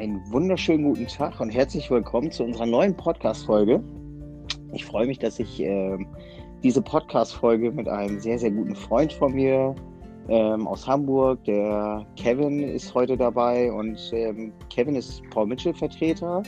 [0.00, 3.84] einen wunderschönen guten Tag und herzlich willkommen zu unserer neuen Podcast-Folge.
[4.72, 5.98] Ich freue mich, dass ich äh,
[6.62, 9.74] diese Podcast-Folge mit einem sehr, sehr guten Freund von mir
[10.30, 16.44] ähm, aus Hamburg, der Kevin, ist heute dabei und ähm, Kevin ist Paul Mitchell-Vertreter,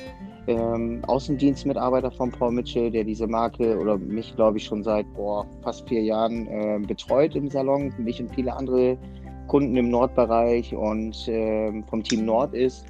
[0.47, 5.45] ähm, Außendienstmitarbeiter von Paul Mitchell, der diese Marke oder mich, glaube ich, schon seit boah,
[5.61, 8.97] fast vier Jahren äh, betreut im Salon, mich und viele andere
[9.49, 12.87] Kunden im Nordbereich und äh, vom Team Nord ist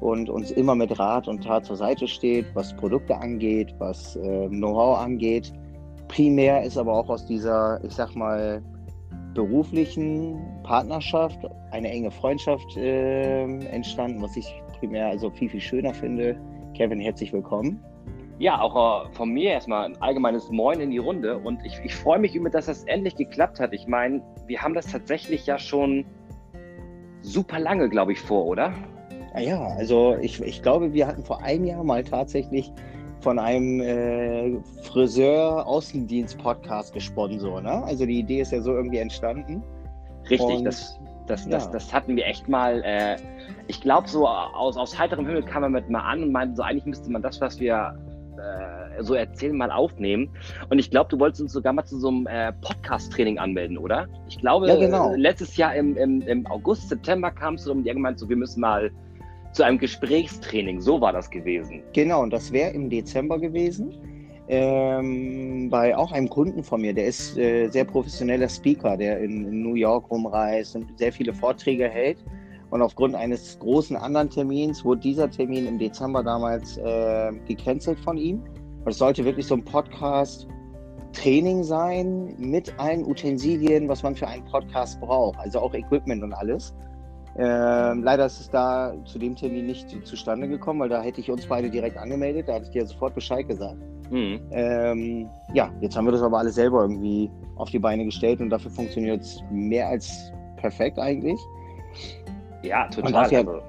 [0.00, 4.48] und uns immer mit Rat und Tat zur Seite steht, was Produkte angeht, was äh,
[4.48, 5.52] Know-how angeht.
[6.08, 8.62] Primär ist aber auch aus dieser, ich sag mal,
[9.34, 11.38] beruflichen Partnerschaft
[11.70, 16.36] eine enge Freundschaft äh, entstanden, was ich primär also viel, viel schöner finde.
[16.74, 17.82] Kevin, herzlich willkommen.
[18.38, 21.94] Ja, auch äh, von mir erstmal ein allgemeines Moin in die Runde und ich, ich
[21.94, 23.72] freue mich über, dass das endlich geklappt hat.
[23.72, 26.04] Ich meine, wir haben das tatsächlich ja schon
[27.20, 28.72] super lange, glaube ich, vor, oder?
[29.36, 32.72] Ja, also ich, ich glaube, wir hatten vor einem Jahr mal tatsächlich
[33.20, 37.62] von einem äh, Friseur-Außendienst-Podcast gesponsert.
[37.62, 37.84] Ne?
[37.84, 39.62] Also die Idee ist ja so irgendwie entstanden.
[40.30, 41.50] Richtig, Und, das, das, ja.
[41.50, 42.82] das, das hatten wir echt mal.
[42.84, 43.16] Äh,
[43.66, 46.62] ich glaube, so aus, aus heiterem Himmel kam man mit mal an und meinte, so
[46.62, 47.96] eigentlich müsste man das, was wir
[48.38, 50.30] äh, so erzählen, mal aufnehmen.
[50.70, 54.06] Und ich glaube, du wolltest uns sogar mal zu so einem äh, Podcast-Training anmelden, oder?
[54.28, 55.12] Ich glaube, ja, genau.
[55.16, 58.90] letztes Jahr im, im, im August, September kamst du die gemeint, so wir müssen mal
[59.58, 60.80] zu einem Gesprächstraining.
[60.80, 61.82] So war das gewesen.
[61.92, 63.92] Genau, und das wäre im Dezember gewesen.
[64.46, 69.48] Ähm, bei auch einem Kunden von mir, der ist äh, sehr professioneller Speaker, der in,
[69.48, 72.18] in, New York rumreist und sehr viele Vorträge hält.
[72.70, 78.16] Und aufgrund eines großen anderen Termins wurde dieser Termin im Dezember damals äh, gecancelt von
[78.16, 78.44] ihm.
[78.84, 84.44] Und es sollte wirklich so ein Podcast-Training sein mit allen Utensilien, was man für einen
[84.44, 85.36] Podcast braucht.
[85.40, 86.72] Also auch Equipment und alles.
[87.40, 91.30] Ähm, leider ist es da zu dem Termin nicht zustande gekommen, weil da hätte ich
[91.30, 92.48] uns beide direkt angemeldet.
[92.48, 93.78] Da hatte ich dir sofort Bescheid gesagt.
[94.10, 94.40] Mhm.
[94.50, 98.50] Ähm, ja, jetzt haben wir das aber alles selber irgendwie auf die Beine gestellt und
[98.50, 101.38] dafür funktioniert es mehr als perfekt eigentlich.
[102.62, 103.12] Ja, total.
[103.12, 103.60] Ja, also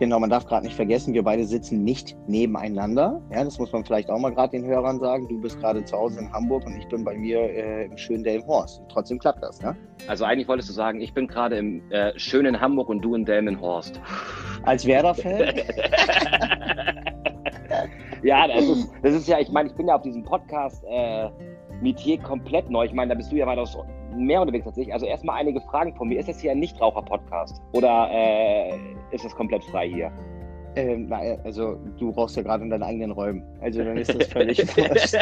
[0.00, 3.20] Genau, man darf gerade nicht vergessen, wir beide sitzen nicht nebeneinander.
[3.30, 5.28] Ja, das muss man vielleicht auch mal gerade den Hörern sagen.
[5.28, 8.24] Du bist gerade zu Hause in Hamburg und ich bin bei mir äh, im schönen
[8.24, 8.80] Delmenhorst.
[8.88, 9.76] trotzdem klappt das, ne?
[10.08, 13.26] Also eigentlich wolltest du sagen, ich bin gerade im äh, schönen Hamburg und du in
[13.26, 14.00] Delmenhorst.
[14.62, 15.52] Als Werder-Fan?
[18.22, 21.28] ja, das ist, das ist ja, ich meine, ich bin ja auf diesem Podcast äh,
[21.82, 22.86] Metier komplett neu.
[22.86, 23.76] Ich meine, da bist du ja weitaus
[24.16, 24.92] mehr unterwegs als ich.
[24.92, 26.18] Also erstmal einige Fragen von mir.
[26.18, 28.78] Ist das hier ein Nichtraucher-Podcast oder äh,
[29.12, 30.12] ist das komplett frei hier?
[30.76, 33.42] Ähm, na, also du brauchst ja gerade in deinen eigenen Räumen.
[33.60, 35.16] Also dann ist das völlig wurscht.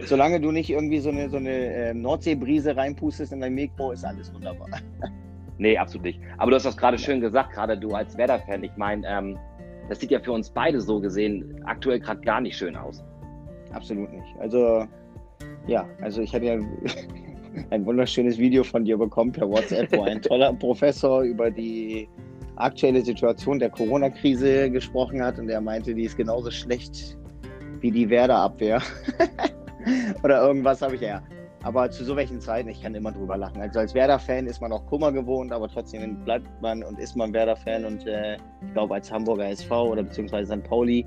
[0.06, 4.04] Solange du nicht irgendwie so eine, so eine äh, Nordseebrise reinpustest in dein Mikro, ist
[4.04, 4.68] alles wunderbar.
[5.58, 6.20] nee, absolut nicht.
[6.38, 8.64] Aber du hast das gerade schön gesagt, gerade du als Werder-Fan.
[8.64, 9.38] Ich meine, ähm,
[9.88, 13.04] das sieht ja für uns beide so gesehen aktuell gerade gar nicht schön aus.
[13.72, 14.34] Absolut nicht.
[14.38, 14.86] Also
[15.66, 16.58] ja, also ich hatte ja
[17.70, 22.08] ein wunderschönes Video von dir bekommen per WhatsApp, wo ein toller Professor über die
[22.56, 27.16] aktuelle Situation der Corona-Krise gesprochen hat und er meinte, die ist genauso schlecht
[27.80, 28.80] wie die Werder-Abwehr.
[30.22, 31.22] Oder irgendwas habe ich ja.
[31.62, 33.60] Aber zu so welchen Zeiten, ich kann immer drüber lachen.
[33.60, 37.32] Also als Werder-Fan ist man auch Kummer gewohnt, aber trotzdem bleibt man und ist man
[37.32, 37.84] Werder-Fan.
[37.84, 40.62] Und äh, ich glaube, als Hamburger SV oder beziehungsweise St.
[40.64, 41.04] Pauli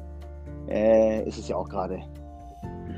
[0.70, 2.02] äh, ist es ja auch gerade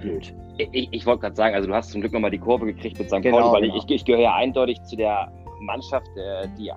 [0.02, 0.34] blöd.
[0.58, 3.10] Ich, ich wollte gerade sagen, also du hast zum Glück nochmal die Kurve gekriegt mit
[3.10, 3.22] St.
[3.22, 3.78] Genau, Pauli, weil genau.
[3.78, 5.32] ich, ich, gehöre ja eindeutig zu der
[5.62, 6.72] Mannschaft, äh, die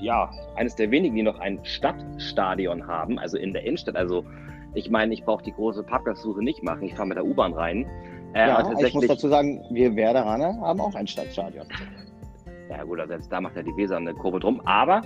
[0.00, 3.96] ja eines der wenigen, die noch ein Stadtstadion haben, also in der Innenstadt.
[3.96, 4.24] Also
[4.74, 7.86] ich meine, ich brauche die große Parkplatzsuche nicht machen, ich fahre mit der U-Bahn rein.
[8.34, 11.66] Äh, ja, ich muss dazu sagen, wir Werderaner haben auch ein Stadtstadion.
[12.68, 14.60] Ja gut, also selbst da macht ja die Weser eine Kurve drum.
[14.64, 15.02] Aber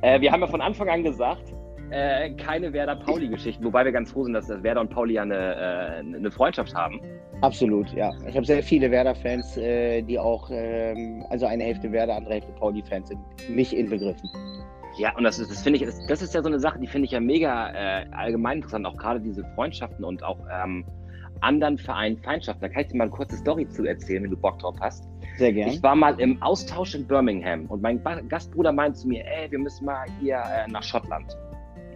[0.00, 1.52] äh, wir haben ja von Anfang an gesagt,
[1.90, 5.34] äh, keine Werder-Pauli-Geschichten, wobei wir ganz froh sind, dass das Werder und Pauli ja eine,
[5.34, 7.00] äh, eine Freundschaft haben.
[7.42, 8.12] Absolut, ja.
[8.28, 12.52] Ich habe sehr viele Werder-Fans, äh, die auch, ähm, also eine Hälfte Werder, andere Hälfte
[12.52, 14.28] Pauli-Fans sind, mich inbegriffen.
[14.98, 16.86] Ja, und das, ist, das finde ich, das, das, ist ja so eine Sache, die
[16.86, 20.84] finde ich ja mega äh, allgemein interessant, auch gerade diese Freundschaften und auch ähm,
[21.40, 22.60] anderen Vereinen Feindschaften.
[22.60, 25.08] Da kann ich dir mal eine kurze Story zu erzählen, wenn du Bock drauf hast.
[25.38, 25.72] Sehr gerne.
[25.72, 29.58] Ich war mal im Austausch in Birmingham und mein Gastbruder meinte zu mir, ey, wir
[29.58, 31.36] müssen mal hier äh, nach Schottland.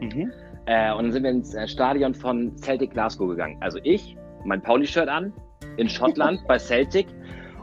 [0.01, 0.33] Mhm.
[0.67, 3.57] Äh, und dann sind wir ins äh, Stadion von Celtic Glasgow gegangen.
[3.61, 5.33] Also ich, mein Pauli-Shirt an,
[5.77, 7.07] in Schottland bei Celtic.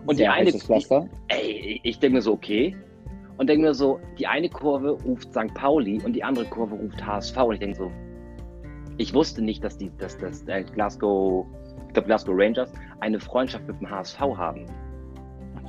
[0.06, 0.52] Und Sehr die eine.
[0.52, 2.76] Die, ey, ich denke mir so, okay.
[3.38, 5.54] Und denke mir so, die eine Kurve ruft St.
[5.54, 7.38] Pauli und die andere Kurve ruft HSV.
[7.38, 7.92] Und ich denke so,
[8.98, 11.46] ich wusste nicht, dass die, dass, dass äh, Glasgow,
[11.88, 14.66] ich glaube Glasgow Rangers, eine Freundschaft mit dem HSV haben.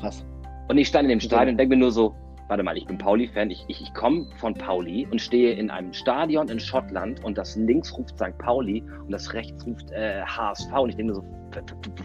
[0.00, 0.24] Krass.
[0.68, 2.14] Und ich stand in dem Stadion und denke mir nur so,
[2.52, 5.94] warte mal, ich bin Pauli-Fan, ich, ich, ich komme von Pauli und stehe in einem
[5.94, 8.36] Stadion in Schottland und das links ruft St.
[8.36, 11.24] Pauli und das rechts ruft äh, HSV und ich denke so,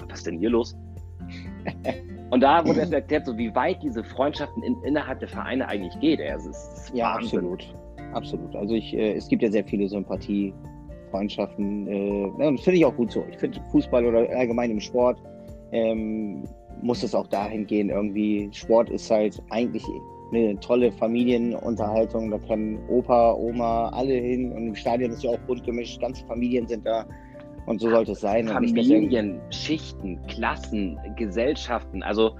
[0.07, 0.73] was ist denn hier los?
[2.29, 5.97] Und da wurde erst erklärt, so wie weit diese Freundschaften in, innerhalb der Vereine eigentlich
[6.01, 6.19] geht.
[6.19, 7.39] Also, es ist ja, Wahnsinn.
[7.39, 7.73] absolut.
[8.13, 8.55] Absolut.
[8.55, 10.53] Also ich, äh, es gibt ja sehr viele Sympathie,
[11.11, 11.87] Freundschaften.
[11.87, 13.25] Äh, ja, und das finde ich auch gut so.
[13.31, 15.21] Ich finde Fußball oder allgemein im Sport
[15.71, 16.43] ähm,
[16.81, 18.49] muss es auch dahin gehen, irgendwie.
[18.51, 19.83] Sport ist halt eigentlich
[20.31, 22.31] eine tolle Familienunterhaltung.
[22.31, 24.51] Da können Opa, Oma, alle hin.
[24.51, 25.99] Und im Stadion ist ja auch bunt gemischt.
[26.01, 27.05] Ganze Familien sind da.
[27.65, 28.47] Und so sollte es sein.
[28.47, 32.01] Familien, Schichten, Klassen, Gesellschaften.
[32.01, 32.35] Also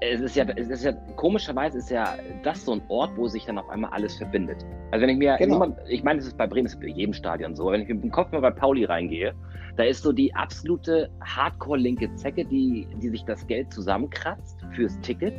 [0.00, 3.44] es ist ja, es ist ja, komischerweise ist ja das so ein Ort, wo sich
[3.44, 4.64] dann auf einmal alles verbindet.
[4.90, 5.54] Also wenn ich mir, genau.
[5.54, 7.88] niemand, ich meine, es ist bei Bremen, es ist bei jedem Stadion so, wenn ich
[7.88, 9.34] mit dem Kopf mal bei Pauli reingehe,
[9.76, 15.34] da ist so die absolute Hardcore-linke Zecke, die, die sich das Geld zusammenkratzt fürs Ticket.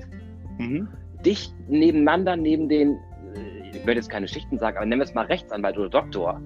[0.57, 0.87] Mhm.
[1.25, 2.93] Dicht nebeneinander, neben den,
[3.35, 6.41] äh, ich werde jetzt keine Schichten sagen, aber nennen wir es mal Rechtsanwalt oder Doktor,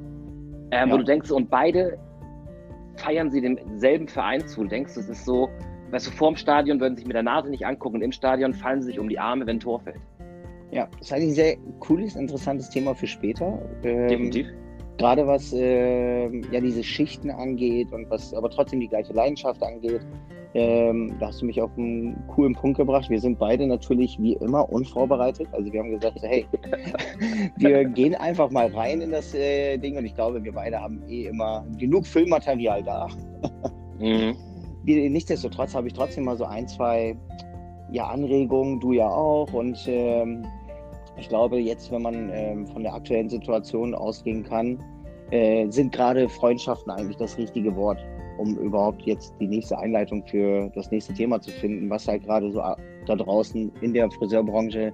[0.71, 0.91] ähm, ja.
[0.91, 1.97] wo du denkst, und beide
[2.95, 4.63] feiern sie demselben Verein zu.
[4.63, 5.49] Du denkst, es ist so,
[5.91, 8.87] weißt du, vorm Stadion würden sich mit der Nase nicht angucken, im Stadion fallen sie
[8.87, 9.99] sich um die Arme, wenn ein Tor fällt.
[10.71, 13.59] Ja, das ist eigentlich ein sehr cooles, interessantes Thema für später.
[13.83, 14.47] Ähm, Definitiv.
[14.97, 20.01] Gerade was äh, ja diese Schichten angeht und was aber trotzdem die gleiche Leidenschaft angeht.
[20.55, 23.09] Ähm, da hast du mich auf einen coolen Punkt gebracht.
[23.09, 25.47] Wir sind beide natürlich wie immer unvorbereitet.
[25.51, 26.47] Also wir haben gesagt, hey,
[27.57, 31.03] wir gehen einfach mal rein in das äh, Ding und ich glaube, wir beide haben
[31.07, 33.07] eh immer genug Filmmaterial da.
[33.99, 34.35] mhm.
[34.85, 37.15] Nichtsdestotrotz habe ich trotzdem mal so ein, zwei
[37.91, 39.53] ja, Anregungen, du ja auch.
[39.53, 40.45] Und ähm,
[41.17, 44.81] ich glaube, jetzt, wenn man ähm, von der aktuellen Situation ausgehen kann,
[45.31, 47.99] äh, sind gerade Freundschaften eigentlich das richtige Wort,
[48.39, 52.51] um überhaupt jetzt die nächste Einleitung für das nächste Thema zu finden, was halt gerade
[52.51, 54.93] so da draußen in der Friseurbranche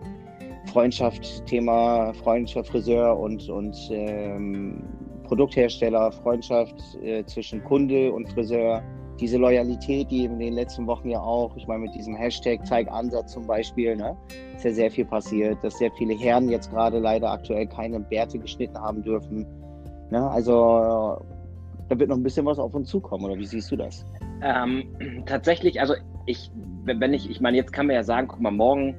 [0.71, 4.83] Freundschaft, Thema Freundschaft, Friseur und, und ähm,
[5.23, 8.83] Produkthersteller, Freundschaft äh, zwischen Kunde und Friseur
[9.19, 12.91] diese Loyalität, die in den letzten Wochen ja auch, ich meine mit diesem Hashtag Zeig
[12.91, 14.17] Ansatz zum Beispiel, ne,
[14.55, 18.37] ist ja sehr viel passiert, dass sehr viele Herren jetzt gerade leider aktuell keine Bärte
[18.39, 19.45] geschnitten haben dürfen.
[20.11, 20.29] Ne?
[20.29, 21.17] Also
[21.89, 24.05] da wird noch ein bisschen was auf uns zukommen, oder wie siehst du das?
[24.41, 25.95] Ähm, tatsächlich, also
[26.25, 26.51] ich,
[26.83, 28.95] wenn ich, ich meine, jetzt kann man ja sagen, guck mal, morgen,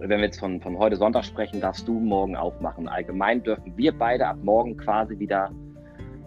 [0.00, 2.88] wenn wir jetzt von, von heute Sonntag sprechen, darfst du morgen aufmachen.
[2.88, 5.50] Allgemein dürfen wir beide ab morgen quasi wieder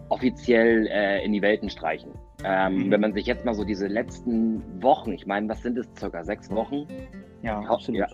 [0.10, 2.12] offiziell äh, in die Welten streichen.
[2.44, 2.92] Ähm, mhm.
[2.92, 6.24] Wenn man sich jetzt mal so diese letzten Wochen, ich meine, was sind es, circa
[6.24, 6.88] sechs Wochen?
[7.42, 8.01] Ja, absolut.
[8.01, 8.07] Ja.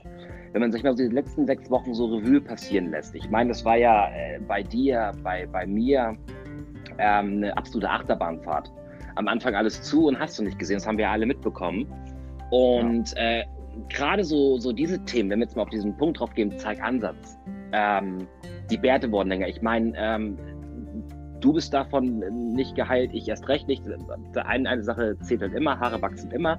[0.53, 3.15] Wenn man sich mal so die letzten sechs Wochen so Revue passieren lässt.
[3.15, 6.17] Ich meine, das war ja äh, bei dir, bei, bei mir
[7.01, 8.71] ähm, eine absolute Achterbahnfahrt.
[9.15, 11.91] Am Anfang alles zu und hast du nicht gesehen, das haben wir alle mitbekommen.
[12.51, 13.39] Und ja.
[13.39, 13.45] äh,
[13.89, 16.81] gerade so, so diese Themen, wenn wir jetzt mal auf diesen Punkt drauf gehen, zeig
[16.81, 17.37] Ansatz.
[17.73, 18.27] Ähm,
[18.69, 19.47] die Bärte wurden länger.
[19.47, 20.37] Ich meine, ähm,
[21.39, 22.19] du bist davon
[22.53, 23.83] nicht geheilt, ich erst recht nicht.
[24.35, 26.57] Eine, eine Sache zählt halt immer, Haare wachsen immer.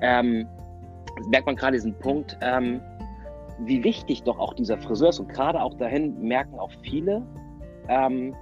[0.00, 0.46] Ähm,
[1.30, 2.80] merkt man gerade diesen Punkt, ähm,
[3.60, 5.20] wie wichtig doch auch dieser Friseur ist.
[5.20, 7.22] Und gerade auch dahin merken auch viele,
[7.88, 8.34] ähm,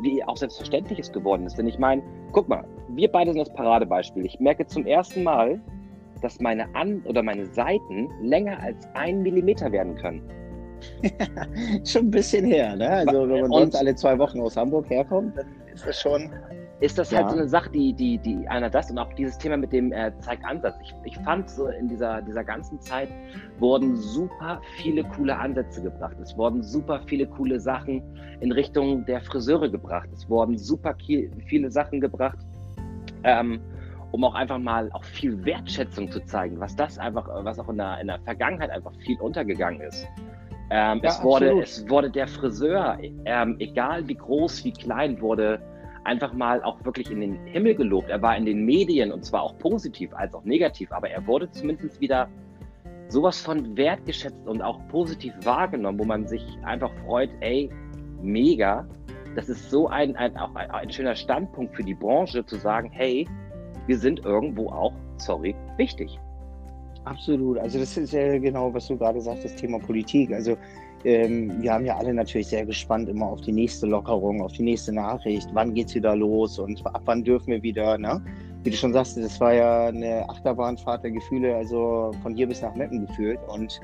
[0.00, 1.58] wie auch selbstverständlich es geworden ist.
[1.58, 2.02] Denn ich meine,
[2.32, 4.24] guck mal, wir beide sind das Paradebeispiel.
[4.26, 5.60] Ich merke zum ersten Mal,
[6.22, 10.22] dass meine An- oder meine Seiten länger als ein Millimeter werden können.
[11.84, 12.88] schon ein bisschen her, ne?
[12.88, 16.30] Also wenn man sonst alle zwei Wochen aus Hamburg herkommt, dann ist das schon.
[16.80, 17.26] Ist das halt ja.
[17.26, 19.92] halt so eine Sache, die, die, die einer das und auch dieses Thema mit dem
[19.92, 20.76] äh, Zeigansatz.
[20.80, 23.08] Ich, ich fand so in dieser, dieser ganzen Zeit
[23.58, 26.16] wurden super viele coole Ansätze gebracht.
[26.22, 28.00] Es wurden super viele coole Sachen
[28.40, 30.08] in Richtung der Friseure gebracht.
[30.12, 30.94] Es wurden super
[31.46, 32.38] viele Sachen gebracht,
[33.24, 33.60] ähm,
[34.12, 37.78] um auch einfach mal auch viel Wertschätzung zu zeigen, was das einfach, was auch in
[37.78, 40.06] der, in der Vergangenheit einfach viel untergegangen ist.
[40.70, 45.60] Ähm, ja, es, wurde, es wurde der Friseur, ähm, egal wie groß, wie klein, wurde
[46.08, 48.08] einfach mal auch wirklich in den Himmel gelobt.
[48.08, 51.50] Er war in den Medien und zwar auch positiv als auch negativ, aber er wurde
[51.50, 52.28] zumindest wieder
[53.08, 57.70] sowas von wertgeschätzt und auch positiv wahrgenommen, wo man sich einfach freut, ey,
[58.22, 58.86] mega.
[59.36, 62.90] Das ist so ein, ein, auch ein, ein schöner Standpunkt für die Branche zu sagen,
[62.90, 63.28] hey,
[63.86, 66.18] wir sind irgendwo auch, sorry, wichtig.
[67.04, 67.58] Absolut.
[67.58, 70.32] Also das ist ja genau, was du gerade sagst, das Thema Politik.
[70.32, 70.56] Also
[71.08, 74.62] ähm, wir haben ja alle natürlich sehr gespannt immer auf die nächste Lockerung, auf die
[74.62, 75.48] nächste Nachricht.
[75.54, 77.96] Wann geht's wieder los und ab wann dürfen wir wieder?
[77.96, 78.22] Ne?
[78.62, 82.60] Wie du schon sagst, das war ja eine Achterbahnfahrt der Gefühle, also von hier bis
[82.60, 83.38] nach Meppen gefühlt.
[83.48, 83.80] Und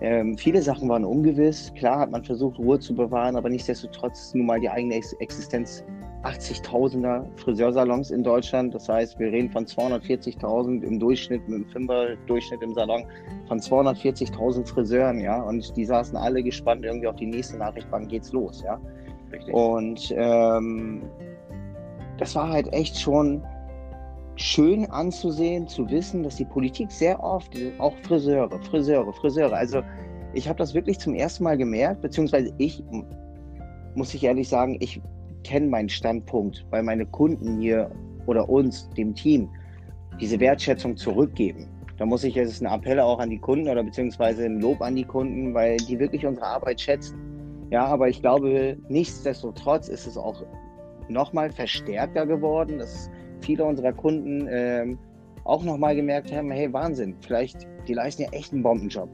[0.00, 1.72] ähm, viele Sachen waren ungewiss.
[1.74, 5.84] Klar hat man versucht, Ruhe zu bewahren, aber nichtsdestotrotz nun mal die eigene Existenz
[6.24, 8.74] 80.000er Friseursalons in Deutschland.
[8.74, 13.04] Das heißt, wir reden von 240.000 im Durchschnitt, mit dem Fünfer-Durchschnitt im Salon,
[13.46, 15.42] von 240.000 Friseuren, ja.
[15.42, 18.80] Und die saßen alle gespannt irgendwie auf die nächste Nachricht, wann geht's los, ja.
[19.32, 19.54] Richtig.
[19.54, 21.02] Und ähm,
[22.18, 23.42] das war halt echt schon
[24.36, 29.82] schön anzusehen, zu wissen, dass die Politik sehr oft, auch Friseure, Friseure, Friseure, also
[30.32, 32.82] ich habe das wirklich zum ersten Mal gemerkt, beziehungsweise ich,
[33.94, 35.00] muss ich ehrlich sagen, ich
[35.44, 37.90] kenne meinen Standpunkt, weil meine Kunden hier
[38.26, 39.48] oder uns, dem Team,
[40.20, 41.68] diese Wertschätzung zurückgeben.
[41.96, 44.96] Da muss ich jetzt einen Appell auch an die Kunden oder beziehungsweise ein Lob an
[44.96, 47.16] die Kunden, weil die wirklich unsere Arbeit schätzen.
[47.70, 50.44] Ja, aber ich glaube, nichtsdestotrotz ist es auch
[51.08, 53.10] nochmal verstärkter geworden, dass
[53.40, 54.98] viele unserer Kunden ähm,
[55.44, 59.08] auch nochmal gemerkt haben, hey, Wahnsinn, vielleicht, die leisten ja echt einen Bombenjob.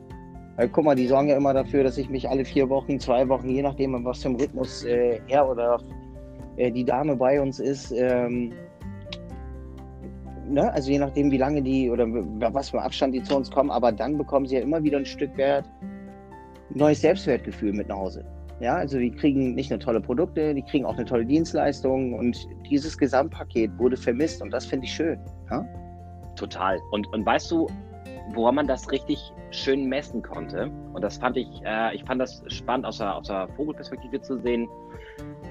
[0.56, 3.28] Weil guck mal, die sorgen ja immer dafür, dass ich mich alle vier Wochen, zwei
[3.28, 5.78] Wochen, je nachdem, was für ein Rhythmus äh, er oder
[6.60, 8.52] äh, die Dame bei uns ist, ähm,
[10.48, 10.72] ne?
[10.72, 13.92] also je nachdem, wie lange die oder was für Abstand die zu uns kommen, aber
[13.92, 15.64] dann bekommen sie ja immer wieder ein Stück Wert,
[16.70, 18.24] neues Selbstwertgefühl mit nach Hause.
[18.60, 22.46] Ja, also die kriegen nicht nur tolle Produkte, die kriegen auch eine tolle Dienstleistung und
[22.70, 25.18] dieses Gesamtpaket wurde vermisst und das finde ich schön.
[25.50, 25.64] Ja?
[26.36, 26.78] Total.
[26.90, 27.68] Und, und weißt du,
[28.34, 29.18] woran man das richtig
[29.50, 30.70] schön messen konnte?
[30.92, 34.38] Und das fand ich, äh, ich fand das spannend aus der, aus der Vogelperspektive zu
[34.40, 34.68] sehen.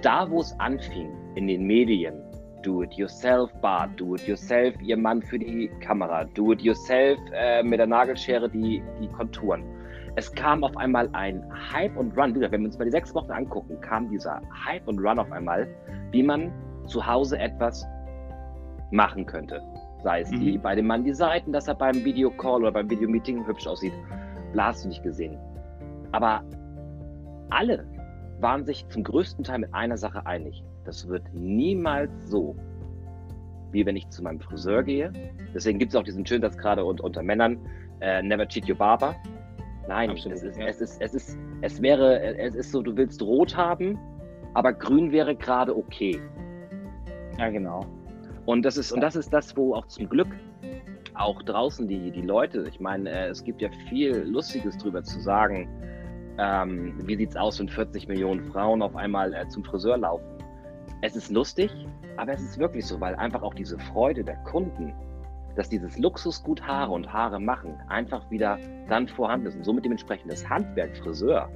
[0.02, 2.22] Da, wo es anfing, in den Medien,
[2.64, 9.08] Do-it-yourself Bad, Do-it-yourself Ihr Mann für die Kamera, Do-it-yourself äh, mit der Nagelschere die, die
[9.10, 9.64] Konturen
[10.20, 12.36] es kam auf einmal ein Hype und Run.
[12.36, 15.68] Wenn wir uns mal die sechs Wochen angucken, kam dieser Hype und Run auf einmal,
[16.12, 16.52] wie man
[16.88, 17.86] zu Hause etwas
[18.92, 19.62] machen könnte.
[20.04, 20.40] Sei es mhm.
[20.42, 23.94] die, bei dem Mann die Seiten, dass er beim Videocall oder beim Videomeeting hübsch aussieht.
[24.52, 25.38] Bla hast du nicht gesehen.
[26.12, 26.44] Aber
[27.50, 27.86] alle
[28.42, 30.64] waren sich zum größten Teil mit einer Sache einig.
[30.86, 32.56] Das wird niemals so,
[33.72, 35.12] wie wenn ich zu meinem Friseur gehe.
[35.54, 37.58] Deswegen gibt es auch diesen schönen Satz gerade unter Männern,
[38.02, 39.16] äh, never cheat your barber.
[39.88, 40.68] Nein, Absolut, es, ist, ja.
[40.68, 43.98] es, ist, es, ist, es wäre, es ist so, du willst rot haben,
[44.54, 46.20] aber grün wäre gerade okay.
[47.38, 47.86] Ja, genau.
[48.46, 50.30] Und das ist, und das ist das, wo auch zum Glück
[51.16, 55.20] auch draußen die, die Leute, ich meine, äh, es gibt ja viel Lustiges drüber zu
[55.20, 55.68] sagen,
[56.40, 60.26] ähm, wie sieht es aus, wenn 40 Millionen Frauen auf einmal äh, zum Friseur laufen.
[61.02, 61.72] Es ist lustig,
[62.18, 64.94] aber es ist wirklich so, weil einfach auch diese Freude der Kunden
[65.60, 70.32] dass dieses Luxusgut Haare und Haare machen einfach wieder dann vorhanden ist und somit dementsprechend
[70.32, 71.50] das Handwerk Friseur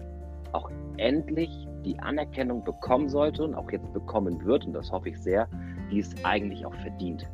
[0.51, 5.17] auch endlich die Anerkennung bekommen sollte und auch jetzt bekommen wird, und das hoffe ich
[5.17, 5.47] sehr,
[5.89, 7.29] die es eigentlich auch verdient.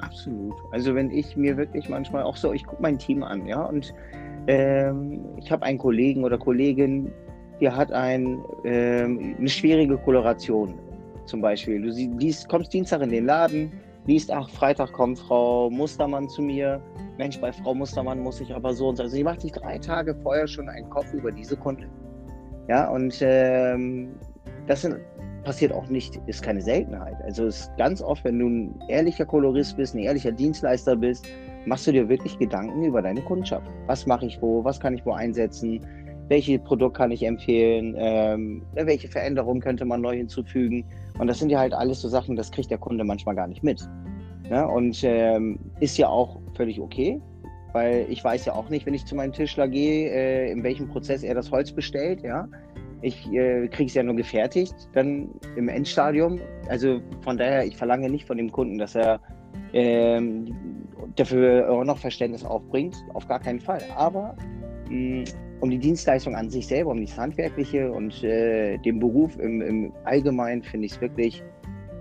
[0.00, 0.54] Absolut.
[0.72, 3.94] Also wenn ich mir wirklich manchmal auch so, ich gucke mein Team an, ja, und
[4.46, 7.12] ähm, ich habe einen Kollegen oder Kollegin,
[7.60, 10.74] die hat ein, ähm, eine schwierige Koloration
[11.24, 11.82] zum Beispiel.
[11.82, 13.72] Du siehst, kommst Dienstag in den Laden,
[14.06, 16.80] liest, ach, Freitag kommt Frau Mustermann zu mir.
[17.18, 19.02] Mensch, bei Frau Mustermann muss ich aber so und so.
[19.04, 21.88] Also, sie macht sich drei Tage vorher schon einen Kopf über diese Kunde.
[22.68, 24.14] Ja, und ähm,
[24.66, 24.96] das sind,
[25.44, 27.16] passiert auch nicht, ist keine Seltenheit.
[27.24, 31.26] Also, es ist ganz oft, wenn du ein ehrlicher Kolorist bist, ein ehrlicher Dienstleister bist,
[31.66, 33.66] machst du dir wirklich Gedanken über deine Kundschaft.
[33.86, 34.64] Was mache ich wo?
[34.64, 35.80] Was kann ich wo einsetzen?
[36.28, 37.94] Welche Produkt kann ich empfehlen?
[37.98, 40.84] Ähm, welche Veränderungen könnte man neu hinzufügen?
[41.18, 43.62] Und das sind ja halt alles so Sachen, das kriegt der Kunde manchmal gar nicht
[43.62, 43.86] mit.
[44.50, 47.20] Ja, und ähm, ist ja auch völlig okay,
[47.72, 50.88] weil ich weiß ja auch nicht, wenn ich zu meinem Tischler gehe, äh, in welchem
[50.88, 52.22] Prozess er das Holz bestellt.
[52.22, 52.48] Ja,
[53.02, 56.40] ich äh, kriege es ja nur gefertigt, dann im Endstadium.
[56.68, 59.20] Also von daher, ich verlange nicht von dem Kunden, dass er
[59.72, 60.54] ähm,
[61.16, 63.82] dafür auch noch Verständnis aufbringt, auf gar keinen Fall.
[63.96, 64.36] Aber
[64.88, 65.24] mh,
[65.60, 69.92] um die Dienstleistung an sich selber, um das Handwerkliche und äh, den Beruf im, im
[70.04, 71.42] Allgemeinen finde ich es wirklich,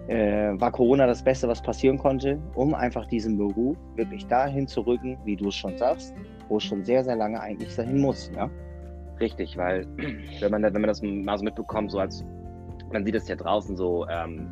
[0.08, 4.82] äh, war Corona das Beste, was passieren konnte, um einfach diesen Beruf wirklich dahin zu
[4.82, 6.14] rücken, wie du es schon sagst,
[6.50, 8.30] wo es schon sehr, sehr lange eigentlich dahin muss.
[8.36, 8.50] Ja?
[9.20, 9.88] Richtig, weil
[10.42, 12.26] wenn man, wenn man das mal so mitbekommt, so als
[12.92, 14.48] man sieht es ja draußen so, ähm,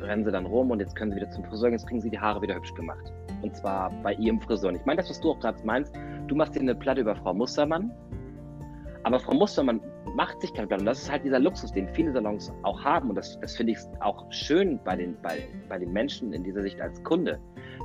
[0.00, 2.18] rennen sie dann rum und jetzt können sie wieder zum Friseur, jetzt kriegen sie die
[2.18, 3.12] Haare wieder hübsch gemacht.
[3.42, 4.70] Und zwar bei ihrem Friseur.
[4.70, 5.94] Und ich meine das, was du auch gerade meinst,
[6.28, 7.90] du machst dir eine Platte über Frau Mustermann
[9.04, 9.80] aber Frau Mustermann
[10.16, 10.80] macht sich kein Blatt.
[10.80, 13.10] Und das ist halt dieser Luxus, den viele Salons auch haben.
[13.10, 16.62] Und das, das finde ich auch schön bei den, bei, bei den Menschen in dieser
[16.62, 17.38] Sicht als Kunde.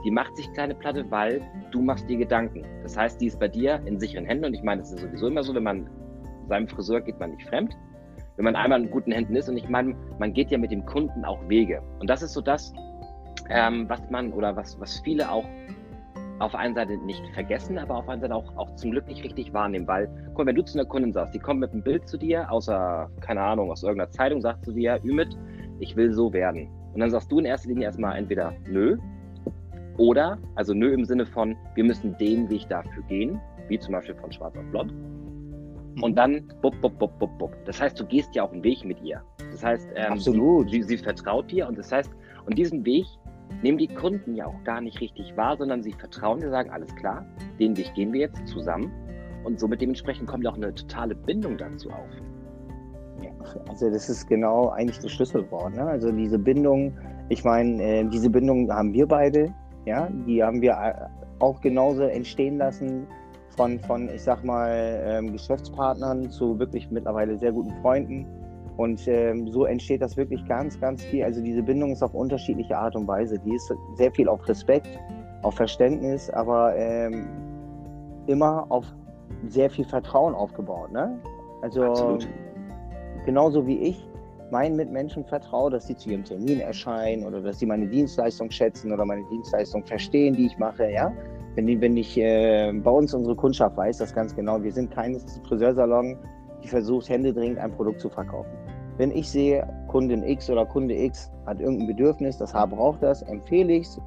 [0.05, 1.41] Die macht sich keine Platte, weil
[1.71, 2.65] du machst dir Gedanken.
[2.83, 4.45] Das heißt, die ist bei dir in sicheren Händen.
[4.45, 5.89] Und ich meine, es ist sowieso immer so, wenn man
[6.47, 7.75] seinem Friseur geht man nicht fremd.
[8.39, 9.49] Wenn man einmal in guten Händen ist.
[9.49, 11.81] Und ich meine, man geht ja mit dem Kunden auch Wege.
[11.99, 12.71] Und das ist so das,
[13.49, 15.43] ähm, was man oder was, was viele auch
[16.39, 19.53] auf einer Seite nicht vergessen, aber auf einer Seite auch, auch zum Glück nicht richtig
[19.53, 22.07] wahrnehmen, weil, guck mal, wenn du zu einer Kundin sagst, die kommt mit einem Bild
[22.07, 25.37] zu dir, außer, keine Ahnung, aus irgendeiner Zeitung, sagt zu dir, Ümit,
[25.79, 26.69] ich will so werden.
[26.93, 28.97] Und dann sagst du in erster Linie erstmal entweder nö
[29.97, 34.15] oder, also nö im Sinne von, wir müssen den Weg dafür gehen, wie zum Beispiel
[34.15, 34.93] von Schwarz auf Blond.
[36.01, 37.55] Und dann bup, bup, bup, bup, bup.
[37.65, 39.21] Das heißt, du gehst ja auch einen Weg mit ihr.
[39.51, 40.69] Das heißt, ähm, Absolut.
[40.69, 42.11] Sie, sie, sie vertraut dir und das heißt,
[42.45, 43.05] und diesen Weg
[43.61, 46.93] nehmen die Kunden ja auch gar nicht richtig wahr, sondern sie vertrauen dir, sagen, alles
[46.95, 47.25] klar,
[47.59, 48.91] den Weg gehen wir jetzt zusammen.
[49.43, 52.09] Und somit dementsprechend kommt auch eine totale Bindung dazu auf.
[53.21, 53.31] Ja,
[53.67, 55.75] also das ist genau eigentlich das Schlüsselwort.
[55.75, 55.83] Ne?
[55.83, 56.97] Also diese Bindung,
[57.29, 59.53] ich meine, äh, diese Bindung haben wir beide,
[59.85, 60.93] ja, die haben wir äh,
[61.39, 63.07] auch genauso entstehen lassen
[63.59, 68.25] von, von ich sag mal, ähm, Geschäftspartnern zu wirklich mittlerweile sehr guten Freunden.
[68.77, 71.25] Und ähm, so entsteht das wirklich ganz, ganz viel.
[71.25, 73.37] Also diese Bindung ist auf unterschiedliche Art und Weise.
[73.39, 74.87] Die ist sehr viel auf Respekt,
[75.41, 77.27] auf Verständnis, aber ähm,
[78.27, 78.85] immer auf
[79.49, 80.93] sehr viel Vertrauen aufgebaut.
[80.93, 81.19] Ne?
[81.61, 82.29] Also Absolut.
[83.25, 84.07] genauso wie ich
[84.51, 88.93] meinen Mitmenschen vertraue, dass sie zu ihrem Termin erscheinen oder dass sie meine Dienstleistung schätzen
[88.93, 90.89] oder meine Dienstleistung verstehen, die ich mache.
[90.89, 91.11] Ja?
[91.55, 94.61] Wenn, wenn ich äh, bei uns unsere Kundschaft weiß das ganz genau.
[94.61, 96.17] Wir sind kein Friseursalon,
[96.63, 98.51] die versucht händeringend ein Produkt zu verkaufen.
[98.97, 103.21] Wenn ich sehe, Kundin X oder Kunde X hat irgendein Bedürfnis, das Haar braucht das,
[103.23, 104.01] empfehle ich es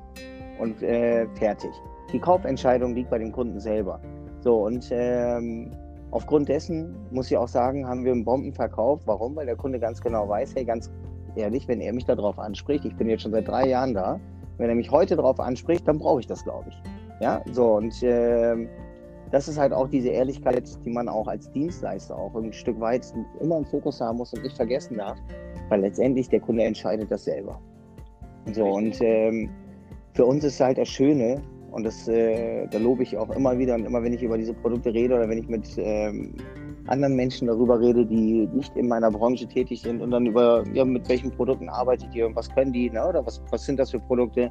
[0.61, 1.71] und äh, fertig.
[2.13, 4.01] Die Kaufentscheidung liegt bei dem Kunden selber.
[4.41, 5.71] So, und ähm,
[6.11, 9.01] aufgrund dessen muss ich auch sagen, haben wir einen Bombenverkauf.
[9.07, 9.35] Warum?
[9.35, 10.91] Weil der Kunde ganz genau weiß, hey, ganz
[11.37, 14.21] ehrlich, wenn er mich darauf anspricht, ich bin jetzt schon seit drei Jahren da,
[14.59, 17.02] wenn er mich heute darauf anspricht, dann brauche ich das, glaube ich.
[17.23, 18.67] Ja, so, und äh,
[19.31, 23.07] das ist halt auch diese Ehrlichkeit, die man auch als Dienstleister auch ein Stück weit
[23.41, 25.17] immer im Fokus haben muss und nicht vergessen darf,
[25.69, 27.61] weil letztendlich der Kunde entscheidet das selber.
[28.53, 29.51] So, und ähm,
[30.15, 33.77] für uns ist halt das Schöne, und das, äh, da lobe ich auch immer wieder
[33.77, 36.35] und immer, wenn ich über diese Produkte rede oder wenn ich mit ähm,
[36.89, 40.85] anderen Menschen darüber rede, die nicht in meiner Branche tätig sind und dann über, ja,
[40.85, 43.93] mit welchen Produkten arbeitet ihr und was können die, ne, oder was, was sind das
[43.93, 44.51] für Produkte,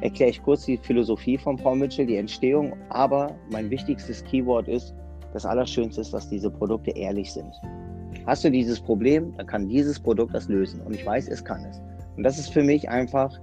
[0.00, 2.74] erkläre ich kurz die Philosophie von Paul Mitchell, die Entstehung.
[2.88, 4.94] Aber mein wichtigstes Keyword ist,
[5.32, 7.54] das Allerschönste ist, dass diese Produkte ehrlich sind.
[8.26, 10.80] Hast du dieses Problem, dann kann dieses Produkt das lösen.
[10.82, 11.80] Und ich weiß, es kann es.
[12.16, 13.38] Und das ist für mich einfach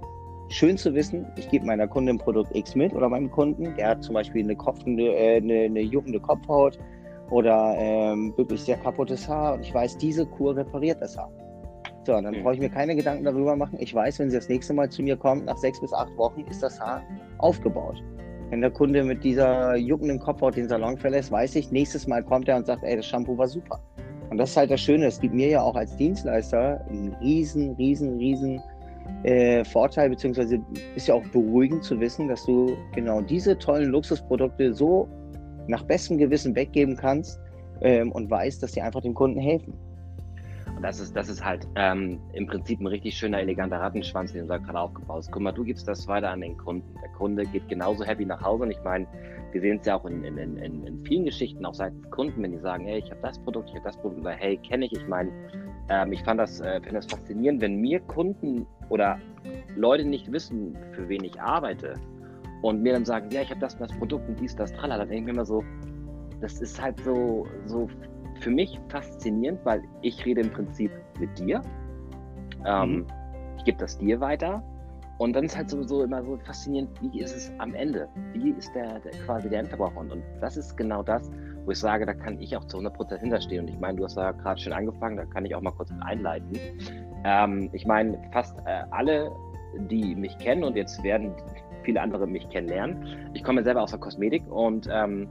[0.50, 4.02] schön zu wissen, ich gebe meiner Kundin Produkt X mit oder meinem Kunden, der hat
[4.02, 6.78] zum Beispiel eine, Kopf, eine, äh, eine, eine juckende Kopfhaut
[7.30, 11.30] oder ähm, wirklich sehr kaputtes Haar und ich weiß, diese Kur repariert das Haar.
[12.04, 12.42] So, dann mhm.
[12.42, 13.78] brauche ich mir keine Gedanken darüber machen.
[13.80, 16.40] Ich weiß, wenn sie das nächste Mal zu mir kommt, nach sechs bis acht Wochen
[16.50, 17.02] ist das Haar
[17.38, 18.02] aufgebaut.
[18.50, 22.48] Wenn der Kunde mit dieser juckenden Kopfhaut den Salon verlässt, weiß ich, nächstes Mal kommt
[22.48, 23.78] er und sagt, ey, das Shampoo war super.
[24.30, 27.74] Und das ist halt das Schöne, es gibt mir ja auch als Dienstleister einen riesen,
[27.74, 28.60] riesen, riesen
[29.24, 30.60] äh, Vorteil, beziehungsweise
[30.94, 35.08] ist ja auch beruhigend zu wissen, dass du genau diese tollen Luxusprodukte so
[35.66, 37.38] nach bestem Gewissen weggeben kannst
[37.80, 39.74] ähm, und weißt, dass sie einfach dem Kunden helfen.
[40.78, 44.42] Und das ist, das ist halt ähm, im Prinzip ein richtig schöner, eleganter Rattenschwanz, den
[44.42, 45.32] du da gerade aufgebaut hast.
[45.32, 46.94] Guck mal, du gibst das weiter an den Kunden.
[47.02, 48.62] Der Kunde geht genauso happy nach Hause.
[48.62, 49.04] Und ich meine,
[49.50, 52.52] wir sehen es ja auch in, in, in, in vielen Geschichten, auch seitens Kunden, wenn
[52.52, 54.92] die sagen, hey, ich habe das Produkt, ich habe das Produkt, oder hey, kenne ich.
[54.92, 55.32] Ich meine,
[55.88, 59.18] ähm, ich fand das, äh, find das faszinierend, wenn mir Kunden oder
[59.74, 61.94] Leute nicht wissen, für wen ich arbeite
[62.62, 64.98] und mir dann sagen, ja, ich habe das und das Produkt und dies, das, tralala,
[64.98, 65.64] dann denke ich mir immer so,
[66.40, 67.88] das ist halt so, so
[68.40, 71.62] für mich faszinierend, weil ich rede im Prinzip mit dir.
[72.66, 73.06] Ähm, mhm.
[73.58, 74.62] Ich gebe das dir weiter.
[75.18, 78.08] Und dann ist halt sowieso immer so faszinierend, wie ist es am Ende?
[78.32, 79.98] Wie ist der, der quasi der Endverbraucher?
[79.98, 81.28] Und das ist genau das,
[81.64, 83.64] wo ich sage, da kann ich auch zu 100% hinterstehen.
[83.64, 85.90] Und ich meine, du hast da gerade schon angefangen, da kann ich auch mal kurz
[85.90, 86.52] mit einleiten.
[87.24, 89.32] Ähm, ich meine, fast äh, alle,
[89.90, 91.32] die mich kennen und jetzt werden
[91.82, 93.30] viele andere mich kennenlernen.
[93.34, 95.28] Ich komme selber aus der Kosmetik und ähm,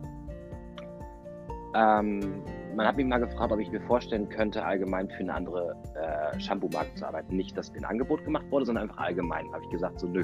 [1.76, 2.42] ähm,
[2.78, 6.40] man hat mich mal gefragt, ob ich mir vorstellen könnte, allgemein für eine andere äh,
[6.40, 7.36] Shampoo-Marke zu arbeiten.
[7.36, 9.52] Nicht, dass mir ein Angebot gemacht wurde, sondern einfach allgemein.
[9.52, 10.24] Habe ich gesagt, so nö,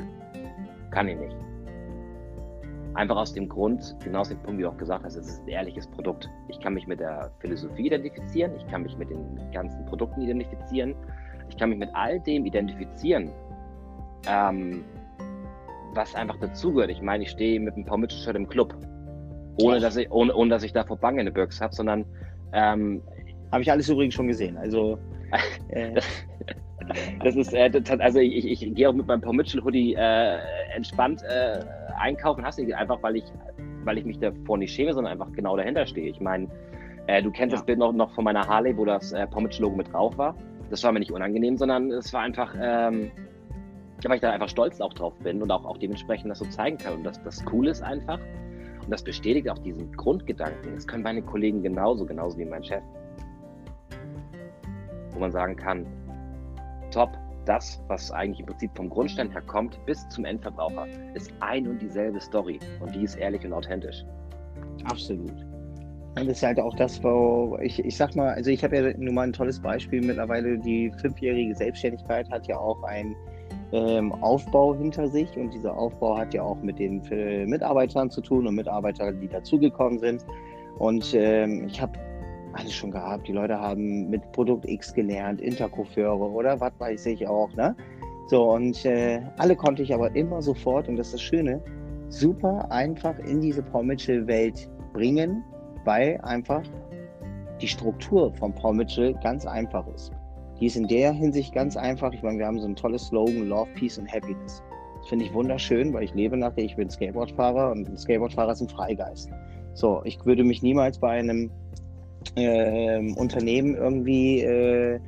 [0.91, 1.35] kann ich nicht.
[2.93, 5.41] Einfach aus dem Grund, genau aus dem Punkt, wie du auch gesagt hast, es ist
[5.41, 6.29] ein ehrliches Produkt.
[6.47, 10.93] Ich kann mich mit der Philosophie identifizieren, ich kann mich mit den ganzen Produkten identifizieren,
[11.49, 13.31] ich kann mich mit all dem identifizieren,
[14.27, 14.85] ähm,
[15.95, 16.91] was einfach dazugehört.
[16.91, 18.75] Ich meine, ich stehe mit einem Paul Mitchell im Club,
[19.59, 22.05] ohne dass ich, ohne, ohne dass ich davor Bange in der Birks habe, sondern
[22.53, 23.01] ähm,
[23.51, 24.57] Habe ich alles übrigens schon gesehen.
[24.57, 24.97] Also.
[25.69, 25.99] Äh,
[27.23, 29.95] das ist, äh, das, also ich, ich, ich gehe auch mit meinem Paul Mitchell Hoodie
[29.95, 30.37] äh,
[30.75, 31.59] entspannt äh,
[31.99, 33.25] einkaufen, hast du einfach, weil ich,
[33.83, 36.09] weil ich mich davor nicht schäme, sondern einfach genau dahinter stehe.
[36.09, 36.47] Ich meine,
[37.07, 37.57] äh, du kennst ja.
[37.57, 40.17] das Bild noch, noch von meiner Harley, wo das äh, Paul Mitchell Logo mit drauf
[40.17, 40.35] war.
[40.69, 43.11] Das war mir nicht unangenehm, sondern es war einfach, ähm,
[44.03, 46.77] weil ich da einfach stolz auch drauf bin und auch, auch dementsprechend das so zeigen
[46.77, 46.95] kann.
[46.95, 48.19] Und das, das Coole ist einfach,
[48.83, 50.75] und das bestätigt auch diesen Grundgedanken.
[50.75, 52.83] Das können meine Kollegen genauso, genauso wie mein Chef.
[55.11, 55.85] Wo man sagen kann,
[56.91, 57.09] top,
[57.45, 61.81] das, was eigentlich im Prinzip vom Grundstein her kommt, bis zum Endverbraucher, ist ein und
[61.81, 62.59] dieselbe Story.
[62.79, 64.03] Und die ist ehrlich und authentisch.
[64.85, 65.31] Absolut.
[66.15, 68.97] Und das ist halt auch das, wo ich, ich sag mal, also ich habe ja
[68.97, 70.59] nun mal ein tolles Beispiel mittlerweile.
[70.59, 73.15] Die fünfjährige Selbstständigkeit hat ja auch einen
[73.73, 78.21] ähm, Aufbau hinter sich und dieser Aufbau hat ja auch mit den äh, Mitarbeitern zu
[78.21, 80.25] tun und Mitarbeitern, die dazugekommen sind.
[80.77, 81.99] Und ähm, ich habe
[82.53, 83.27] alles schon gehabt.
[83.27, 87.75] Die Leute haben mit Produkt X gelernt, Intercoiffeure oder was weiß ich auch, ne?
[88.27, 91.61] So, und äh, alle konnte ich aber immer sofort, und das ist das Schöne,
[92.09, 95.43] super einfach in diese Paul Mitchell-Welt bringen,
[95.83, 96.63] weil einfach
[97.59, 100.11] die Struktur von Paul Mitchell ganz einfach ist.
[100.63, 102.13] Die ist in der Hinsicht ganz einfach.
[102.13, 104.63] Ich meine, wir haben so ein tolles Slogan, Love, Peace and Happiness.
[104.97, 108.61] Das finde ich wunderschön, weil ich lebe nachher, ich bin Skateboardfahrer und ein Skateboardfahrer ist
[108.61, 109.29] ein Freigeist.
[109.73, 111.51] So, ich würde mich niemals bei einem
[112.37, 115.01] äh, Unternehmen irgendwie äh,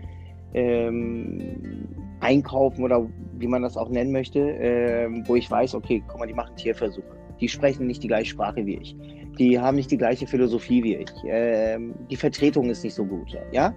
[0.56, 1.88] ähm,
[2.20, 6.28] einkaufen oder wie man das auch nennen möchte, äh, wo ich weiß, okay, guck mal,
[6.28, 7.16] die machen Tierversuche.
[7.40, 8.94] Die sprechen nicht die gleiche Sprache wie ich.
[9.40, 11.14] Die haben nicht die gleiche Philosophie wie ich.
[11.26, 13.38] Ähm, die Vertretung ist nicht so gut.
[13.54, 13.74] Ja?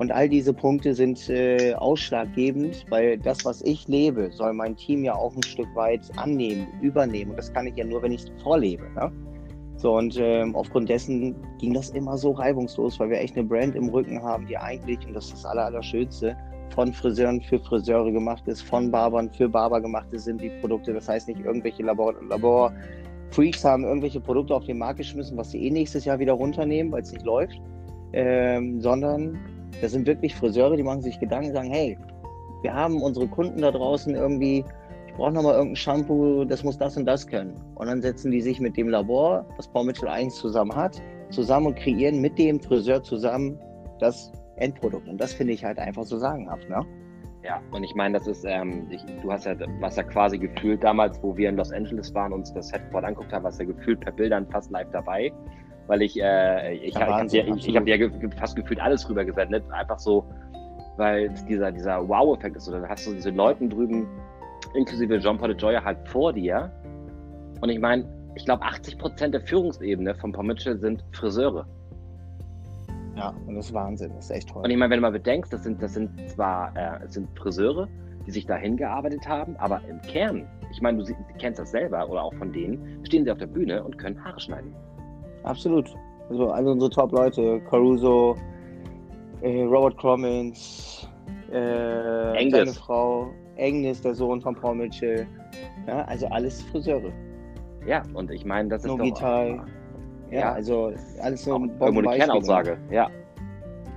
[0.00, 5.04] Und all diese Punkte sind äh, ausschlaggebend, weil das, was ich lebe, soll mein Team
[5.04, 7.32] ja auch ein Stück weit annehmen, übernehmen.
[7.32, 8.84] Und das kann ich ja nur, wenn ich es vorlebe.
[8.94, 9.12] Ne?
[9.76, 13.76] So, und ähm, aufgrund dessen ging das immer so reibungslos, weil wir echt eine Brand
[13.76, 16.34] im Rücken haben, die eigentlich, und das ist das Aller, Allerschönste,
[16.74, 20.94] von Friseuren für Friseure gemacht ist, von Barbern für Barber gemacht ist, sind die Produkte.
[20.94, 22.72] Das heißt nicht irgendwelche Labor, Labor
[23.32, 26.90] Freaks haben irgendwelche Produkte auf den Markt geschmissen, was sie eh nächstes Jahr wieder runternehmen,
[26.90, 27.60] weil es nicht läuft,
[28.14, 29.38] ähm, sondern
[29.80, 31.98] das sind wirklich Friseure, die machen sich Gedanken, sagen, hey,
[32.62, 34.64] wir haben unsere Kunden da draußen irgendwie
[35.20, 37.54] brauche nochmal irgendein Shampoo, das muss das und das können.
[37.74, 41.66] Und dann setzen die sich mit dem Labor, was Paul Mitchell 1 zusammen hat, zusammen
[41.66, 43.58] und kreieren mit dem Friseur zusammen
[43.98, 45.06] das Endprodukt.
[45.06, 46.80] Und das finde ich halt einfach so sagenhaft, ne?
[47.44, 50.82] Ja, und ich meine, das ist, ähm, ich, du hast ja, was ja quasi gefühlt
[50.82, 54.00] damals, wo wir in Los Angeles waren, uns das Headboard anguckt haben, was ja gefühlt
[54.00, 55.30] per Bildern fast live dabei,
[55.90, 59.64] weil ich, äh, ich, ja, ich, ich, ich, habe ja fast gefühlt alles rüber gesendet,
[59.72, 60.24] einfach so,
[60.96, 64.06] weil dieser, dieser Wow-Effekt ist, oder hast du diese Leuten drüben,
[64.74, 66.70] inklusive Jean-Paul de Joya halt vor dir.
[67.60, 71.66] Und ich meine, ich glaube, 80 Prozent der Führungsebene von Paul Mitchell sind Friseure.
[73.16, 74.62] Ja, und das ist Wahnsinn, das ist echt toll.
[74.62, 77.88] Und ich meine, wenn du mal bedenkst, das sind, das sind zwar äh, sind Friseure,
[78.28, 82.08] die sich dahin gearbeitet haben, aber im Kern, ich meine, du, du kennst das selber
[82.08, 84.72] oder auch von denen, stehen sie auf der Bühne und können Haare schneiden.
[85.42, 85.94] Absolut.
[86.28, 88.36] Also alle unsere Top-Leute, Caruso,
[89.42, 91.08] äh, Robert Cromins,
[91.50, 95.26] äh, seine Frau, Agnes, der Sohn von Paul Mitchell.
[95.86, 97.12] Ja, also alles Friseure.
[97.86, 99.56] Ja, und ich meine, das ist Nogitai.
[99.56, 99.66] doch...
[100.30, 103.10] Ja, ja, also alles so ein eine Kernaussage, ja.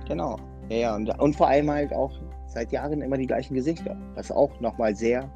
[0.08, 0.36] Genau.
[0.68, 0.96] Ja, ja.
[0.96, 2.10] Und, und vor allem halt auch
[2.48, 5.30] seit Jahren immer die gleichen Gesichter, was auch nochmal sehr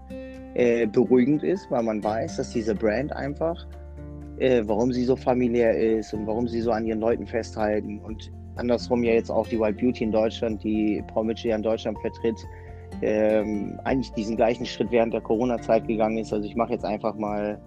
[0.55, 3.64] äh, beruhigend ist, weil man weiß, dass diese Brand einfach,
[4.40, 8.31] äh, warum sie so familiär ist und warum sie so an ihren Leuten festhalten und
[8.57, 11.98] andersrum ja jetzt auch die Wild Beauty in Deutschland, die Paul Mitchell ja in Deutschland
[12.01, 12.37] vertritt,
[13.03, 16.33] ähm, eigentlich diesen gleichen Schritt während der Corona-Zeit gegangen ist.
[16.33, 17.61] Also ich mache jetzt einfach mal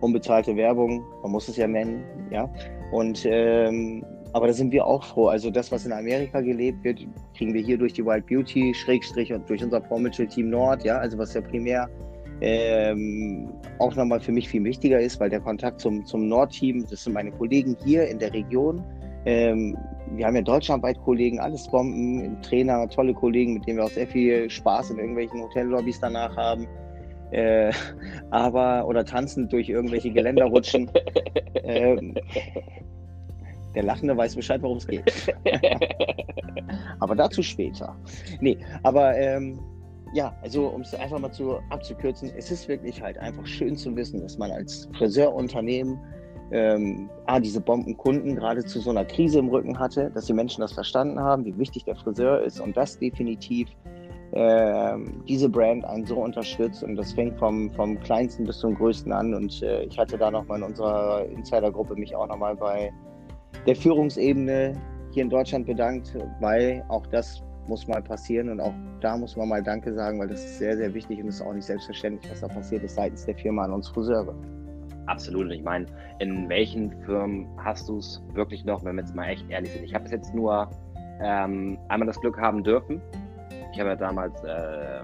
[0.00, 2.50] unbezahlte Werbung, man muss es ja nennen, ja.
[2.92, 5.28] Und ähm, aber da sind wir auch froh.
[5.28, 7.00] Also das, was in Amerika gelebt wird,
[7.36, 10.84] kriegen wir hier durch die Wild Beauty, Schrägstrich und durch unser Paul Mitchell Team Nord,
[10.84, 11.88] ja, also was ja primär
[12.40, 17.04] ähm, auch nochmal für mich viel wichtiger ist, weil der Kontakt zum, zum Nord-Team, das
[17.04, 18.84] sind meine Kollegen hier in der Region,
[19.26, 19.76] ähm,
[20.12, 24.06] wir haben ja deutschlandweit Kollegen, alles Bomben, Trainer, tolle Kollegen, mit denen wir auch sehr
[24.06, 26.68] viel Spaß in irgendwelchen Hotellobbys danach haben.
[27.32, 27.72] Äh,
[28.30, 30.88] aber, oder tanzen durch irgendwelche Geländer rutschen.
[31.64, 32.14] ähm,
[33.74, 35.04] der Lachende weiß Bescheid, worum es geht.
[37.00, 37.96] aber dazu später.
[38.40, 39.58] Nee, aber ähm,
[40.12, 43.94] ja, also um es einfach mal zu, abzukürzen, es ist wirklich halt einfach schön zu
[43.96, 45.98] wissen, dass man als Friseurunternehmen
[46.52, 50.60] ähm, ah, diese Bombenkunden gerade zu so einer Krise im Rücken hatte, dass die Menschen
[50.60, 53.68] das verstanden haben, wie wichtig der Friseur ist und das definitiv
[54.32, 59.12] ähm, diese Brand einen so unterstützt und das fängt vom, vom kleinsten bis zum größten
[59.12, 62.92] an und äh, ich hatte da nochmal in unserer Insidergruppe mich auch nochmal bei
[63.66, 64.72] der Führungsebene
[65.12, 69.48] hier in Deutschland bedankt, weil auch das muss mal passieren und auch da muss man
[69.48, 72.40] mal Danke sagen, weil das ist sehr, sehr wichtig und ist auch nicht selbstverständlich, was
[72.40, 74.34] da passiert ist seitens der Firma an uns Friseure.
[75.06, 75.50] Absolut.
[75.52, 75.86] Ich meine,
[76.18, 79.84] in welchen Firmen hast du es wirklich noch, wenn wir jetzt mal echt ehrlich sind?
[79.84, 80.68] Ich habe es jetzt nur
[81.22, 83.00] ähm, einmal das Glück haben dürfen.
[83.72, 85.02] Ich habe ja damals äh,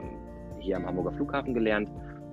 [0.59, 1.88] hier am Hamburger Flughafen gelernt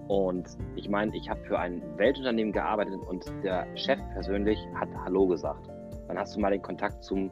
[0.08, 5.28] und ich meine, ich habe für ein Weltunternehmen gearbeitet und der Chef persönlich hat Hallo
[5.28, 5.70] gesagt.
[6.08, 7.30] dann hast du mal den Kontakt zum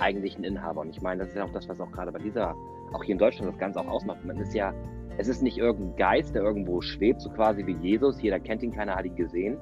[0.00, 0.80] eigentlichen Inhaber.
[0.80, 2.54] Und ich meine, das ist ja auch das, was auch gerade bei dieser,
[2.92, 4.24] auch hier in Deutschland das Ganze auch ausmacht.
[4.24, 4.72] Man ist ja,
[5.16, 8.72] es ist nicht irgendein Geist, der irgendwo schwebt, so quasi wie Jesus, jeder kennt ihn,
[8.72, 9.56] keiner hat ihn gesehen,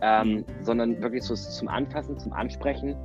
[0.00, 0.44] ähm, mhm.
[0.60, 2.96] sondern wirklich so zum Anfassen, zum Ansprechen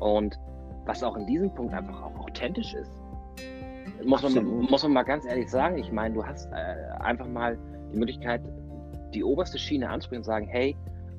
[0.00, 0.38] und
[0.84, 2.90] was auch in diesem Punkt einfach auch authentisch ist.
[4.04, 7.58] Muss man, muss man mal ganz ehrlich sagen, ich meine, du hast äh, einfach mal
[7.92, 8.42] die Möglichkeit,
[9.14, 10.76] die oberste Schiene ansprechen und sagen, hey,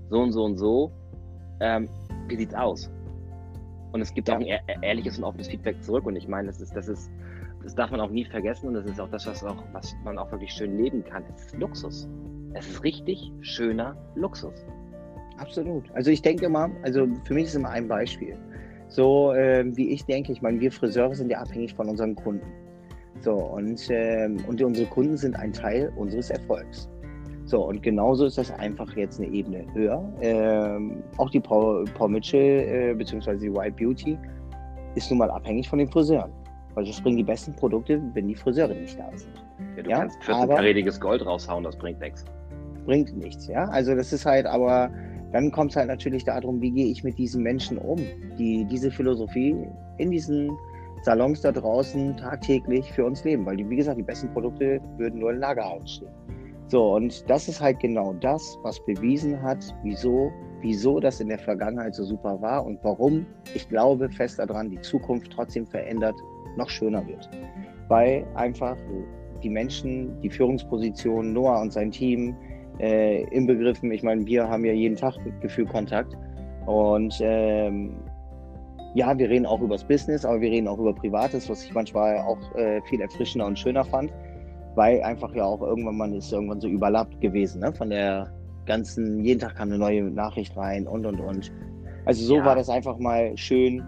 [0.09, 0.91] so und so und so,
[1.61, 1.89] ähm,
[2.27, 2.91] wie sieht's aus?
[3.95, 6.05] Und es gibt auch ein ehrliches und offenes Feedback zurück.
[6.05, 7.09] Und ich meine, das ist, das ist,
[7.63, 8.67] das darf man auch nie vergessen.
[8.67, 11.23] Und das ist auch das, was auch, was man auch wirklich schön leben kann.
[11.33, 12.09] Es ist Luxus.
[12.55, 14.65] Es ist richtig schöner Luxus.
[15.37, 15.89] Absolut.
[15.93, 18.37] Also ich denke immer, also für mich ist immer ein Beispiel.
[18.89, 22.51] So äh, wie ich denke, ich meine, wir Friseure sind ja abhängig von unseren Kunden.
[23.21, 26.89] So, und, äh, und unsere Kunden sind ein Teil unseres Erfolgs.
[27.45, 30.03] So, und genauso ist das einfach jetzt eine Ebene höher.
[30.21, 33.37] Ähm, auch die Paul, Paul Mitchell äh, bzw.
[33.37, 34.17] die White Beauty
[34.95, 36.31] ist nun mal abhängig von den Friseuren.
[36.73, 39.31] Weil das bringen die besten Produkte, wenn die Friseure nicht da sind.
[39.77, 39.99] Ja, du ja?
[39.99, 42.25] kannst 14-karätiges Gold raushauen, das bringt nichts.
[42.85, 43.65] Bringt nichts, ja.
[43.65, 44.89] Also das ist halt, aber
[45.31, 47.97] dann kommt es halt natürlich darum, wie gehe ich mit diesen Menschen um,
[48.37, 49.55] die diese Philosophie
[49.97, 50.49] in diesen
[51.03, 53.45] Salons da draußen tagtäglich für uns leben.
[53.45, 56.09] Weil, die, wie gesagt, die besten Produkte würden nur in Lagerhallen stehen.
[56.67, 61.37] So, und das ist halt genau das, was bewiesen hat, wieso, wieso das in der
[61.37, 66.15] Vergangenheit so super war und warum ich glaube fest daran, die Zukunft trotzdem verändert,
[66.57, 67.29] noch schöner wird.
[67.87, 68.75] Weil einfach
[69.43, 72.35] die Menschen, die Führungsposition, Noah und sein Team
[72.79, 76.17] äh, inbegriffen, ich meine, wir haben ja jeden Tag Gefühl Kontakt.
[76.65, 77.95] Und ähm,
[78.95, 81.73] ja, wir reden auch über das Business, aber wir reden auch über Privates, was ich
[81.75, 84.11] manchmal auch äh, viel erfrischender und schöner fand
[84.75, 87.73] weil einfach ja auch irgendwann man ist irgendwann so überlappt gewesen, ne?
[87.73, 88.31] Von der
[88.65, 91.51] ganzen, jeden Tag kam eine neue Nachricht rein und und und.
[92.05, 92.45] Also so ja.
[92.45, 93.83] war das einfach mal schön,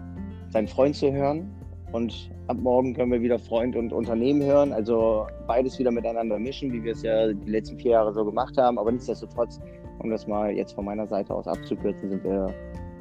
[0.50, 1.50] seinen Freund zu hören.
[1.92, 4.72] Und ab morgen können wir wieder Freund und Unternehmen hören.
[4.72, 8.56] Also beides wieder miteinander mischen, wie wir es ja die letzten vier Jahre so gemacht
[8.58, 8.78] haben.
[8.78, 9.58] Aber nichtsdestotrotz,
[10.00, 12.52] um das mal jetzt von meiner Seite aus abzukürzen, sind wir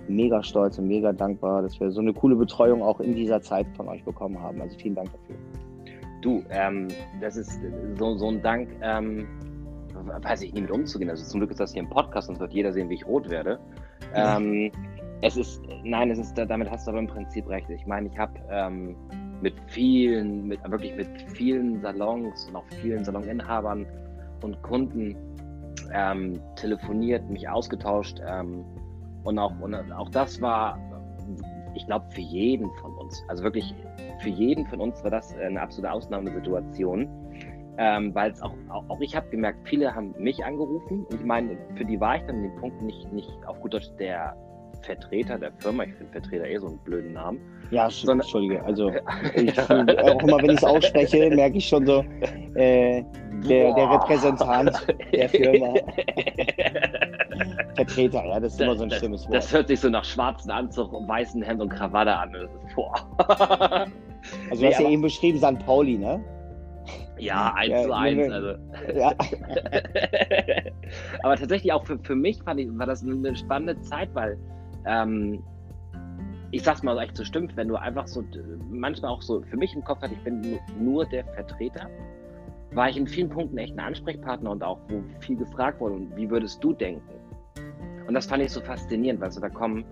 [0.07, 3.67] mega stolz und mega dankbar, dass wir so eine coole Betreuung auch in dieser Zeit
[3.75, 4.61] von euch bekommen haben.
[4.61, 5.35] Also vielen Dank dafür.
[6.21, 6.87] Du, ähm,
[7.21, 7.59] das ist
[7.97, 9.27] so, so ein Dank, ähm,
[9.93, 11.09] weiß ich nie mit umzugehen.
[11.09, 13.29] Also zum Glück ist das hier ein Podcast, sonst wird jeder sehen, wie ich rot
[13.29, 13.59] werde.
[14.13, 14.71] Ähm,
[15.21, 17.69] es ist, nein, es ist, damit hast du aber im Prinzip recht.
[17.69, 18.95] Ich meine, ich habe ähm,
[19.41, 23.85] mit vielen, mit, wirklich mit vielen Salons und auch vielen Saloninhabern
[24.43, 25.15] und Kunden
[25.93, 28.63] ähm, telefoniert, mich ausgetauscht ähm,
[29.23, 30.79] und auch, und auch das war,
[31.75, 33.73] ich glaube, für jeden von uns, also wirklich
[34.19, 37.07] für jeden von uns war das eine absolute Ausnahmesituation.
[37.79, 41.23] Ähm, weil es auch, auch, auch, ich habe gemerkt, viele haben mich angerufen und ich
[41.23, 44.35] meine, für die war ich dann an dem Punkt nicht, nicht auf gut Deutsch der
[44.81, 47.39] Vertreter der Firma, ich finde Vertreter eh so einen blöden Namen.
[47.69, 48.91] Ja, sondern, Entschuldige, also
[49.35, 52.03] ich, auch immer, wenn ich es ausspreche, merke ich schon so,
[52.55, 53.03] äh,
[53.47, 55.75] der, der Repräsentant der Firma.
[57.77, 59.35] Vertreter, ja, das ist immer so ein schlimmes Wort.
[59.35, 62.33] Das hört sich so nach schwarzen Anzug, weißen Hemd und Krawatte an.
[62.33, 62.93] Das boah.
[64.49, 65.65] Also du nee, hast ja eben beschrieben St.
[65.65, 66.21] Pauli, ne?
[67.17, 68.29] Ja, eins ja, zu eins.
[68.29, 68.55] Also.
[68.93, 69.13] Ja.
[71.23, 74.37] aber tatsächlich auch für, für mich fand ich, war das eine spannende Zeit, weil
[74.85, 75.43] ähm,
[76.51, 78.23] ich sag's mal so echt so stimmt, wenn du einfach so
[78.69, 81.89] manchmal auch so für mich im Kopf hast, ich bin nur der Vertreter,
[82.71, 86.15] war ich in vielen Punkten echt ein Ansprechpartner und auch wo viel gefragt wurde und
[86.15, 87.01] wie würdest du denken?
[88.07, 89.85] Und das fand ich so faszinierend, weil so da kommen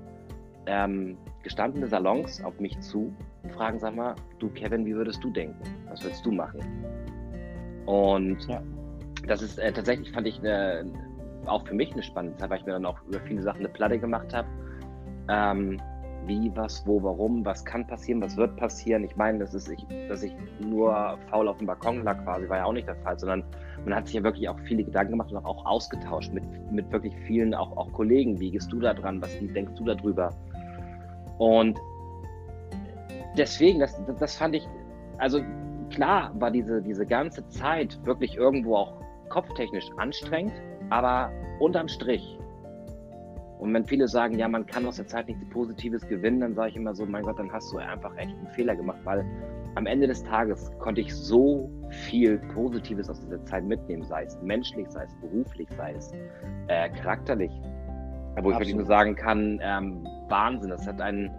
[0.68, 5.30] ähm, gestandene Salons auf mich zu und fragen, sag mal, du Kevin, wie würdest du
[5.30, 5.62] denken?
[5.90, 6.62] Was würdest du machen?
[7.86, 8.62] Und ja.
[9.28, 10.86] das ist äh, tatsächlich, fand ich, eine,
[11.46, 13.70] auch für mich eine spannende Zeit, weil ich mir dann auch über viele Sachen eine
[13.70, 14.48] Platte gemacht habe.
[15.28, 15.80] Ähm,
[16.28, 19.04] wie, was, wo, warum, was kann passieren, was wird passieren.
[19.04, 22.58] Ich meine, das ist, ich, dass ich nur faul auf dem Balkon lag quasi, war
[22.58, 23.44] ja auch nicht der Fall, sondern
[23.84, 27.16] man hat sich ja wirklich auch viele Gedanken gemacht und auch ausgetauscht mit, mit wirklich
[27.28, 28.40] vielen auch, auch Kollegen.
[28.40, 29.22] Wie gehst du da dran?
[29.22, 30.34] Was denkst du darüber?
[31.38, 31.80] Und
[33.38, 34.68] deswegen, das, das fand ich,
[35.18, 35.42] also
[35.90, 38.94] klar war diese, diese ganze Zeit wirklich irgendwo auch
[39.30, 40.54] kopftechnisch anstrengend,
[40.90, 42.38] aber unterm Strich.
[43.60, 46.72] Und wenn viele sagen, ja, man kann aus der Zeit nichts Positives gewinnen, dann sage
[46.72, 49.26] ich immer so, mein Gott, dann hast du einfach echt einen Fehler gemacht, weil
[49.76, 54.42] am Ende des Tages konnte ich so viel Positives aus dieser Zeit mitnehmen, sei es
[54.42, 56.12] menschlich, sei es beruflich, sei es
[56.68, 57.52] äh, charakterlich.
[57.52, 58.54] Wo Absolut.
[58.54, 61.32] ich wirklich nur sagen kann, ähm, Wahnsinn, das hat einen,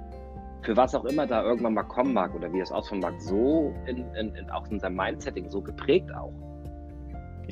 [0.62, 3.74] für was auch immer da irgendwann mal kommen mag oder wie es aussehen mag, so
[3.86, 6.32] in, in, in, auch in seinem Mindsetting so geprägt auch.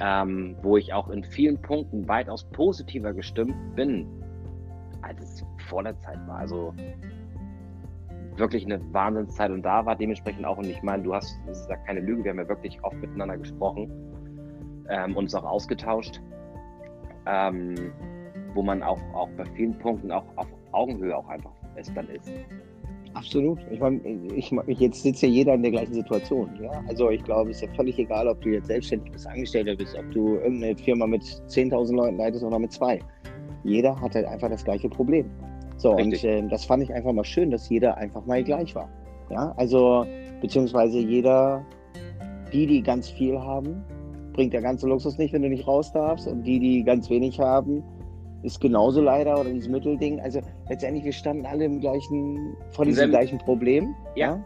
[0.01, 4.24] Ähm, wo ich auch in vielen Punkten weitaus positiver gestimmt bin,
[5.05, 6.39] als es vor der Zeit war.
[6.39, 6.75] Also
[8.37, 11.71] wirklich eine Wahnsinnszeit und da war dementsprechend auch, und ich meine, du hast, das ist
[11.71, 13.91] ja keine Lüge, wir haben ja wirklich oft miteinander gesprochen,
[14.89, 16.21] ähm, uns auch ausgetauscht,
[17.27, 17.93] ähm,
[18.55, 22.31] wo man auch, auch bei vielen Punkten auch auf Augenhöhe auch einfach es dann ist.
[23.15, 23.61] Absolut.
[23.71, 24.01] Ich meine,
[24.35, 26.51] ich, jetzt sitzt ja jeder in der gleichen Situation.
[26.61, 26.83] Ja?
[26.89, 29.97] Also ich glaube, es ist ja völlig egal, ob du jetzt selbstständig bist, Angestellter bist,
[29.97, 32.99] ob du irgendeine Firma mit 10.000 Leuten leitest oder mit zwei.
[33.65, 35.31] Jeder hat halt einfach das gleiche Problem.
[35.77, 36.25] So, Richtig.
[36.25, 38.89] und äh, das fand ich einfach mal schön, dass jeder einfach mal gleich war.
[39.31, 40.07] Ja, also,
[40.41, 41.65] beziehungsweise jeder,
[42.53, 43.83] die, die ganz viel haben,
[44.35, 46.29] bringt der ganze Luxus nicht, wenn du nicht raus darfst.
[46.29, 47.83] Und die, die ganz wenig haben,
[48.43, 50.21] ist genauso leider oder dieses Mittelding.
[50.21, 53.95] Also letztendlich, wir standen alle im gleichen, vor diesem gleichen Problem.
[54.15, 54.37] Ja.
[54.37, 54.45] ja.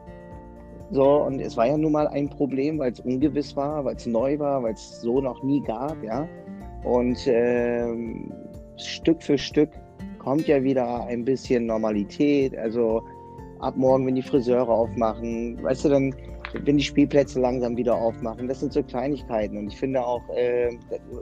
[0.90, 4.06] So, und es war ja nun mal ein Problem, weil es ungewiss war, weil es
[4.06, 6.26] neu war, weil es so noch nie gab, ja.
[6.84, 8.32] Und ähm,
[8.78, 9.70] Stück für Stück
[10.18, 12.56] kommt ja wieder ein bisschen Normalität.
[12.56, 13.02] Also
[13.60, 16.14] ab morgen, wenn die Friseure aufmachen, weißt du, dann,
[16.64, 19.56] wenn die Spielplätze langsam wieder aufmachen, das sind so Kleinigkeiten.
[19.56, 20.70] Und ich finde auch, äh,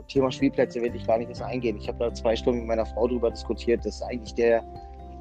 [0.07, 1.77] Thema Spielplätze will ich gar nicht erst eingehen.
[1.77, 3.85] Ich habe da zwei Stunden mit meiner Frau darüber diskutiert.
[3.85, 4.63] Das ist eigentlich der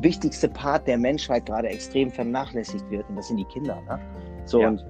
[0.00, 3.08] wichtigste Part der Menschheit gerade extrem vernachlässigt wird.
[3.08, 3.80] Und das sind die Kinder.
[3.88, 3.98] Ne?
[4.44, 4.68] So, ja.
[4.68, 4.84] und,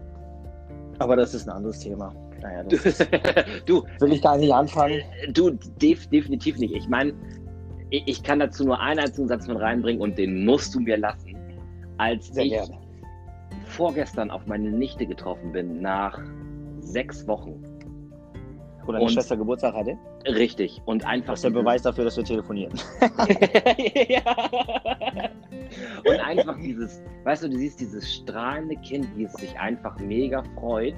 [0.98, 2.12] aber das ist ein anderes Thema.
[2.42, 2.76] Naja, du,
[3.66, 5.02] du, will ich gar nicht anfangen.
[5.32, 6.74] Du, def, definitiv nicht.
[6.74, 7.14] Ich meine,
[7.90, 11.36] ich kann dazu nur einen einzigen Satz mit reinbringen und den musst du mir lassen.
[11.98, 12.78] Als Sehr ich gerne.
[13.64, 16.20] vorgestern auf meine Nichte getroffen bin, nach
[16.80, 17.62] sechs Wochen.
[18.84, 19.96] Wo deine Schwester Geburtstag hatte?
[20.26, 20.80] Richtig.
[20.84, 21.32] Und einfach.
[21.32, 22.72] Das ist der Beweis dafür, dass wir telefonieren.
[26.04, 30.44] und einfach dieses, weißt du, du siehst dieses strahlende Kind, wie es sich einfach mega
[30.54, 30.94] freut.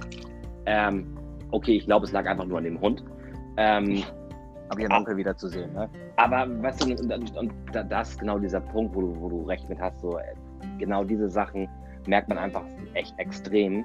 [0.67, 1.18] Ähm,
[1.51, 3.03] okay, ich glaube, es lag einfach nur an dem Hund.
[3.57, 4.03] Ähm,
[4.69, 5.73] aber ihren Onkel wiederzusehen.
[5.73, 5.89] Ne?
[6.17, 9.69] Aber weißt du, und, und, das ist genau dieser Punkt, wo du, wo du recht
[9.69, 10.23] mit hast, so äh,
[10.79, 11.69] genau diese Sachen
[12.07, 13.85] merkt man einfach echt extrem,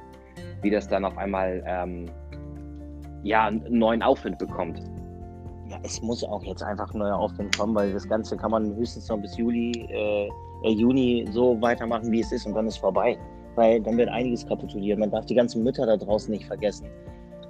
[0.61, 2.05] wie das dann auf einmal ähm,
[3.23, 4.79] ja, einen neuen Aufwind bekommt.
[5.69, 8.75] Ja, es muss auch jetzt einfach ein neuer Aufwind kommen, weil das Ganze kann man
[8.75, 10.27] höchstens noch bis Juli, äh,
[10.63, 13.17] äh, Juni so weitermachen, wie es ist und dann ist vorbei.
[13.55, 14.99] Weil dann wird einiges kapitulieren.
[14.99, 16.87] Man darf die ganzen Mütter da draußen nicht vergessen,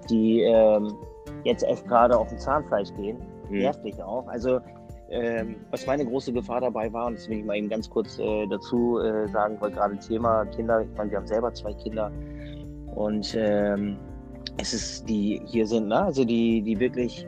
[0.05, 0.93] die ähm,
[1.43, 3.17] jetzt echt gerade auf dem Zahnfleisch gehen.
[3.49, 3.59] Mhm.
[3.59, 4.27] Nervt dich auch.
[4.27, 4.59] Also,
[5.09, 8.17] ähm, was meine große Gefahr dabei war, und das will ich mal eben ganz kurz
[8.17, 12.11] äh, dazu äh, sagen, weil gerade Thema Kinder, ich meine, wir haben selber zwei Kinder
[12.95, 13.97] und ähm,
[14.57, 16.03] es ist, die hier sind, ne?
[16.03, 17.27] also die, die wirklich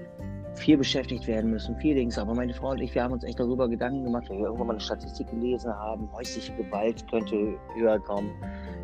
[0.55, 2.17] viel beschäftigt werden müssen, viel Dings.
[2.17, 4.67] Aber meine Frau und ich, wir haben uns echt darüber Gedanken gemacht, weil wir irgendwann
[4.67, 8.31] mal eine Statistik gelesen haben, häusliche Gewalt könnte höher kommen,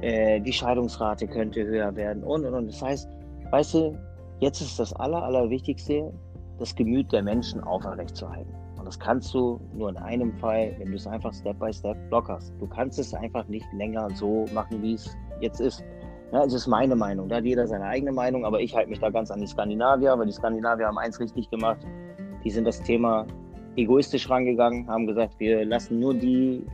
[0.01, 2.67] äh, die Scheidungsrate könnte höher werden und und und.
[2.67, 3.10] Das heißt,
[3.52, 3.98] weißt du,
[4.42, 6.12] Jetzt ist das Aller, Allerwichtigste,
[6.58, 8.52] das Gemüt der Menschen aufrechtzuerhalten.
[8.76, 11.96] Und das kannst du nur in einem Fall, wenn du es einfach Step by Step
[12.10, 12.52] blockerst.
[12.60, 15.84] Du kannst es einfach nicht länger so machen, wie es jetzt ist.
[16.32, 17.30] Ja, es ist meine Meinung.
[17.30, 20.18] Da hat jeder seine eigene Meinung, aber ich halte mich da ganz an die Skandinavier,
[20.18, 21.86] weil die Skandinavier haben eins richtig gemacht.
[22.44, 23.28] Die sind das Thema
[23.76, 26.66] egoistisch rangegangen, haben gesagt, wir lassen nur die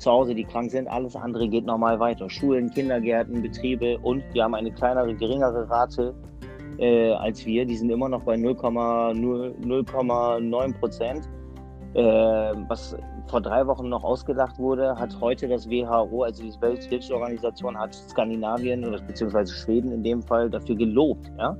[0.00, 2.28] zu Hause, die krank sind, alles andere geht normal weiter.
[2.28, 6.14] Schulen, Kindergärten, Betriebe und wir haben eine kleinere, geringere Rate
[6.78, 7.66] äh, als wir.
[7.66, 11.28] Die sind immer noch bei 0,9 Prozent.
[11.94, 12.02] Äh,
[12.68, 17.94] was vor drei Wochen noch ausgedacht wurde, hat heute das WHO, also die Welthilfsorganisation, hat
[17.94, 21.30] Skandinavien oder beziehungsweise Schweden in dem Fall dafür gelobt.
[21.38, 21.56] Ja?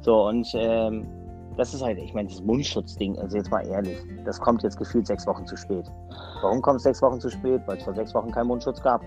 [0.00, 1.06] So, und ähm,
[1.56, 5.06] das ist halt, ich meine, das Mundschutzding, also jetzt mal ehrlich, das kommt jetzt gefühlt
[5.06, 5.86] sechs Wochen zu spät.
[6.42, 7.62] Warum kommt es sechs Wochen zu spät?
[7.66, 9.02] Weil es vor sechs Wochen keinen Mundschutz gab,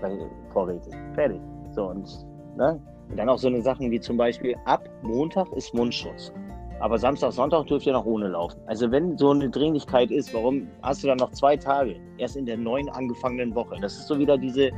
[0.52, 0.92] vorrätig.
[1.14, 1.40] Fertig.
[1.72, 2.80] So, und ne?
[3.10, 6.32] Und dann auch so eine Sachen wie zum Beispiel, ab Montag ist Mundschutz.
[6.80, 8.58] Aber Samstag, Sonntag dürft ihr noch ohne laufen.
[8.66, 11.96] Also wenn so eine Dringlichkeit ist, warum hast du dann noch zwei Tage?
[12.16, 13.76] Erst in der neuen angefangenen Woche.
[13.82, 14.70] Das ist so wieder diese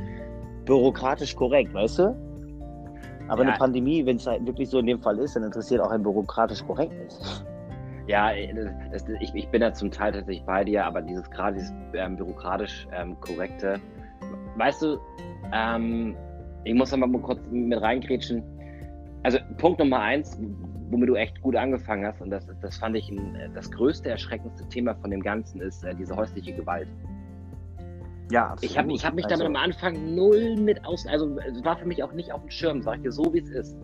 [0.65, 2.03] bürokratisch korrekt, weißt du?
[3.29, 3.49] Aber ja.
[3.49, 6.03] eine Pandemie, wenn es halt wirklich so in dem Fall ist, dann interessiert auch ein
[6.03, 7.45] bürokratisch korrekt nicht.
[8.07, 8.31] Ja,
[8.91, 12.17] das, ich, ich, bin da zum Teil tatsächlich bei dir, aber dieses gerade dieses ähm,
[12.17, 13.79] bürokratisch ähm, korrekte,
[14.57, 14.97] weißt du,
[15.53, 16.15] ähm,
[16.65, 18.43] ich muss da mal kurz mit reingrätschen.
[19.23, 20.37] Also Punkt Nummer eins,
[20.89, 24.67] womit du echt gut angefangen hast, und das, das fand ich ein, das größte, erschreckendste
[24.67, 26.89] Thema von dem Ganzen, ist äh, diese häusliche Gewalt.
[28.31, 28.71] Ja, absolut.
[28.71, 31.77] Ich habe ich hab mich also, damit am Anfang null mit aus, also es war
[31.77, 33.77] für mich auch nicht auf dem Schirm, sag ich dir, so wie es ist.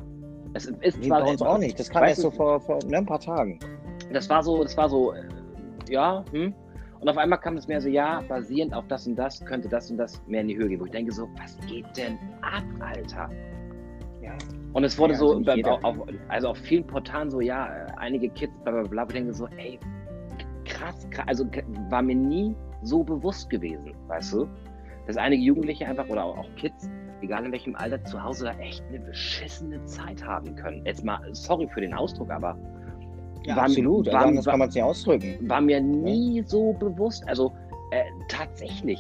[0.54, 3.06] Es ist zwar bei uns auch nicht, das kam erst so vor, vor ne, ein
[3.06, 3.60] paar Tagen.
[4.12, 5.24] Das war so, das war so, äh,
[5.90, 6.54] ja, hm,
[7.00, 9.90] und auf einmal kam es mir so, ja, basierend auf das und das könnte das
[9.90, 10.80] und das mehr in die Höhe gehen.
[10.82, 13.30] Wo ich denke so, was geht denn ab, Alter?
[14.22, 14.38] Ja.
[14.74, 15.98] Und es wurde ja, so, also, auf,
[16.28, 19.48] also auf vielen Portalen so, ja, einige Kids, bla bla bla, wo ich denke so,
[19.58, 19.80] ey,
[20.66, 21.46] krass, krass, also
[21.90, 22.54] war mir nie
[22.84, 24.48] so bewusst gewesen, weißt du?
[25.08, 26.90] Dass einige Jugendliche einfach oder auch Kids,
[27.22, 30.86] egal in welchem Alter, zu Hause da echt eine beschissene Zeit haben können.
[30.86, 32.58] Jetzt mal, sorry für den Ausdruck, aber.
[33.46, 35.50] Ja, war, absolut, war, also, das kann man es nicht ausdrücken.
[35.50, 37.28] War mir nie so bewusst.
[37.28, 37.54] Also,
[37.92, 39.00] äh, tatsächlich,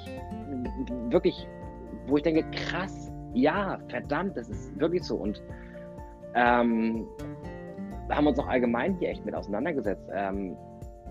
[1.09, 1.47] wirklich,
[2.07, 5.15] wo ich denke, krass, ja, verdammt, das ist wirklich so.
[5.15, 5.41] Und
[6.35, 7.05] ähm,
[8.09, 10.07] haben uns auch allgemein hier echt mit auseinandergesetzt.
[10.13, 10.55] Ähm,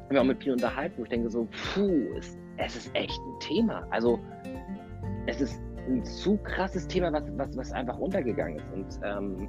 [0.09, 3.20] haben wir auch mit vielen unterhalten, wo ich denke so, puh, es, es ist echt
[3.20, 3.87] ein Thema.
[3.91, 4.18] Also
[5.26, 8.72] es ist ein zu krasses Thema, was, was, was einfach untergegangen ist.
[8.72, 9.49] Und ähm,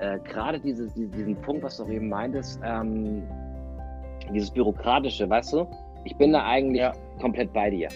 [0.00, 3.22] äh, gerade dieses, diesen Punkt, was du eben meintest, ähm,
[4.32, 5.66] dieses Bürokratische, weißt du,
[6.04, 6.92] ich bin da eigentlich ja.
[7.20, 7.88] komplett bei dir.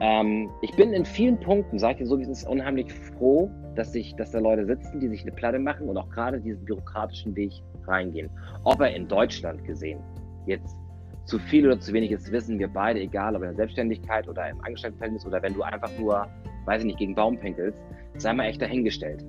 [0.00, 3.50] Ähm, ich bin in vielen Punkten, sag ich dir so, wie es ist, unheimlich froh,
[3.74, 6.64] dass, sich, dass da Leute sitzen, die sich eine Platte machen und auch gerade diesen
[6.64, 7.52] bürokratischen Weg
[7.86, 8.30] reingehen.
[8.64, 10.00] Ob er in Deutschland gesehen
[10.46, 10.76] jetzt
[11.24, 14.50] zu viel oder zu wenig ist, wissen wir beide, egal ob in der Selbstständigkeit oder
[14.50, 16.26] im Angestelltenverhältnis oder wenn du einfach nur,
[16.66, 17.82] weiß ich nicht, gegen Baum pinkelst,
[18.16, 19.24] sei mal echt dahingestellt.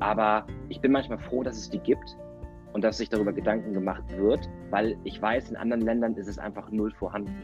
[0.00, 2.16] Aber ich bin manchmal froh, dass es die gibt
[2.72, 6.38] und dass sich darüber Gedanken gemacht wird, weil ich weiß, in anderen Ländern ist es
[6.38, 7.34] einfach null vorhanden.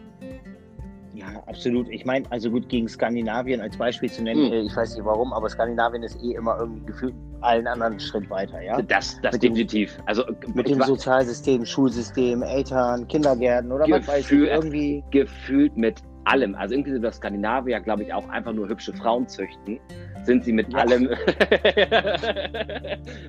[1.17, 1.89] Ja, absolut.
[1.89, 4.67] Ich meine, also gut, gegen Skandinavien als Beispiel zu nennen, mhm.
[4.67, 8.29] ich weiß nicht warum, aber Skandinavien ist eh immer irgendwie gefühlt allen anderen einen Schritt
[8.29, 8.81] weiter, ja?
[8.83, 9.99] Das, das mit definitiv.
[10.05, 15.05] also mit dem Sozialsystem, Schulsystem, Eltern, Kindergärten oder Gefühl, was weiß ich, irgendwie.
[15.11, 16.55] Gefühlt mit allem.
[16.55, 19.81] Also inklusive der Skandinavier, glaube ich, auch einfach nur hübsche Frauen züchten,
[20.27, 20.81] sind sie mit ja.
[20.81, 21.09] allem,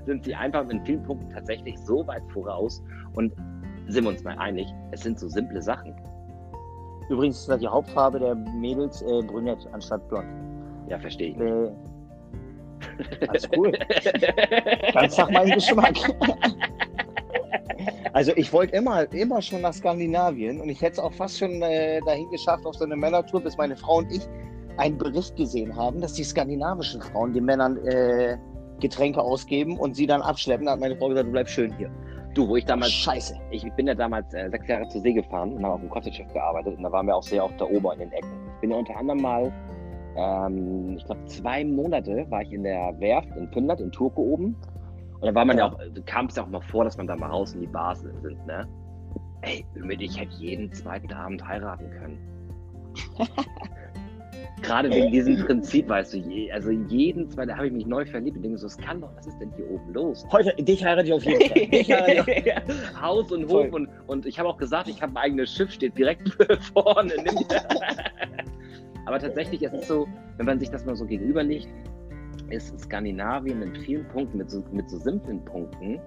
[0.06, 2.84] sind sie einfach in vielen Punkten tatsächlich so weit voraus
[3.14, 3.34] und
[3.88, 5.96] sind wir uns mal einig, es sind so simple Sachen.
[7.10, 10.28] Übrigens ist die Hauptfarbe der Mädels äh, brünett anstatt blond.
[10.90, 11.38] Ja, verstehe ich.
[11.40, 11.72] Äh,
[13.30, 13.72] alles cool.
[14.94, 15.96] Ganz nach meinem Geschmack.
[18.14, 21.62] also ich wollte immer, immer schon nach Skandinavien und ich hätte es auch fast schon
[21.62, 24.28] äh, dahin geschafft auf so eine Männertour, bis meine Frau und ich
[24.78, 28.38] einen Bericht gesehen haben, dass die skandinavischen Frauen den Männern äh,
[28.80, 30.66] Getränke ausgeben und sie dann abschleppen.
[30.66, 31.90] Da hat meine Frau gesagt, du bleibst schön hier.
[32.34, 32.92] Du, wo ich damals.
[32.92, 33.36] Scheiße.
[33.50, 36.32] Ich bin ja damals äh, sechs Jahre zur See gefahren und habe auf dem Cottageschiff
[36.34, 38.30] gearbeitet und da waren wir auch sehr oft da oben in den Ecken.
[38.56, 39.54] Ich bin ja unter anderem mal,
[40.16, 44.56] ähm, ich glaube, zwei Monate war ich in der Werft in Finnland, in Turku oben.
[45.20, 47.08] Und da war man ja, ja auch, kam es ja auch mal vor, dass man
[47.08, 48.68] da mal raus in die Bars sind, ne?
[49.42, 52.20] Ey, mit ich hätte jeden zweiten Abend heiraten können.
[54.62, 58.38] Gerade wegen diesem Prinzip, weißt du, je, also jeden zweiten habe ich mich neu verliebt
[58.38, 60.26] und denke so, es kann doch, was ist denn hier oben los?
[60.32, 62.26] Heute, dich heirate ich auf jeden Fall.
[63.02, 65.98] Haus und Hof und, und ich habe auch gesagt, ich habe ein eigenes Schiff, steht
[65.98, 66.30] direkt
[66.74, 67.14] vorne.
[69.06, 71.68] Aber tatsächlich ist es so, wenn man sich das mal so gegenüberlegt,
[72.50, 76.00] ist Skandinavien in vielen Punkten, mit so, mit so simplen Punkten,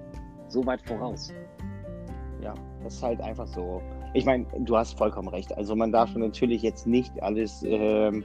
[0.49, 1.33] so weit voraus.
[2.43, 3.81] Ja, das ist halt einfach so
[4.13, 5.57] ich meine, du hast vollkommen recht.
[5.57, 7.63] Also man darf natürlich jetzt nicht alles.
[7.65, 8.25] Ähm,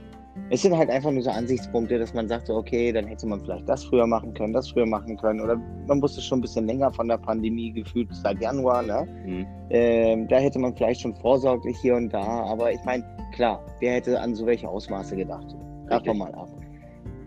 [0.50, 3.40] es sind halt einfach nur so Ansichtspunkte, dass man sagt, so, okay, dann hätte man
[3.40, 5.40] vielleicht das früher machen können, das früher machen können.
[5.40, 5.56] Oder
[5.86, 8.82] man wusste schon ein bisschen länger von der Pandemie gefühlt seit Januar.
[8.82, 9.06] Ne?
[9.24, 9.46] Mhm.
[9.70, 12.22] Ähm, da hätte man vielleicht schon vorsorglich hier und da.
[12.22, 15.56] Aber ich meine, klar, wer hätte an so welche Ausmaße gedacht?
[15.88, 16.48] Davon mal ab.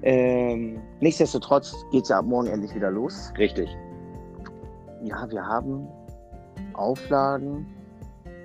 [0.02, 3.34] Ähm, nichtsdestotrotz geht es ja ab morgen endlich wieder los.
[3.38, 3.70] Richtig.
[5.04, 5.88] Ja, wir haben
[6.74, 7.66] Auflagen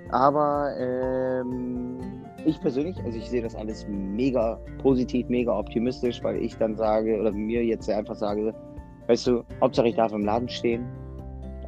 [0.09, 1.97] aber ähm,
[2.45, 7.19] ich persönlich, also ich sehe das alles mega positiv, mega optimistisch, weil ich dann sage,
[7.19, 8.53] oder mir jetzt einfach sage,
[9.07, 10.85] weißt du, Hauptsache ich darf im Laden stehen.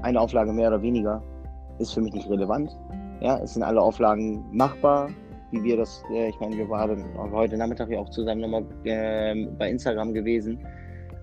[0.04, 1.24] Eine Auflage mehr oder weniger
[1.80, 2.76] ist für mich nicht relevant.
[3.22, 5.10] Ja, es sind alle Auflagen machbar,
[5.52, 9.48] wie wir das, äh, ich meine, wir waren heute Nachmittag ja auch zusammen nochmal äh,
[9.58, 10.60] bei Instagram gewesen.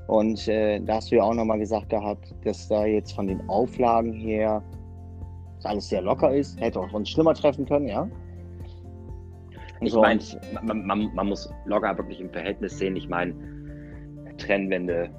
[0.09, 3.49] Und äh, da hast du ja auch nochmal gesagt gehabt, dass da jetzt von den
[3.49, 4.63] Auflagen her
[5.67, 6.61] alles sehr locker ist.
[6.61, 8.09] Hätte auch uns schlimmer treffen können, ja.
[9.81, 10.21] Ich so, meine,
[10.63, 12.97] man, man, man, muss locker wirklich im Verhältnis sehen.
[12.97, 13.35] Ich meine,
[14.39, 15.11] Trennwände,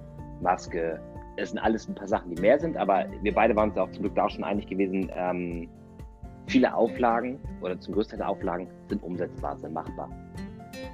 [0.42, 1.00] Maske,
[1.38, 3.92] es sind alles ein paar Sachen, die mehr sind, aber wir beide waren uns auch
[3.92, 5.12] zum Glück da auch schon einig gewesen.
[5.16, 5.70] Ähm,
[6.48, 10.10] viele Auflagen oder zum größten Teil Auflagen sind umsetzbar, sind machbar.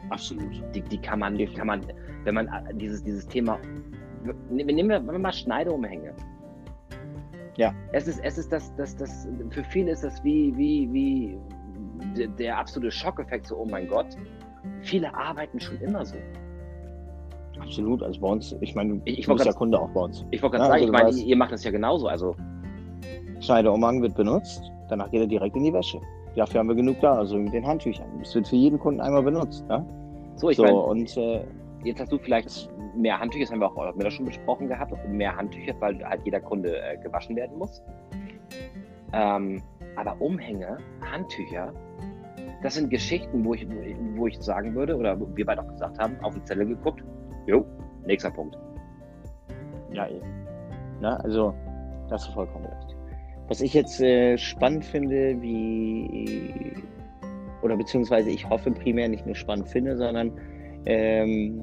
[0.09, 0.61] Absolut.
[0.73, 1.81] Die, die kann man, die kann man,
[2.23, 3.59] wenn man dieses, dieses Thema,
[4.49, 6.13] nehmen wir, wir mal Schneideumhänge.
[7.57, 7.73] Ja.
[7.91, 11.37] Es ist, es ist das, das, das, für viele ist das wie, wie, wie
[12.17, 14.07] der, der absolute Schockeffekt, so, oh mein Gott.
[14.81, 16.15] Viele arbeiten schon immer so.
[17.59, 20.25] Absolut, also bei uns, ich meine, ich, ich bist ja Kunde auch bei uns.
[20.31, 22.35] Ich wollte gerade ja, sagen, also ich meine, ihr macht das ja genauso, also.
[23.39, 25.99] Schneiderumhang wird benutzt, danach geht er direkt in die Wäsche.
[26.35, 28.07] Dafür haben wir genug da, also mit den Handtüchern.
[28.21, 29.65] Es wird für jeden Kunden einmal benutzt.
[29.69, 29.85] Ja?
[30.35, 31.43] So, ich so, meine, und äh,
[31.84, 35.36] jetzt hast du vielleicht mehr Handtücher, das haben wir auch mit schon besprochen gehabt, mehr
[35.36, 37.82] Handtücher, weil halt jeder Kunde äh, gewaschen werden muss.
[39.13, 39.61] Ähm,
[39.95, 41.73] aber Umhänge, Handtücher,
[42.63, 43.67] das sind Geschichten, wo ich,
[44.15, 47.03] wo ich sagen würde, oder wir beide auch gesagt haben, auf den Zettel geguckt,
[47.47, 47.65] jo,
[48.05, 48.57] nächster Punkt.
[49.91, 50.25] Ja, eben.
[51.01, 51.53] Na, also,
[52.09, 52.95] das ist vollkommen recht.
[53.47, 56.73] Was ich jetzt äh, spannend finde, wie,
[57.63, 60.32] oder beziehungsweise ich hoffe primär nicht nur spannend finde, sondern
[60.86, 61.61] ähm,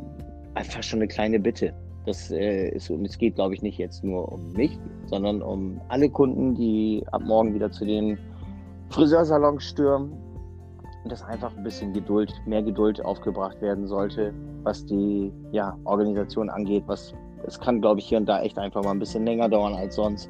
[0.54, 1.72] einfach schon eine kleine Bitte.
[2.06, 5.80] Das äh, ist, und es geht, glaube ich, nicht jetzt nur um mich, sondern um
[5.88, 8.18] alle Kunden, die ab morgen wieder zu den
[8.90, 10.12] Friseursalons stürmen.
[11.04, 16.50] Und dass einfach ein bisschen Geduld, mehr Geduld aufgebracht werden sollte, was die ja, Organisation
[16.50, 16.84] angeht.
[16.86, 17.14] Was,
[17.46, 19.94] es kann, glaube ich, hier und da echt einfach mal ein bisschen länger dauern als
[19.94, 20.28] sonst,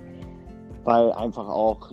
[0.84, 1.90] weil einfach auch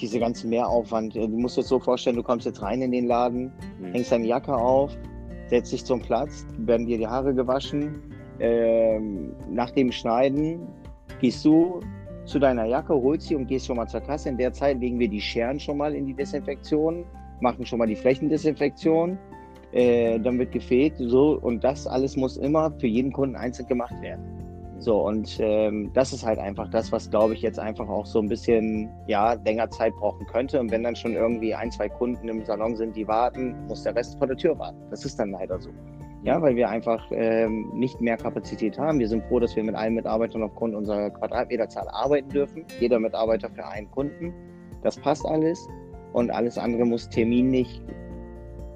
[0.00, 2.92] diese ganze Mehraufwand, äh, du musst dir das so vorstellen, du kommst jetzt rein in
[2.92, 3.92] den Laden, mhm.
[3.92, 4.96] hängst deine Jacke auf,
[5.48, 8.00] setzt dich zum Platz, werden dir die Haare gewaschen.
[8.38, 10.66] Ähm, nach dem Schneiden
[11.20, 11.80] gehst du
[12.24, 14.28] zu deiner Jacke, holst sie und gehst schon mal zur Kasse.
[14.28, 17.04] In der Zeit legen wir die Scheren schon mal in die Desinfektion,
[17.40, 19.18] machen schon mal die Flächendesinfektion.
[19.72, 24.00] Äh, dann wird gefegt, so und das alles muss immer für jeden Kunden einzeln gemacht
[24.00, 24.45] werden.
[24.78, 28.20] So, und ähm, das ist halt einfach das, was, glaube ich, jetzt einfach auch so
[28.20, 30.60] ein bisschen, ja, länger Zeit brauchen könnte.
[30.60, 33.96] Und wenn dann schon irgendwie ein, zwei Kunden im Salon sind, die warten, muss der
[33.96, 34.78] Rest vor der Tür warten.
[34.90, 35.70] Das ist dann leider so.
[36.24, 38.98] Ja, weil wir einfach ähm, nicht mehr Kapazität haben.
[38.98, 42.64] Wir sind froh, dass wir mit allen Mitarbeitern aufgrund unserer Quadratmeterzahl arbeiten dürfen.
[42.80, 44.34] Jeder Mitarbeiter für einen Kunden.
[44.82, 45.66] Das passt alles.
[46.12, 47.80] Und alles andere muss terminlich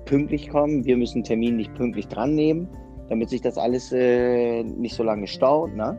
[0.06, 0.84] pünktlich kommen.
[0.84, 2.68] Wir müssen Termin nicht pünktlich dran nehmen
[3.10, 5.74] damit sich das alles äh, nicht so lange staut.
[5.74, 5.98] Ne?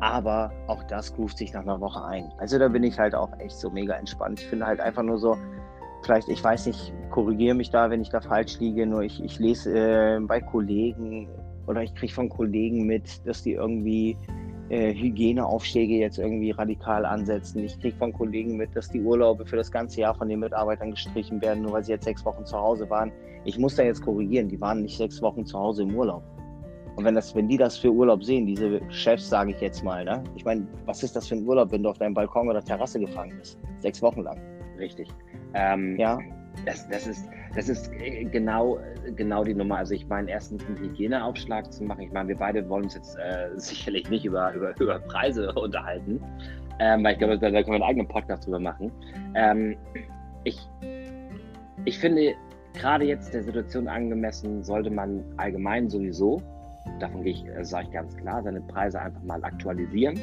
[0.00, 2.30] Aber auch das ruft sich nach einer Woche ein.
[2.36, 4.40] Also da bin ich halt auch echt so mega entspannt.
[4.40, 5.38] Ich finde halt einfach nur so,
[6.02, 9.38] vielleicht, ich weiß nicht, korrigiere mich da, wenn ich da falsch liege, nur ich, ich
[9.38, 11.28] lese äh, bei Kollegen
[11.66, 14.16] oder ich kriege von Kollegen mit, dass die irgendwie
[14.70, 17.64] äh, Hygieneaufschläge jetzt irgendwie radikal ansetzen.
[17.64, 20.90] Ich kriege von Kollegen mit, dass die Urlaube für das ganze Jahr von den Mitarbeitern
[20.90, 23.12] gestrichen werden, nur weil sie jetzt sechs Wochen zu Hause waren.
[23.44, 26.22] Ich muss da jetzt korrigieren, die waren nicht sechs Wochen zu Hause im Urlaub.
[26.96, 30.04] Und wenn, das, wenn die das für Urlaub sehen, diese Chefs, sage ich jetzt mal,
[30.04, 30.22] ne?
[30.34, 32.98] ich meine, was ist das für ein Urlaub, wenn du auf deinem Balkon oder Terrasse
[32.98, 33.58] gefangen bist?
[33.78, 34.40] Sechs Wochen lang.
[34.78, 35.08] Richtig.
[35.54, 36.18] Ähm, ja.
[36.64, 38.78] Das, das, ist, das ist äh, genau,
[39.16, 39.78] genau die Nummer.
[39.78, 42.02] Also ich meine, erstens einen Hygieneaufschlag zu machen.
[42.02, 46.20] Ich meine, wir beide wollen uns jetzt äh, sicherlich nicht über, über, über Preise unterhalten,
[46.80, 48.92] ähm, weil ich glaube, da, da, können wir einen eigenen Podcast drüber machen.
[49.34, 49.76] Ähm,
[50.44, 50.58] ich,
[51.84, 52.34] ich finde,
[52.74, 56.42] gerade jetzt der Situation angemessen, sollte man allgemein sowieso,
[57.00, 60.18] davon gehe ich, äh, sage ich ganz klar, seine Preise einfach mal aktualisieren.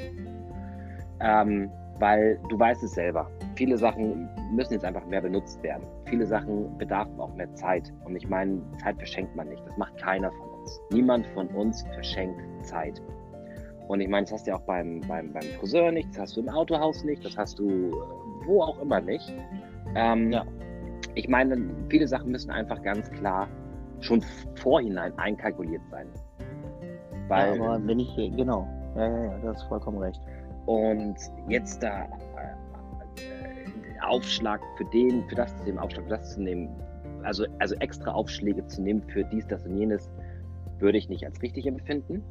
[1.20, 1.70] Ähm,
[2.00, 3.30] weil du weißt es selber.
[3.56, 5.84] Viele Sachen müssen jetzt einfach mehr benutzt werden.
[6.06, 7.92] Viele Sachen bedarf auch mehr Zeit.
[8.06, 9.66] Und ich meine, Zeit verschenkt man nicht.
[9.66, 10.82] Das macht keiner von uns.
[10.92, 13.02] Niemand von uns verschenkt Zeit.
[13.88, 16.38] Und ich meine, das hast du ja auch beim, beim, beim Friseur nicht, das hast
[16.38, 17.92] du im Autohaus nicht, das hast du äh,
[18.46, 19.34] wo auch immer nicht.
[19.96, 20.44] Ähm, ja.
[21.14, 23.48] Ich meine, viele Sachen müssen einfach ganz klar
[24.00, 24.24] schon
[24.56, 26.08] vorhinein einkalkuliert sein.
[27.28, 30.22] Weil, ja, aber wenn ich, genau, ja, ja, ja, du hast vollkommen recht.
[30.66, 31.16] Und
[31.48, 32.08] jetzt da
[34.08, 36.70] Aufschlag für den, für das zu nehmen, Aufschlag für das zu nehmen,
[37.24, 40.10] also, also extra Aufschläge zu nehmen für dies, das und jenes,
[40.80, 42.24] würde ich nicht als richtig empfinden.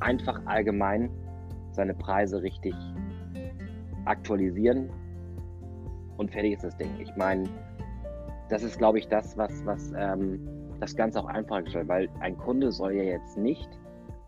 [0.00, 1.10] Einfach allgemein
[1.72, 2.74] seine Preise richtig
[4.04, 4.90] aktualisieren
[6.16, 6.90] und fertig ist das Ding.
[7.00, 7.48] Ich meine,
[8.48, 10.46] das ist, glaube ich, das, was, was ähm,
[10.80, 13.68] das Ganze auch einfacher gestaltet, weil ein Kunde soll ja jetzt nicht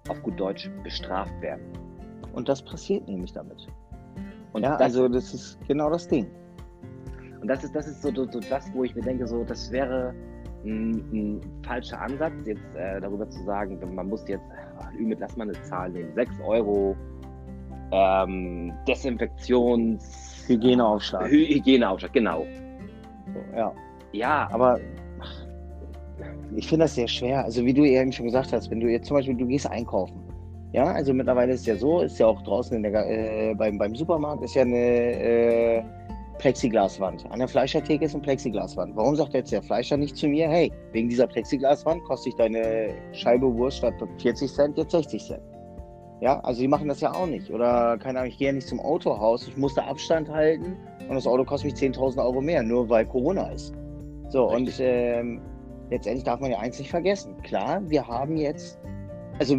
[0.08, 1.64] auf gut Deutsch bestraft werden.
[2.32, 3.66] Und das passiert nämlich damit.
[4.52, 6.26] Und ja, das, also das ist genau das Ding.
[7.44, 9.70] Und das ist, das ist so, so, so das, wo ich mir denke, so, das
[9.70, 10.14] wäre
[10.64, 15.36] ein, ein falscher Ansatz, jetzt äh, darüber zu sagen, man muss jetzt, äh, Ümit, lass
[15.36, 16.96] mal eine Zahl nehmen, 6 Euro
[17.92, 20.46] ähm, Desinfektions...
[20.48, 21.30] Hygieneaufschlag.
[21.30, 22.46] Hy Hygieneaufschlag, genau.
[23.34, 23.74] So, ja.
[24.12, 24.80] Ja, aber
[26.56, 27.44] ich finde das sehr schwer.
[27.44, 30.18] Also wie du eben schon gesagt hast, wenn du jetzt zum Beispiel, du gehst einkaufen
[30.74, 34.42] ja, also mittlerweile ist ja so, ist ja auch draußen der, äh, beim, beim Supermarkt
[34.42, 35.82] ist ja eine äh,
[36.38, 37.30] Plexiglaswand.
[37.30, 38.96] An der Fleischertheke ist eine Plexiglaswand.
[38.96, 42.94] Warum sagt jetzt der Fleischer nicht zu mir, hey, wegen dieser Plexiglaswand kostet ich deine
[43.12, 45.42] Scheibe Wurst statt 40 Cent jetzt 60 Cent?
[46.20, 47.50] Ja, also die machen das ja auch nicht.
[47.50, 50.76] Oder keine Ahnung, ich gehe ja nicht zum Autohaus, ich muss da Abstand halten
[51.08, 53.74] und das Auto kostet mich 10.000 Euro mehr, nur weil Corona ist.
[54.28, 54.80] So, Richtig.
[54.80, 55.40] und ähm,
[55.90, 57.36] letztendlich darf man ja eins nicht vergessen.
[57.42, 58.78] Klar, wir haben jetzt
[59.38, 59.58] also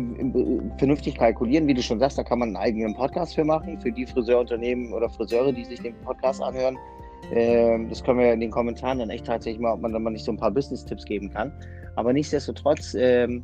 [0.77, 3.91] vernünftig kalkulieren, wie du schon sagst, da kann man einen eigenen Podcast für machen, für
[3.91, 6.77] die Friseurunternehmen oder Friseure, die sich den Podcast anhören.
[7.31, 10.11] Ähm, das können wir in den Kommentaren dann echt tatsächlich mal, ob man dann mal
[10.11, 11.51] nicht so ein paar Business-Tipps geben kann.
[11.95, 13.43] Aber nichtsdestotrotz ähm,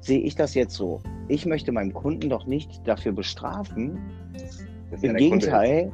[0.00, 1.00] sehe ich das jetzt so.
[1.28, 3.98] Ich möchte meinen Kunden doch nicht dafür bestrafen.
[5.02, 5.92] Im Gegenteil,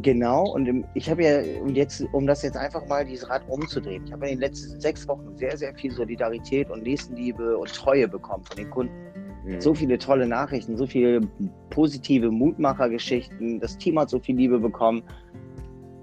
[0.00, 4.04] Genau, und ich habe ja, und jetzt, um das jetzt einfach mal dieses Rad umzudrehen,
[4.06, 8.08] ich habe in den letzten sechs Wochen sehr, sehr viel Solidarität und Nächstenliebe und Treue
[8.08, 8.94] bekommen von den Kunden.
[9.44, 9.60] Mhm.
[9.60, 11.20] So viele tolle Nachrichten, so viele
[11.68, 13.60] positive Mutmachergeschichten.
[13.60, 15.02] Das Team hat so viel Liebe bekommen.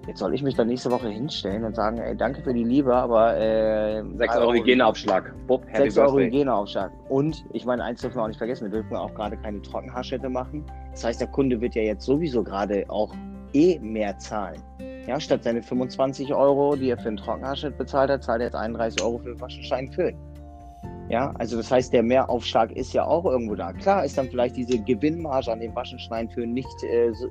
[0.06, 2.94] Jetzt soll ich mich dann nächste Woche hinstellen und sagen, ey, danke für die Liebe,
[2.96, 5.34] aber äh, 6 Euro Hygieneaufschlag.
[5.48, 6.92] Bob, 6 Euro Hygieneaufschlag.
[7.10, 10.30] Und ich meine, eins dürfen wir auch nicht vergessen, wir dürfen auch gerade keine Trockenhaarschnitte
[10.30, 10.64] machen.
[10.92, 13.14] Das heißt, der Kunde wird ja jetzt sowieso gerade auch
[13.54, 14.62] eh mehr zahlen.
[15.08, 18.56] Ja, statt seine 25 Euro, die er für einen Trockenhaarschnitt bezahlt hat, zahlt er jetzt
[18.56, 20.18] 31 Euro für den Waschenschein füllen.
[21.10, 23.74] Ja, also das heißt, der Mehraufschlag ist ja auch irgendwo da.
[23.74, 27.28] Klar ist dann vielleicht diese Gewinnmarge an dem Waschenschein für nicht äh, so,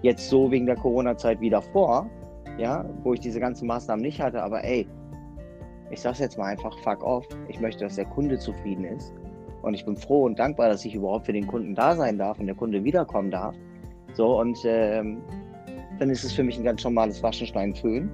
[0.00, 2.08] jetzt so wegen der Corona-Zeit wie davor,
[2.56, 4.86] ja, wo ich diese ganzen Maßnahmen nicht hatte, aber ey,
[5.90, 7.26] ich sag's jetzt mal einfach, fuck off.
[7.48, 9.12] Ich möchte, dass der Kunde zufrieden ist.
[9.62, 12.38] Und ich bin froh und dankbar, dass ich überhaupt für den Kunden da sein darf
[12.38, 13.54] und der Kunde wiederkommen darf.
[14.14, 15.18] So, und ähm,
[15.98, 18.10] dann ist es für mich ein ganz normales Waschenstein Föhn.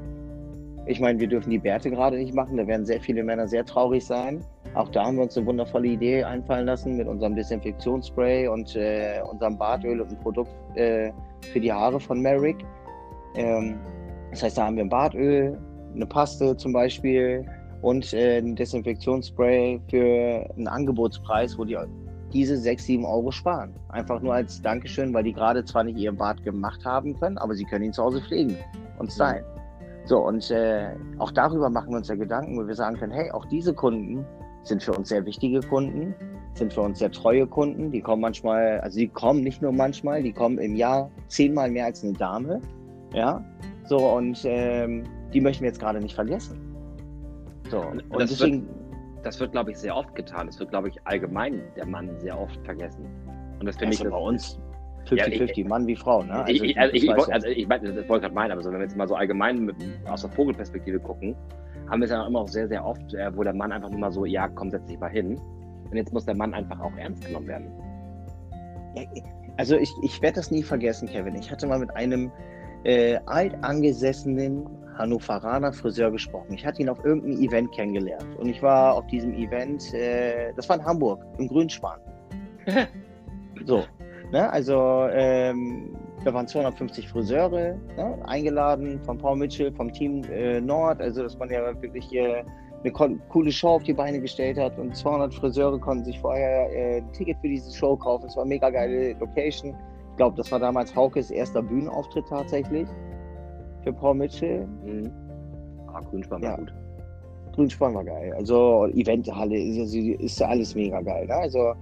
[0.86, 3.64] Ich meine, wir dürfen die Bärte gerade nicht machen, da werden sehr viele Männer sehr
[3.64, 4.44] traurig sein.
[4.74, 9.20] Auch da haben wir uns eine wundervolle Idee einfallen lassen mit unserem Desinfektionsspray und äh,
[9.30, 11.12] unserem Bartöl und einem Produkt äh,
[11.52, 12.56] für die Haare von Merrick.
[13.36, 13.76] Ähm,
[14.30, 15.56] das heißt, da haben wir ein Bartöl,
[15.94, 17.46] eine Paste zum Beispiel
[17.82, 21.76] und äh, ein Desinfektionsspray für einen Angebotspreis, wo die
[22.34, 23.74] diese 6, 7 Euro sparen.
[23.88, 27.54] Einfach nur als Dankeschön, weil die gerade zwar nicht ihren Bart gemacht haben können, aber
[27.54, 28.56] sie können ihn zu Hause pflegen
[28.98, 29.44] und stylen.
[30.04, 33.30] So, und äh, auch darüber machen wir uns ja Gedanken, wo wir sagen können, hey,
[33.30, 34.26] auch diese Kunden
[34.62, 36.14] sind für uns sehr wichtige Kunden,
[36.54, 37.90] sind für uns sehr treue Kunden.
[37.90, 41.86] Die kommen manchmal, also die kommen nicht nur manchmal, die kommen im Jahr zehnmal mehr
[41.86, 42.60] als eine Dame.
[43.14, 43.42] Ja,
[43.86, 46.58] so, und ähm, die möchten wir jetzt gerade nicht vergessen.
[47.70, 48.66] So, und, und deswegen.
[48.66, 48.83] Wird
[49.24, 50.46] das wird, glaube ich, sehr oft getan.
[50.46, 53.06] Das wird, glaube ich, allgemein der Mann sehr oft vergessen.
[53.58, 54.10] Und das finde also ich.
[54.10, 54.60] bei uns
[55.06, 56.32] 50-50, ja, Mann wie Frau, ne?
[56.32, 58.70] Also, ich, also, ich, ich, also ich, also das wollte ich gerade meinen, aber so,
[58.70, 59.76] wenn wir jetzt mal so allgemein mit,
[60.08, 61.36] aus der Vogelperspektive gucken,
[61.90, 64.00] haben wir es ja immer auch sehr, sehr oft, äh, wo der Mann einfach nur
[64.00, 65.38] mal so, ja, komm, setz dich mal hin.
[65.90, 67.66] Und jetzt muss der Mann einfach auch ernst genommen werden.
[69.56, 71.34] Also ich, ich werde das nie vergessen, Kevin.
[71.36, 72.32] Ich hatte mal mit einem
[72.84, 74.66] äh, altangesessenen
[74.96, 76.54] Hannoveraner Friseur gesprochen.
[76.54, 78.36] Ich hatte ihn auf irgendeinem Event kennengelernt.
[78.38, 81.98] Und ich war auf diesem Event, äh, das war in Hamburg, im Grünspan.
[83.66, 83.84] so,
[84.32, 84.50] ne?
[84.50, 88.18] also ähm, da waren 250 Friseure ne?
[88.26, 91.00] eingeladen von Paul Mitchell, vom Team äh, Nord.
[91.00, 92.44] Also, dass man ja wirklich hier
[92.82, 96.98] eine coole Show auf die Beine gestellt hat und 200 Friseure konnten sich vorher äh,
[96.98, 98.26] ein Ticket für diese Show kaufen.
[98.26, 99.74] Es war eine mega geile Location.
[100.10, 102.88] Ich glaube, das war damals Haukes erster Bühnenauftritt tatsächlich
[103.84, 104.66] für Paul Mitchell.
[104.84, 105.10] Mhm.
[105.86, 106.56] Ah, Grünspan war ja.
[106.56, 106.74] gut.
[107.54, 108.32] Grünspan war geil.
[108.36, 111.26] Also Eventhalle ist, ist ja alles mega geil.
[111.26, 111.34] Ne?
[111.34, 111.74] Also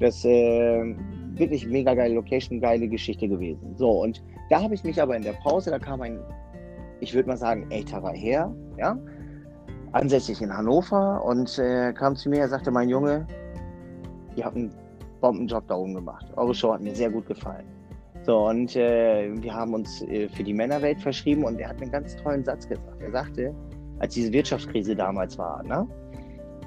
[0.00, 0.94] das äh,
[1.34, 3.74] wirklich mega geile Location, geile Geschichte gewesen.
[3.76, 6.18] So, und da habe ich mich aber in der Pause, da kam ein,
[7.00, 8.98] ich würde mal sagen, älterer Herr, ja,
[9.92, 13.26] ansässig in Hannover und äh, kam zu mir, er sagte, mein Junge,
[14.36, 14.72] ihr habt einen
[15.20, 16.26] Bombenjob da oben gemacht.
[16.36, 17.64] Eure Show hat mir sehr gut gefallen.
[18.24, 21.90] So, und äh, wir haben uns äh, für die Männerwelt verschrieben und er hat einen
[21.90, 23.02] ganz tollen Satz gesagt.
[23.02, 23.54] Er sagte,
[23.98, 25.86] als diese Wirtschaftskrise damals war, ne,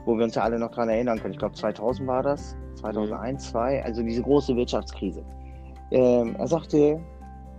[0.05, 3.49] wo wir uns ja alle noch daran erinnern können, ich glaube 2000 war das, 2001,
[3.49, 5.23] 2002, also diese große Wirtschaftskrise.
[5.89, 6.99] Ähm, er sagte,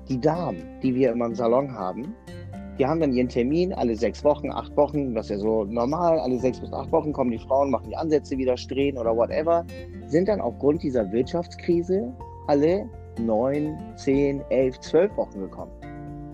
[0.08, 2.14] die Damen, die wir immer im Salon haben,
[2.78, 6.38] die haben dann ihren Termin alle sechs Wochen, acht Wochen, was ja so normal, alle
[6.38, 9.66] sechs bis acht Wochen kommen die Frauen, machen die Ansätze wieder, drehen oder whatever,
[10.06, 12.14] sind dann aufgrund dieser Wirtschaftskrise
[12.46, 12.88] alle
[13.18, 15.72] neun, zehn, elf, zwölf Wochen gekommen.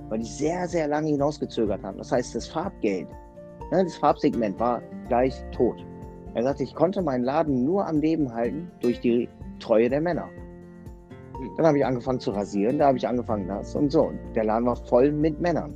[0.09, 1.99] Weil die sehr, sehr lange hinausgezögert haben.
[1.99, 3.09] Das heißt, das Farbgeld,
[3.70, 5.85] ne, das Farbsegment war gleich tot.
[6.35, 9.28] Er sagte, ich konnte meinen Laden nur am Leben halten durch die
[9.61, 10.28] Treue der Männer.
[11.57, 14.12] Dann habe ich angefangen zu rasieren, da habe ich angefangen das und so.
[14.35, 15.74] Der Laden war voll mit Männern.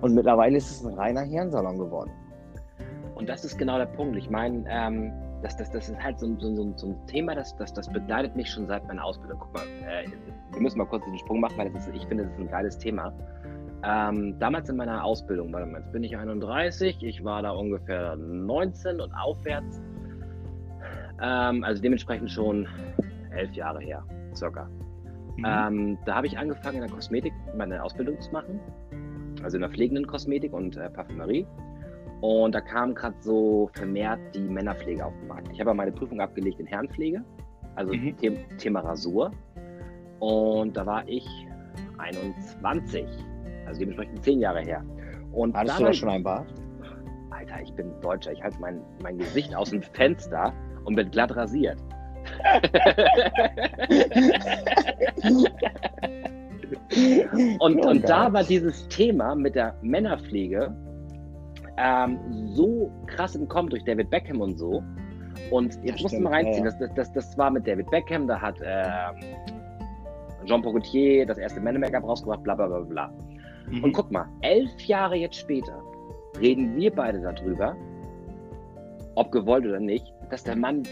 [0.00, 2.10] Und mittlerweile ist es ein reiner Herrensalon geworden.
[3.14, 4.16] Und das ist genau der Punkt.
[4.16, 5.12] Ich meine, ähm,
[5.42, 8.36] das, das, das ist halt so, so, so, so ein Thema, das, das, das begleitet
[8.36, 9.38] mich schon seit meiner Ausbildung.
[9.40, 10.06] Guck mal, äh,
[10.52, 12.78] wir müssen mal kurz den Sprung machen, weil ist, ich finde, das ist ein geiles
[12.78, 13.12] Thema.
[13.84, 18.14] Ähm, damals in meiner Ausbildung, warte mal, jetzt bin ich 31, ich war da ungefähr
[18.16, 19.82] 19 und aufwärts.
[21.20, 22.68] Ähm, also dementsprechend schon
[23.34, 24.68] elf Jahre her, circa.
[25.36, 25.44] Mhm.
[25.44, 28.60] Ähm, da habe ich angefangen in der Kosmetik meine Ausbildung zu machen,
[29.42, 31.46] also in der pflegenden Kosmetik und äh, Parfümerie.
[32.22, 35.48] Und da kam gerade so vermehrt die Männerpflege auf den Markt.
[35.52, 37.24] Ich habe ja meine Prüfung abgelegt in Herrenpflege,
[37.74, 38.14] also mhm.
[38.20, 39.32] The Thema Rasur.
[40.20, 41.26] Und da war ich
[41.98, 43.04] 21,
[43.66, 44.84] also dementsprechend zehn Jahre her.
[45.32, 46.46] Und Hattest du da schon ein Bart?
[47.30, 48.30] Alter, ich bin Deutscher.
[48.30, 50.52] Ich halte mein, mein Gesicht aus dem Fenster
[50.84, 51.78] und bin glatt rasiert.
[57.58, 60.72] und, und da war dieses Thema mit der Männerpflege
[61.82, 62.18] ähm,
[62.54, 64.82] so krass im Kommen durch David Beckham und so.
[65.50, 66.64] Und jetzt ja, musst du mal reinziehen.
[66.64, 66.70] Ja.
[66.78, 69.36] Das, das, das war mit David Beckham, da hat ähm,
[70.46, 73.12] Jean Pogotier das erste Männer-Make-up rausgebracht, bla bla bla bla.
[73.70, 73.84] Mhm.
[73.84, 75.80] Und guck mal, elf Jahre jetzt später
[76.40, 77.76] reden wir beide darüber,
[79.14, 80.82] ob gewollt oder nicht, dass der Mann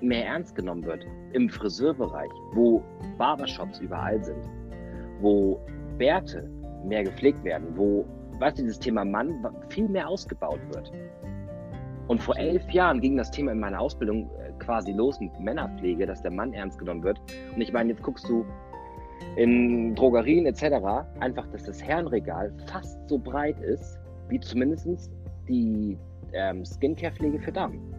[0.00, 2.82] mehr ernst genommen wird im Friseurbereich, wo
[3.18, 4.42] Barbershops überall sind,
[5.20, 5.60] wo
[5.98, 6.48] Bärte
[6.84, 8.04] mehr gepflegt werden, wo,
[8.40, 10.90] weißt du, dieses Thema Mann viel mehr ausgebaut wird.
[12.08, 16.06] Und vor elf Jahren ging das Thema in meiner Ausbildung äh, quasi los mit Männerpflege,
[16.06, 17.20] dass der Mann ernst genommen wird.
[17.54, 18.44] Und ich meine, jetzt guckst du
[19.36, 20.84] in Drogerien etc.
[21.20, 25.12] einfach, dass das Herrenregal fast so breit ist, wie zumindest
[25.48, 25.96] die
[26.32, 27.94] ähm, Skincare-Pflege für Damen.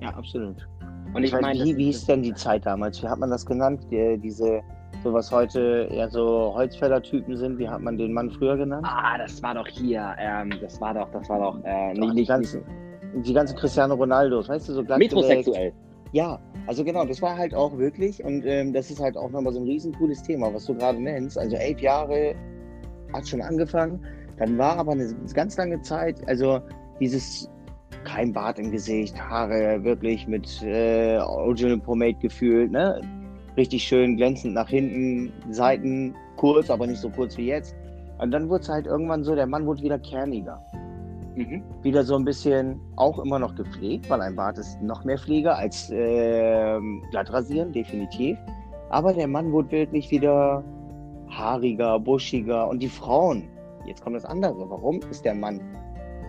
[0.00, 0.68] Ja, absolut.
[1.14, 3.02] Und ich meine, wie, wie hieß denn die Zeit damals?
[3.02, 3.86] Wie hat man das genannt?
[3.90, 4.62] Die, diese,
[5.02, 8.86] so was heute eher so Holzfäller-Typen sind, wie hat man den Mann früher genannt?
[8.88, 12.24] Ah, das war doch hier, ähm, das war doch, das war doch, äh, nicht, die,
[12.24, 12.62] ganzen,
[13.14, 15.72] die ganzen Cristiano Ronaldos, weißt du, so glatt Metrosexuell.
[16.12, 19.52] Ja, also genau, das war halt auch wirklich, und ähm, das ist halt auch nochmal
[19.52, 21.38] so ein riesen cooles Thema, was du gerade nennst.
[21.38, 22.34] Also elf Jahre
[23.12, 24.04] hat schon angefangen,
[24.38, 26.60] dann war aber eine ganz lange Zeit, also
[27.00, 27.50] dieses
[28.04, 33.00] kein Bart im Gesicht, Haare wirklich mit äh, Original Pomade gefühlt, ne?
[33.56, 37.74] Richtig schön glänzend nach hinten, Seiten kurz, aber nicht so kurz wie jetzt.
[38.18, 40.62] Und dann wurde es halt irgendwann so, der Mann wurde wieder kerniger.
[41.34, 41.62] Mhm.
[41.82, 45.54] Wieder so ein bisschen auch immer noch gepflegt, weil ein Bart ist noch mehr Pflege
[45.54, 46.78] als äh,
[47.12, 48.38] rasieren, definitiv.
[48.88, 50.64] Aber der Mann wurde wirklich wieder
[51.28, 52.68] haariger, buschiger.
[52.68, 53.48] Und die Frauen,
[53.86, 54.68] jetzt kommt das andere.
[54.70, 55.60] Warum ist der Mann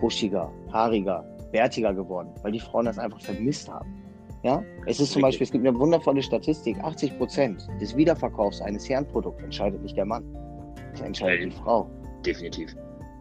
[0.00, 2.28] buschiger, haariger, bärtiger geworden?
[2.42, 3.97] Weil die Frauen das einfach vermisst haben.
[4.42, 8.88] Ja, es ist zum Beispiel, es gibt eine wundervolle Statistik, 80 Prozent des Wiederverkaufs eines
[8.88, 10.24] Herrenprodukts entscheidet nicht der Mann,
[10.92, 11.90] das entscheidet die Frau.
[12.24, 12.74] Definitiv.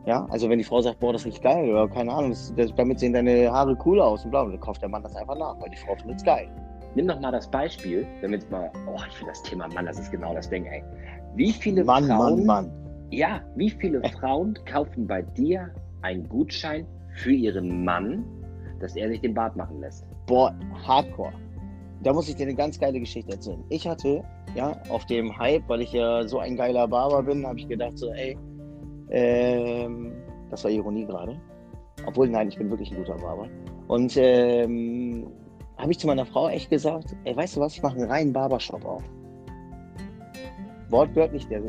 [0.06, 2.74] Ja, also wenn die Frau sagt, boah, das riecht geil oder keine Ahnung, das, das,
[2.76, 5.60] damit sehen deine Haare cooler aus und bla, dann kauft der Mann das einfach nach,
[5.60, 6.48] weil die Frau findet es geil.
[6.96, 10.12] Nimm doch mal das Beispiel, jetzt mal, oh, ich finde das Thema Mann, das ist
[10.12, 10.84] genau das Ding, ey.
[11.36, 12.72] Wie viele Mann, Frauen, Mann, Mann.
[13.12, 15.70] Ja, wie viele Frauen kaufen bei dir
[16.04, 18.24] einen Gutschein für ihren Mann,
[18.80, 20.06] dass er sich den Bart machen lässt?
[20.28, 20.54] Boah,
[20.86, 21.34] Hardcore.
[22.04, 23.64] Da muss ich dir eine ganz geile Geschichte erzählen.
[23.70, 24.24] Ich hatte,
[24.56, 27.98] ja, auf dem Hype, weil ich ja so ein geiler Barber bin, habe ich gedacht
[27.98, 28.38] so, ey,
[29.10, 30.14] ähm,
[30.50, 31.40] das war Ironie gerade.
[32.06, 33.48] Obwohl, nein, ich bin wirklich ein guter Barber.
[33.88, 35.32] Und ähm,
[35.78, 38.34] habe ich zu meiner Frau echt gesagt, ey, weißt du was, ich mache einen reinen
[38.34, 39.04] Barbershop auf.
[40.90, 41.62] Wortwörtlich der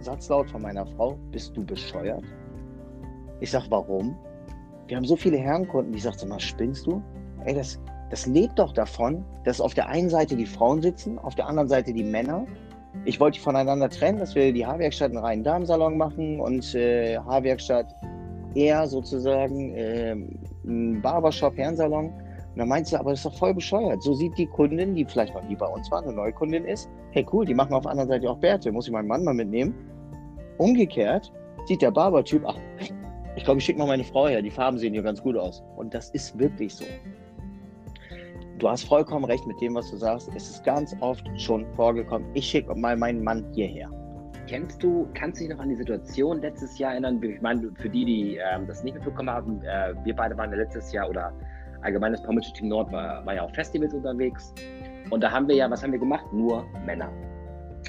[0.00, 2.24] Satzlaut von meiner Frau, bist du bescheuert?
[3.40, 4.16] Ich sag, warum?
[4.88, 7.00] Wir haben so viele Herrenkunden, die sagten, mal, spinnst du?
[7.44, 7.80] Ey, das,
[8.12, 11.68] das lebt doch davon, dass auf der einen Seite die Frauen sitzen, auf der anderen
[11.68, 12.46] Seite die Männer
[13.04, 17.18] ich wollte die voneinander trennen, dass wir die Haarwerkstatt einen reinen Damensalon machen und äh,
[17.18, 17.94] Haarwerkstatt
[18.54, 20.14] eher sozusagen äh,
[20.64, 22.06] ein Barbershop, Herrensalon.
[22.06, 24.02] Und dann meinst du, aber das ist doch voll bescheuert.
[24.02, 26.88] So sieht die Kundin, die vielleicht noch nie bei uns war, eine neue Kundin ist,
[27.12, 29.34] hey cool, die machen auf der anderen Seite auch Bärte, muss ich meinen Mann mal
[29.34, 29.74] mitnehmen.
[30.58, 31.32] Umgekehrt
[31.66, 32.56] sieht der Barbertyp, ach,
[33.36, 35.64] ich glaube, ich schicke mal meine Frau her, die Farben sehen hier ganz gut aus.
[35.76, 36.84] Und das ist wirklich so
[38.62, 40.30] du hast vollkommen recht mit dem, was du sagst.
[40.36, 42.28] Es ist ganz oft schon vorgekommen.
[42.34, 43.90] Ich schicke mal meinen Mann hierher.
[44.46, 47.20] Kennst du, kannst du dich noch an die Situation letztes Jahr erinnern?
[47.22, 50.56] Ich meine, für die, die ähm, das nicht mitbekommen haben, äh, wir beide waren ja
[50.56, 51.32] letztes Jahr oder
[51.80, 54.54] allgemein das Pommelche Team Nord war, war ja auf Festivals unterwegs.
[55.10, 56.24] Und da haben wir ja, was haben wir gemacht?
[56.32, 57.10] Nur Männer.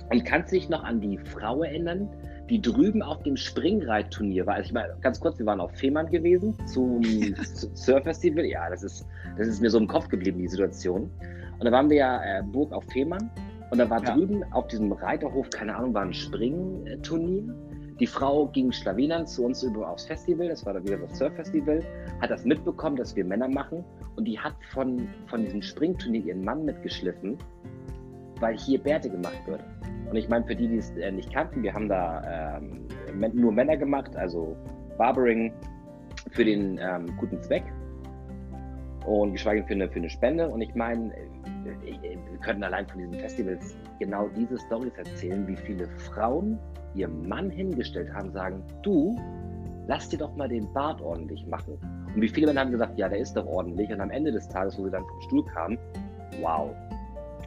[0.09, 2.09] Und kannst du dich noch an die Frau erinnern,
[2.53, 4.53] die drüben auf dem Springreitturnier war.
[4.53, 7.01] Also ich meine, ganz kurz, wir waren auf Fehmarn gewesen zum
[7.73, 8.45] Surf-Festival.
[8.45, 9.07] Ja, das ist,
[9.39, 11.09] das ist mir so im Kopf geblieben, die Situation.
[11.57, 13.31] Und da waren wir ja äh, Burg auf Fehmarn
[13.71, 14.13] und da war ja.
[14.13, 17.55] drüben auf diesem Reiterhof, keine Ahnung, war ein Springturnier.
[17.99, 21.83] Die Frau ging Schlawinern zu uns über aufs Festival, das war dann wieder das Surf-Festival,
[22.21, 23.83] hat das mitbekommen, dass wir Männer machen
[24.15, 27.35] und die hat von, von diesem Springturnier ihren Mann mitgeschliffen,
[28.39, 29.63] weil hier Bärte gemacht wird.
[30.09, 32.87] Und ich meine, für die, die es äh, nicht kannten, wir haben da ähm,
[33.33, 34.55] nur Männer gemacht, also
[34.97, 35.51] Barbering
[36.31, 37.63] für den ähm, guten Zweck
[39.05, 40.47] und geschweige für eine, für eine Spende.
[40.49, 45.55] Und ich meine, äh, wir könnten allein von diesen Festivals genau diese Stories erzählen, wie
[45.55, 46.59] viele Frauen
[46.95, 49.15] ihr Mann hingestellt haben, sagen, du,
[49.87, 51.77] lass dir doch mal den Bart ordentlich machen.
[52.15, 53.91] Und wie viele Männer haben gesagt, ja, der ist doch ordentlich.
[53.91, 55.77] Und am Ende des Tages, wo sie dann vom Stuhl kamen,
[56.41, 56.69] wow.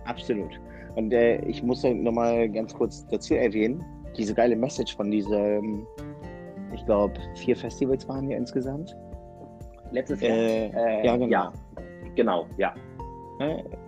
[0.07, 0.61] Absolut.
[0.97, 3.85] Und äh, ich muss halt nochmal ganz kurz dazu erwähnen,
[4.17, 5.87] diese geile Message von diesem,
[6.75, 8.97] ich glaube, vier Festivals waren hier insgesamt.
[9.93, 10.37] Letztes Jahr?
[10.37, 11.29] Äh, äh, ja, genau.
[11.29, 11.53] Ja,
[12.15, 12.75] genau, ja.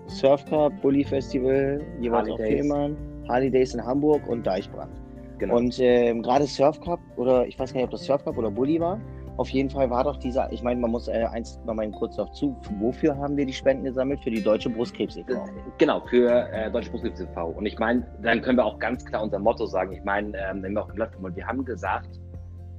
[0.08, 2.96] Surf Cup, Bully Festival, jeweils auf Fehmarn,
[3.28, 4.92] Harley Days in Hamburg und Deichbrand.
[5.38, 5.56] genau.
[5.56, 8.50] Und äh, gerade Surf Cup oder ich weiß gar nicht, ob das Surf Cup oder
[8.50, 9.00] Bulli war.
[9.38, 12.16] Auf jeden Fall war doch dieser, ich meine, man muss äh, eins noch mal kurz
[12.16, 14.20] noch zu, wofür haben wir die Spenden gesammelt?
[14.24, 15.44] Für die Deutsche Brustkrebs e.V.
[15.78, 17.50] Genau, für äh, Deutsche Brustkrebs e.V.
[17.50, 19.92] Und ich meine, dann können wir auch ganz klar unser Motto sagen.
[19.92, 22.18] Ich meine, ähm, wir auf dem Blatt wir haben gesagt,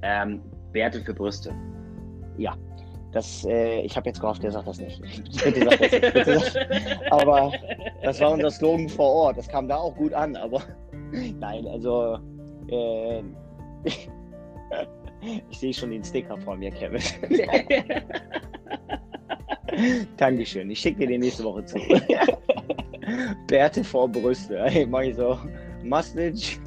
[0.02, 0.42] ähm,
[0.72, 1.54] Werte für Brüste.
[2.36, 2.54] Ja,
[3.12, 5.00] das, äh, ich habe jetzt gehofft, der sagt das nicht.
[5.44, 6.12] bitte sag das nicht.
[6.12, 7.10] Bitte sag.
[7.10, 7.52] Aber
[8.02, 9.38] das war unser Slogan vor Ort.
[9.38, 10.36] Das kam da auch gut an.
[10.36, 10.60] Aber
[11.40, 12.18] nein, also
[12.68, 13.22] äh,
[15.50, 17.02] ich sehe schon den Sticker vor mir, Kevin.
[20.16, 20.70] Dankeschön.
[20.70, 21.78] Ich schicke dir den nächste Woche zu.
[23.46, 24.62] Bärte vor Brüste.
[24.64, 25.38] Hey, mach ich so.
[25.82, 26.58] Mustache,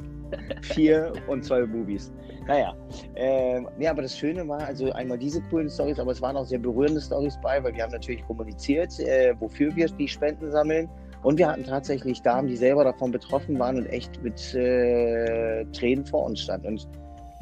[0.62, 2.12] vier und zwei Boobies.
[2.46, 2.76] Naja,
[3.14, 6.44] ähm, ja, aber das Schöne war, also einmal diese coolen Stories, aber es waren auch
[6.44, 10.88] sehr berührende Stories bei, weil wir haben natürlich kommuniziert, äh, wofür wir die Spenden sammeln.
[11.22, 16.04] Und wir hatten tatsächlich Damen, die selber davon betroffen waren und echt mit äh, Tränen
[16.04, 16.66] vor uns standen.
[16.66, 16.88] Und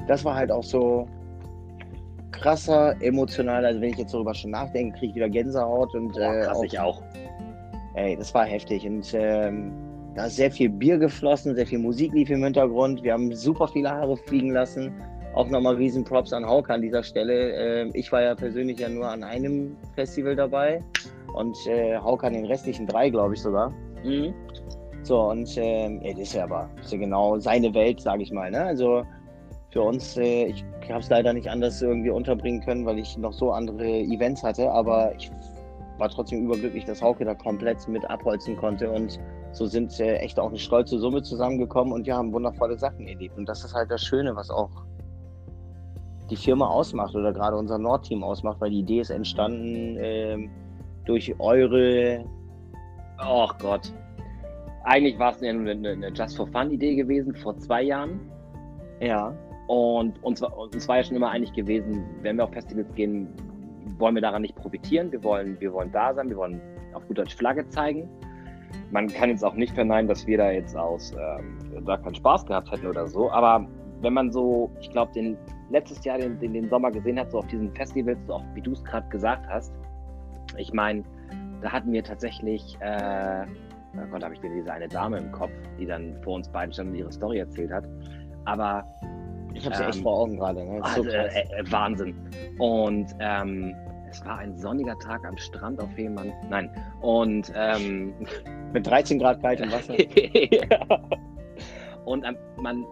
[0.08, 1.06] das war halt auch so
[2.32, 3.64] krasser, emotional.
[3.64, 6.64] Also wenn ich jetzt darüber schon nachdenke, kriege ich wieder Gänsehaut und äh, krass, auch,
[6.64, 7.02] ich auch.
[7.94, 9.72] Ey, das war heftig und ähm,
[10.14, 13.02] da ist sehr viel Bier geflossen, sehr viel Musik lief im Hintergrund.
[13.02, 14.92] Wir haben super viele Haare fliegen lassen.
[15.34, 17.52] Auch nochmal riesen Props an Hauke an dieser Stelle.
[17.52, 20.80] Ähm, ich war ja persönlich ja nur an einem Festival dabei
[21.34, 23.72] und äh, Hauke an den restlichen drei, glaube ich sogar.
[24.04, 24.34] Mhm.
[25.02, 28.30] So, und ähm, ja, das ist ja aber ist ja genau seine Welt, sage ich
[28.30, 28.50] mal.
[28.50, 28.62] Ne?
[28.62, 29.04] Also
[29.72, 33.32] für uns, äh, ich habe es leider nicht anders irgendwie unterbringen können, weil ich noch
[33.32, 35.30] so andere Events hatte, aber ich
[35.98, 39.18] war trotzdem überglücklich, dass Hauke da komplett mit abholzen konnte und
[39.52, 43.36] so sind äh, echt auch eine stolze Summe zusammengekommen und wir haben wundervolle Sachen erlebt.
[43.36, 44.70] Und das ist halt das Schöne, was auch
[46.30, 50.48] die Firma ausmacht oder gerade unser Nordteam ausmacht, weil die Idee ist entstanden äh,
[51.04, 52.24] durch eure.
[53.26, 53.92] Oh Gott.
[54.84, 58.20] Eigentlich war es eine, eine, Just for Fun Idee gewesen vor zwei Jahren.
[59.00, 59.34] Ja.
[59.66, 63.28] Und uns war, uns war ja schon immer eigentlich gewesen, wenn wir auf Festivals gehen,
[63.98, 65.12] wollen wir daran nicht profitieren.
[65.12, 66.60] Wir wollen, wir wollen da sein, wir wollen
[66.94, 68.08] auf gut Deutsch Flagge zeigen
[68.90, 72.46] man kann jetzt auch nicht verneinen, dass wir da jetzt aus ähm, da keinen Spaß
[72.46, 73.30] gehabt hätten oder so.
[73.30, 73.66] Aber
[74.00, 75.36] wenn man so, ich glaube, den
[75.70, 78.60] letztes Jahr den, den, den, Sommer gesehen hat, so auf diesen Festivals, so auch wie
[78.60, 79.72] du es gerade gesagt hast,
[80.58, 81.02] ich meine,
[81.62, 83.46] da hatten wir tatsächlich, äh,
[83.96, 86.72] oh Gott, habe ich wieder diese eine Dame im Kopf, die dann vor uns beiden
[86.72, 87.84] stand und ihre Story erzählt hat.
[88.44, 88.84] Aber
[89.54, 90.64] ich habe sie ähm, echt vor Augen gerade.
[90.64, 90.82] Ne?
[90.82, 92.14] Also, äh, äh, Wahnsinn.
[92.58, 93.74] Und ähm,
[94.10, 96.32] es war ein sonniger Tag am Strand auf Fehmarn.
[96.48, 96.70] Nein.
[97.00, 98.14] Und ähm,
[98.72, 99.94] mit 13 Grad kaltem Wasser.
[100.30, 101.00] ja.
[102.04, 102.84] Und ähm, man,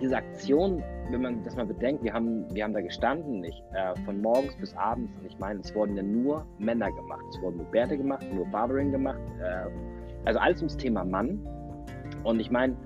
[0.00, 3.94] diese Aktion, wenn man das mal bedenkt, wir haben, wir haben da gestanden, nicht, äh,
[4.04, 5.12] von morgens bis abends.
[5.20, 7.24] Und ich meine, es wurden ja nur Männer gemacht.
[7.30, 9.20] Es wurden nur Bärte gemacht, nur Barbering gemacht.
[9.40, 9.68] Äh,
[10.24, 11.38] also alles ums Thema Mann.
[12.24, 12.76] Und ich meine,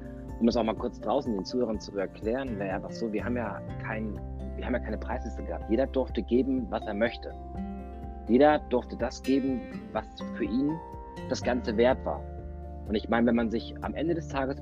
[0.41, 3.37] um das auch mal kurz draußen den Zuhörern zu erklären, wäre einfach so, wir haben
[3.37, 4.19] ja kein,
[4.57, 5.69] wir haben ja keine Preisliste gehabt.
[5.69, 7.35] Jeder durfte geben, was er möchte.
[8.27, 9.61] Jeder durfte das geben,
[9.93, 10.73] was für ihn
[11.29, 12.23] das Ganze wert war.
[12.89, 14.57] Und ich meine, wenn man sich am Ende des Tages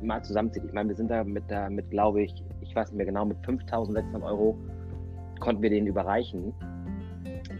[0.00, 3.06] mal zusammenzieht, ich meine, wir sind da mit, mit glaube ich, ich weiß nicht mehr
[3.06, 4.56] genau, mit 5.600 Euro
[5.38, 6.54] konnten wir den überreichen,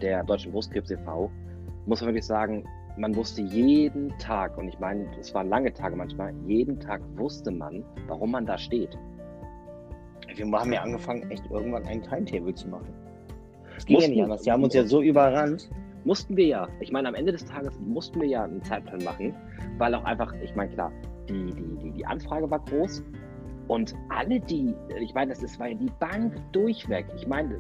[0.01, 1.31] der Deutschen Brustkrebs e.V.,
[1.87, 2.65] muss man wirklich sagen,
[2.97, 7.51] man wusste jeden Tag, und ich meine, es waren lange Tage manchmal, jeden Tag wusste
[7.51, 8.97] man, warum man da steht.
[10.35, 12.93] Wir haben ja angefangen, echt irgendwann ein Timetable zu machen.
[13.75, 14.43] Das ging mussten, ja nicht anders.
[14.43, 15.71] Die haben uns ja so überrannt.
[16.05, 16.69] Mussten wir ja.
[16.81, 19.35] Ich meine, am Ende des Tages mussten wir ja einen Zeitplan machen,
[19.79, 20.93] weil auch einfach, ich meine, klar,
[21.29, 23.03] die, die, die, die Anfrage war groß
[23.69, 27.07] und alle, die, ich meine, das, das war ja die Bank durchweg.
[27.17, 27.57] Ich meine,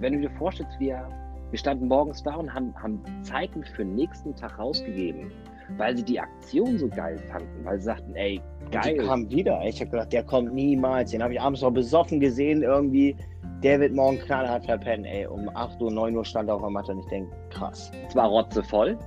[0.00, 1.08] wenn du dir vorstellst, wir,
[1.54, 5.30] wir standen morgens da und haben, haben Zeiten für den nächsten Tag rausgegeben,
[5.76, 8.40] weil sie die Aktion so geil fanden, weil sie sagten, ey,
[8.72, 8.96] geil.
[8.98, 9.62] Die kam wieder.
[9.64, 11.12] Ich habe gedacht, der kommt niemals.
[11.12, 13.16] Den habe ich abends noch besoffen gesehen irgendwie
[13.62, 15.26] der wird morgen knallhart verpennen, ey.
[15.26, 17.90] Um 8 Uhr, 9 Uhr stand er auf der Matte und ich denke, krass.
[18.08, 18.98] Zwar rotzevoll.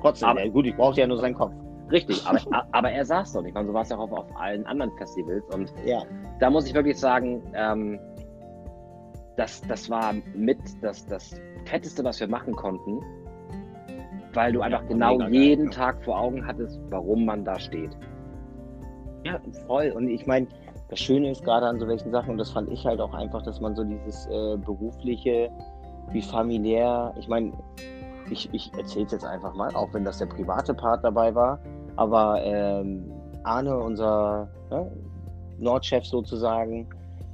[0.00, 1.52] Trotzdem, aber, gut, ich brauchte ja nur seinen Kopf.
[1.92, 2.40] Richtig, aber,
[2.72, 3.46] aber er saß dort.
[3.46, 5.44] Ich meine, so war es ja auch auf, auf, allen anderen Festivals.
[5.54, 6.02] Und ja.
[6.40, 8.00] da muss ich wirklich sagen, ähm,
[9.36, 11.40] das, das war mit das, das
[11.70, 13.00] Fetteste, was wir machen konnten,
[14.34, 17.96] weil du einfach ja, genau jeden geil, Tag vor Augen hattest, warum man da steht.
[19.24, 19.92] Ja, voll.
[19.94, 20.48] Und ich meine,
[20.88, 23.42] das Schöne ist gerade an so welchen Sachen, und das fand ich halt auch einfach,
[23.42, 25.50] dass man so dieses äh, berufliche
[26.10, 27.52] wie familiär, ich meine,
[28.30, 31.60] ich, ich erzähle es jetzt einfach mal, auch wenn das der private Part dabei war,
[31.96, 33.12] aber ähm,
[33.44, 34.90] Arne, unser ne,
[35.58, 36.88] Nordchef sozusagen,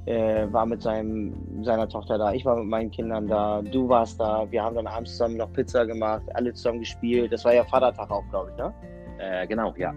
[0.07, 1.33] äh, war mit seinem,
[1.63, 4.87] seiner Tochter da, ich war mit meinen Kindern da, du warst da, wir haben dann
[4.87, 8.57] abends zusammen noch Pizza gemacht, alle zusammen gespielt, das war ja Vatertag auch, glaube ich,
[8.57, 8.73] ne?
[9.19, 9.93] Äh, genau, ja.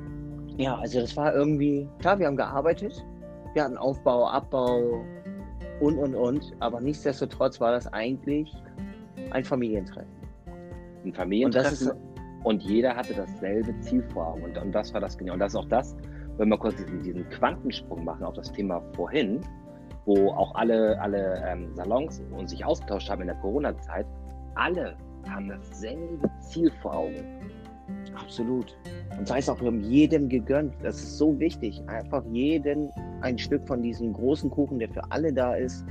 [0.56, 3.04] Ja, also das war irgendwie, klar, wir haben gearbeitet,
[3.54, 5.04] wir hatten Aufbau, Abbau
[5.80, 6.52] und, und, und.
[6.60, 8.52] Aber nichtsdestotrotz war das eigentlich
[9.30, 10.10] ein Familientreffen.
[11.04, 11.90] Ein Familientreffen.
[11.90, 14.42] Und, und jeder hatte dasselbe Ziel vor Augen.
[14.42, 15.34] Und, und das war das genau.
[15.34, 15.96] Und das ist auch das,
[16.36, 19.40] wenn wir kurz diesen, diesen Quantensprung machen auf das Thema vorhin,
[20.06, 24.06] wo auch alle, alle ähm, Salons und sich ausgetauscht haben in der Corona-Zeit,
[24.54, 24.96] alle
[25.28, 27.24] haben dasselbe Ziel vor Augen.
[28.14, 28.76] Absolut.
[29.18, 30.74] Und sei es auch, wir haben jedem gegönnt.
[30.82, 31.82] Das ist so wichtig.
[31.86, 32.90] Einfach jeden
[33.20, 35.84] ein Stück von diesem großen Kuchen, der für alle da ist,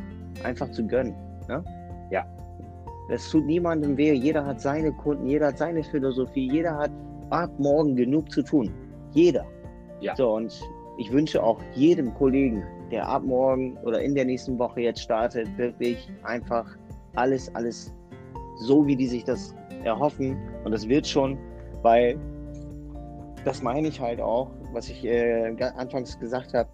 [0.44, 1.16] einfach zu gönnen.
[1.48, 1.64] Ne?
[2.12, 2.26] Ja.
[3.10, 4.14] Es tut niemandem weh.
[4.14, 6.92] Jeder hat seine Kunden, jeder hat seine Philosophie, jeder hat
[7.30, 8.72] ab morgen genug zu tun.
[9.12, 9.46] Jeder.
[10.00, 10.16] Ja.
[10.16, 10.62] So, und
[10.98, 15.48] ich wünsche auch jedem Kollegen, der ab morgen oder in der nächsten Woche jetzt startet,
[15.58, 16.66] wirklich einfach
[17.16, 17.94] alles, alles
[18.58, 20.38] so, wie die sich das erhoffen.
[20.64, 21.38] Und das wird schon,
[21.82, 22.20] weil
[23.46, 26.70] das meine ich halt auch, was ich äh, anfangs gesagt habe.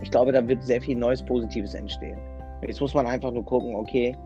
[0.00, 2.18] Ich glaube, da wird sehr viel Neues Positives entstehen.
[2.66, 4.16] Jetzt muss man einfach nur gucken, okay,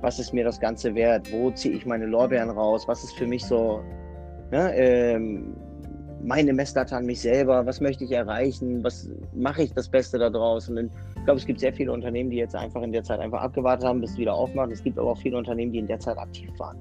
[0.00, 1.30] was ist mir das Ganze wert?
[1.32, 2.86] Wo ziehe ich meine Lorbeeren raus?
[2.88, 3.82] Was ist für mich so
[4.50, 5.56] ne, ähm,
[6.24, 7.66] meine Messlatte an mich selber?
[7.66, 8.82] Was möchte ich erreichen?
[8.82, 10.76] Was mache ich das Beste da draußen?
[10.76, 13.42] Und ich glaube, es gibt sehr viele Unternehmen, die jetzt einfach in der Zeit einfach
[13.42, 14.70] abgewartet haben, bis es wieder aufmacht.
[14.72, 16.78] Es gibt aber auch viele Unternehmen, die in der Zeit aktiv waren.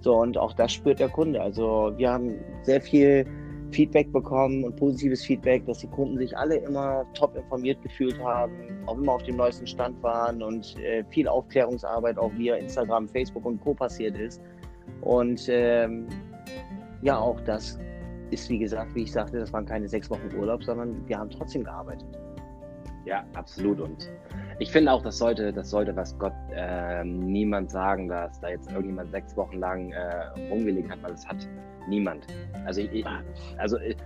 [0.00, 1.40] So, und auch das spürt der Kunde.
[1.40, 3.26] Also wir haben sehr viel
[3.70, 8.52] Feedback bekommen und positives Feedback, dass die Kunden sich alle immer top informiert gefühlt haben,
[8.86, 13.44] auch immer auf dem neuesten Stand waren und äh, viel Aufklärungsarbeit auch via Instagram, Facebook
[13.44, 13.74] und Co.
[13.74, 14.40] passiert ist.
[15.02, 16.08] Und ähm,
[17.02, 17.78] ja, auch das
[18.30, 21.30] ist, wie gesagt, wie ich sagte, das waren keine sechs Wochen Urlaub, sondern wir haben
[21.30, 22.06] trotzdem gearbeitet.
[23.04, 23.80] Ja, absolut.
[23.80, 24.10] Und
[24.58, 28.70] ich finde auch, das sollte, das sollte, was Gott äh, niemand sagen, dass da jetzt
[28.70, 31.48] irgendjemand sechs Wochen lang äh, rumgelegen hat, weil es hat
[31.88, 32.26] niemand.
[32.66, 33.04] Also, ich,
[33.56, 33.96] also ich,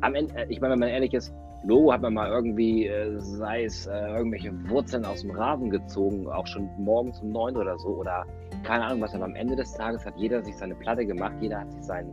[0.00, 1.32] am Ende, äh, ich meine, wenn man ehrlich ist,
[1.66, 6.28] Logo hat man mal irgendwie, äh, sei es äh, irgendwelche Wurzeln aus dem Rasen gezogen,
[6.28, 8.26] auch schon morgens um neun oder so, oder
[8.64, 11.60] keine Ahnung was, aber am Ende des Tages hat jeder sich seine Platte gemacht, jeder
[11.60, 12.06] hat sich sein,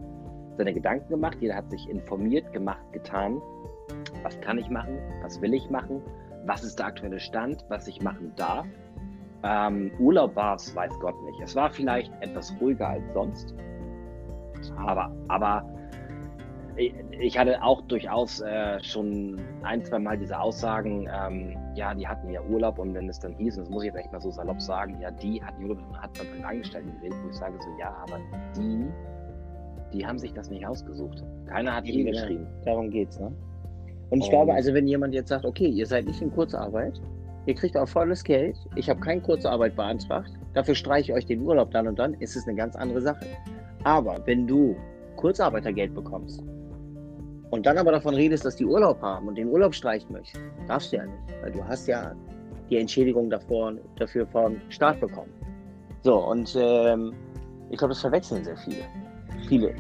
[0.58, 3.41] seine Gedanken gemacht, jeder hat sich informiert, gemacht, getan.
[4.24, 4.97] Was kann ich machen?
[5.22, 6.02] Was will ich machen?
[6.45, 7.64] Was ist der aktuelle Stand?
[7.70, 8.66] Was ich machen darf?
[9.43, 11.41] Ähm, Urlaub war es, weiß Gott nicht.
[11.41, 13.56] Es war vielleicht etwas ruhiger als sonst.
[14.78, 15.66] Aber, aber
[16.78, 22.30] ich hatte auch durchaus äh, schon ein, zwei Mal diese Aussagen, ähm, ja, die hatten
[22.30, 24.32] ja Urlaub und wenn es dann hieß, und das muss ich jetzt echt mal so
[24.32, 27.70] salopp sagen, ja, die hatten Urlaub und hat den Angestellten geredet, wo ich sage so,
[27.80, 28.20] ja, aber
[28.56, 28.88] die,
[29.93, 31.23] die haben sich das nicht ausgesucht.
[31.47, 32.47] Keiner hat die geschrieben.
[32.65, 33.31] Darum geht's, ne?
[34.09, 36.99] Und ich und glaube, also wenn jemand jetzt sagt, okay, ihr seid nicht in Kurzarbeit,
[37.45, 41.41] ihr kriegt auch volles Geld, ich habe keine Kurzarbeit beantragt, dafür streiche ich euch den
[41.41, 43.25] Urlaub dann und dann, ist es eine ganz andere Sache.
[43.83, 44.75] Aber wenn du
[45.15, 46.43] Kurzarbeitergeld bekommst
[47.51, 50.91] und dann aber davon redest, dass die Urlaub haben und den Urlaub streichen möchten, darfst
[50.91, 52.13] du ja nicht, weil du hast ja
[52.69, 55.31] die Entschädigung davor, dafür vom Staat bekommen.
[56.03, 57.13] So, und ähm,
[57.69, 58.83] ich glaube, das verwechseln sehr viele.
[59.52, 59.76] Viele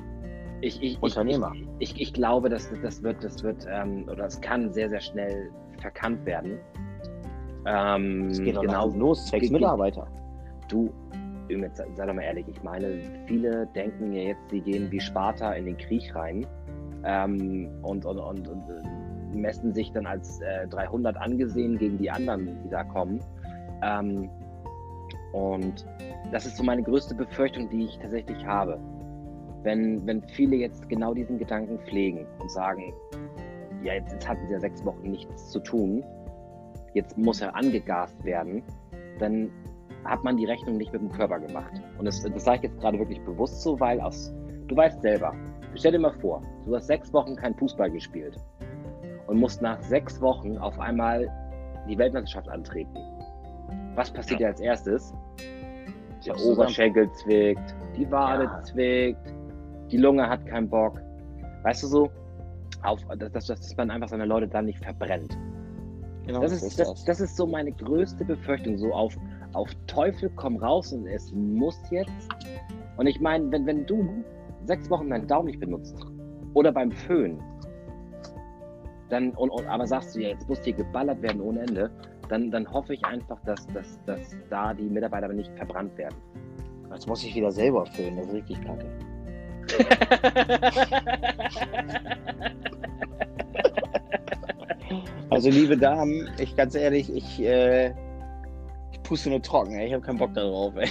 [0.61, 1.53] ich, ich, Unternehmer.
[1.79, 5.01] Ich, ich, ich, glaube, dass das wird, das wird ähm, oder es kann sehr, sehr
[5.01, 6.59] schnell verkannt werden.
[7.65, 10.07] Ähm, es geht genau los, zwecks Mitarbeiter.
[10.67, 10.91] Du,
[11.73, 15.65] sei doch mal ehrlich, ich meine, viele denken ja jetzt, sie gehen wie Sparta in
[15.65, 16.45] den Krieg rein
[17.03, 22.11] ähm, und, und, und, und, äh, messen sich dann als äh, 300 angesehen gegen die
[22.11, 23.19] anderen, die da kommen.
[23.81, 24.29] Ähm,
[25.33, 25.85] und
[26.31, 28.79] das ist so meine größte Befürchtung, die ich tatsächlich habe.
[29.63, 32.93] Wenn, wenn viele jetzt genau diesen Gedanken pflegen und sagen,
[33.83, 36.03] ja, jetzt, jetzt hatten sie ja sechs Wochen nichts zu tun,
[36.93, 38.63] jetzt muss er angegast werden,
[39.19, 39.51] dann
[40.03, 41.73] hat man die Rechnung nicht mit dem Körper gemacht.
[41.97, 44.33] Und das, das sage ich jetzt gerade wirklich bewusst so, weil aus,
[44.67, 45.33] du weißt selber,
[45.75, 48.35] stell dir mal vor, du hast sechs Wochen kein Fußball gespielt
[49.27, 51.29] und musst nach sechs Wochen auf einmal
[51.87, 52.93] die Weltmeisterschaft antreten.
[53.95, 54.47] Was passiert ja.
[54.47, 55.13] dir als erstes?
[56.25, 58.61] Der Oberschenkel zwickt, die Wade ja.
[58.63, 59.33] zwickt,
[59.91, 60.99] die Lunge hat keinen Bock.
[61.63, 62.11] Weißt du so?
[62.83, 65.37] Auf, dass, dass, man einfach seine Leute dann nicht verbrennt.
[66.25, 68.77] Genau, das, ist, das, das ist so meine größte Befürchtung.
[68.77, 69.15] So auf,
[69.53, 72.29] auf Teufel komm raus und es muss jetzt.
[72.97, 74.23] Und ich meine, wenn, wenn du
[74.65, 75.95] sechs Wochen deinen Daumen nicht benutzt
[76.53, 77.39] oder beim Föhn,
[79.09, 81.91] dann, und, und, aber sagst du ja, jetzt muss hier geballert werden ohne Ende,
[82.29, 86.15] dann, dann hoffe ich einfach, dass, dass, dass da die Mitarbeiter nicht verbrannt werden.
[86.91, 88.85] Jetzt muss ich wieder selber föhnen, das ist richtig kacke.
[95.29, 97.93] also liebe Damen, ich ganz ehrlich, ich, äh,
[98.91, 99.87] ich puste nur trocken, ey.
[99.87, 100.73] ich habe keinen Bock darauf.
[100.75, 100.89] Ey.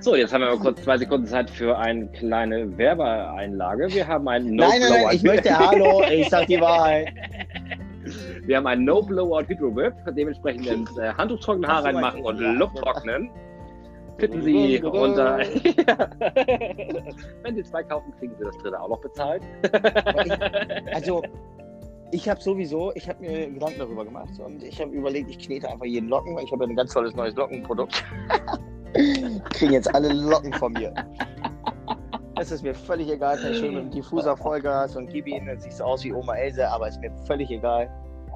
[0.00, 3.86] So, jetzt haben wir mal kurz zwei Sekunden Zeit für eine kleine Werbeeinlage.
[3.90, 7.12] Wir haben einen no Nein, nein, nein, ich möchte Hallo, ich sag die Wahrheit.
[8.44, 12.76] Wir haben ein No Blowout Hydro Whip, dementsprechend ins äh, Handtuchtrocknen Haar reinmachen und Luft
[12.78, 13.30] trocknen.
[14.16, 15.38] Bitten Sie runter.
[17.42, 19.42] Wenn Sie zwei kaufen, kriegen Sie das dritte auch noch bezahlt.
[20.94, 21.22] also,
[22.12, 25.68] ich habe sowieso, ich habe mir Gedanken darüber gemacht und ich habe überlegt, ich knete
[25.68, 26.38] einfach jeden Locken.
[26.38, 28.04] Ich habe ein ganz tolles neues Lockenprodukt.
[29.54, 30.92] Kriegen jetzt alle Locken von mir.
[32.38, 35.46] Es ist mir völlig egal, kann ich schön mit dem Diffuser Vollgas und gib ihn,
[35.46, 37.88] dann siehst du aus wie Oma Else, aber ist mir völlig egal.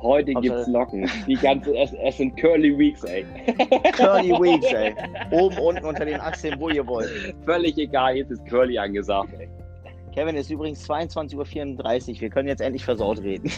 [0.03, 1.11] Heute Hauptsache, gibt's Locken.
[1.27, 3.25] Die ganze, es, es, sind Curly Weeks, ey.
[3.93, 4.95] Curly Weeks, ey.
[5.31, 7.35] Oben, unten, unter den Achseln, wo ihr wollt.
[7.45, 9.49] Völlig egal, jetzt ist Curly angesagt, ey.
[10.15, 11.37] Kevin, ist übrigens 22.34
[12.15, 12.21] Uhr.
[12.21, 13.51] Wir können jetzt endlich versaut reden.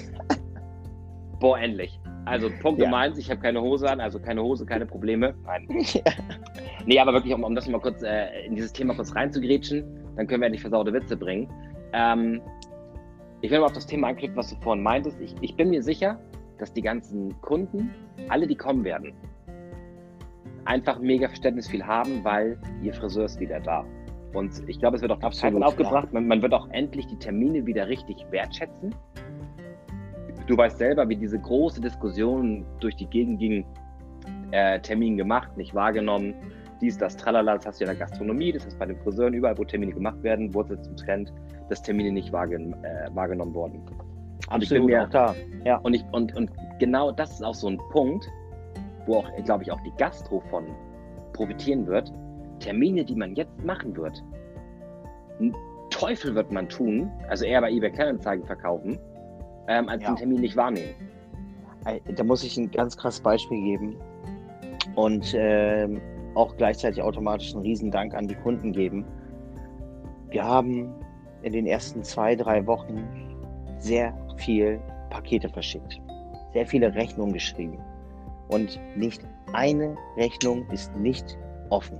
[1.40, 2.00] Boah, endlich.
[2.24, 3.06] Also, Punkt ja.
[3.16, 5.34] ich habe keine Hose an, also keine Hose, keine Probleme.
[5.44, 5.66] Nein.
[5.94, 6.02] Ja.
[6.84, 9.84] Nee, aber wirklich, um, um das mal kurz äh, in dieses Thema kurz reinzugrätschen,
[10.16, 11.48] dann können wir endlich versaute Witze bringen.
[11.92, 12.40] Ähm,
[13.40, 15.20] ich will mal auf das Thema anklicken, was du vorhin meintest.
[15.20, 16.18] Ich, ich bin mir sicher,
[16.58, 17.90] dass die ganzen Kunden,
[18.28, 19.12] alle, die kommen werden,
[20.64, 23.84] einfach mega Verständnis viel haben, weil ihr Friseur ist wieder da.
[24.34, 26.12] Und ich glaube, es wird auch Absolut, aufgebracht.
[26.12, 28.94] Man, man, wird auch endlich die Termine wieder richtig wertschätzen.
[30.46, 33.64] Du weißt selber, wie diese große Diskussion durch die Gegend ging.
[34.50, 36.34] Äh, Termin gemacht, nicht wahrgenommen.
[36.80, 39.58] Dies, das, tralala, das hast du in der Gastronomie, das ist bei den Friseuren, überall,
[39.58, 41.32] wo Termine gemacht werden, wurde es zum Trend,
[41.68, 43.82] dass Termine nicht wahrgen äh, wahrgenommen wurden.
[44.50, 45.08] Und ich bin mir.
[45.64, 45.76] Ja.
[45.78, 48.28] Und, ich, und, und genau das ist auch so ein Punkt,
[49.06, 50.66] wo auch, glaube ich, auch die Gastro von
[51.32, 52.12] profitieren wird.
[52.60, 54.22] Termine, die man jetzt machen wird,
[55.90, 58.98] Teufel wird man tun, also eher bei eBay Kleinanzeigen verkaufen,
[59.68, 60.10] ähm, als ja.
[60.10, 60.94] den Termin nicht wahrnehmen.
[62.16, 63.96] Da muss ich ein ganz krasses Beispiel geben
[64.96, 65.88] und äh,
[66.34, 69.04] auch gleichzeitig automatisch einen Riesendank an die Kunden geben.
[70.30, 70.92] Wir haben
[71.42, 73.08] in den ersten zwei, drei Wochen
[73.78, 74.80] sehr viel
[75.10, 76.00] Pakete verschickt,
[76.52, 77.78] sehr viele Rechnungen geschrieben
[78.48, 79.22] und nicht
[79.52, 81.38] eine Rechnung ist nicht
[81.70, 81.98] offen.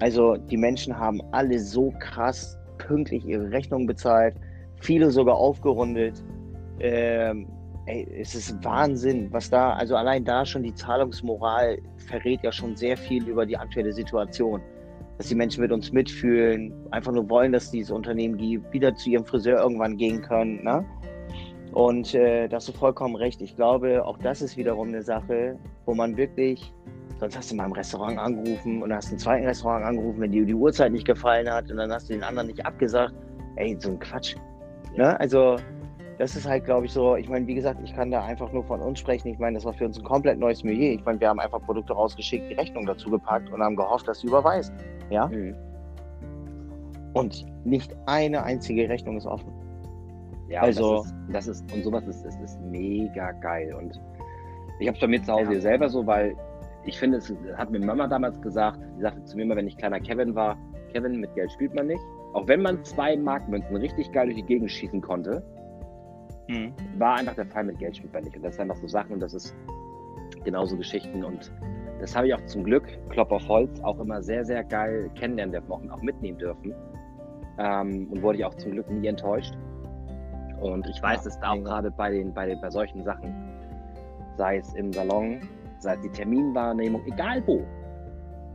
[0.00, 4.36] Also die Menschen haben alle so krass pünktlich ihre Rechnungen bezahlt,
[4.80, 6.22] viele sogar aufgerundet.
[6.80, 7.48] Ähm,
[7.86, 12.76] ey, es ist Wahnsinn, was da, also allein da schon die Zahlungsmoral verrät ja schon
[12.76, 14.60] sehr viel über die aktuelle Situation.
[15.16, 19.24] Dass die Menschen mit uns mitfühlen, einfach nur wollen, dass dieses Unternehmen wieder zu ihrem
[19.24, 20.62] Friseur irgendwann gehen können.
[20.62, 20.84] Ne?
[21.76, 23.42] Und äh, da hast du vollkommen recht.
[23.42, 26.72] Ich glaube, auch das ist wiederum eine Sache, wo man wirklich,
[27.20, 30.46] sonst hast du mal im Restaurant angerufen und hast einen zweiten Restaurant angerufen, wenn dir
[30.46, 33.14] die Uhrzeit nicht gefallen hat und dann hast du den anderen nicht abgesagt.
[33.56, 34.36] Ey, so ein Quatsch.
[34.96, 35.20] Ne?
[35.20, 35.56] Also,
[36.16, 38.64] das ist halt, glaube ich, so, ich meine, wie gesagt, ich kann da einfach nur
[38.64, 39.28] von uns sprechen.
[39.28, 40.94] Ich meine, das war für uns ein komplett neues Milieu.
[40.94, 44.20] Ich meine, wir haben einfach Produkte rausgeschickt, die Rechnung dazu gepackt und haben gehofft, dass
[44.20, 44.72] sie überweist.
[45.10, 45.26] Ja?
[45.26, 45.54] Mhm.
[47.12, 49.65] Und nicht eine einzige Rechnung ist offen.
[50.48, 53.74] Ja, also, das ist, das ist, und sowas ist, ist, ist mega geil.
[53.74, 54.00] Und
[54.78, 55.60] ich habe es bei mir zu Hause ja.
[55.60, 56.36] selber so, weil
[56.84, 59.76] ich finde, es hat mir Mama damals gesagt, die sagte zu mir immer, wenn ich
[59.76, 60.56] kleiner Kevin war,
[60.92, 62.02] Kevin, mit Geld spielt man nicht.
[62.32, 65.42] Auch wenn man zwei Markmünzen richtig geil durch die Gegend schießen konnte,
[66.48, 66.72] mhm.
[66.98, 68.36] war einfach der Fall mit Geld spielt man nicht.
[68.36, 69.54] Und das sind einfach so Sachen und das ist
[70.44, 71.24] genauso Geschichten.
[71.24, 71.52] Und
[72.00, 75.52] das habe ich auch zum Glück, Klopp auf Holz, auch immer sehr, sehr geil kennenlernen
[75.52, 76.74] dürfen, auch, auch mitnehmen dürfen.
[77.58, 79.54] Ähm, und wurde ich auch zum Glück nie enttäuscht.
[80.60, 83.34] Und ich weiß, dass da auch gerade bei, den, bei, den, bei solchen Sachen,
[84.36, 85.40] sei es im Salon,
[85.78, 87.64] sei es die Terminwahrnehmung, egal wo,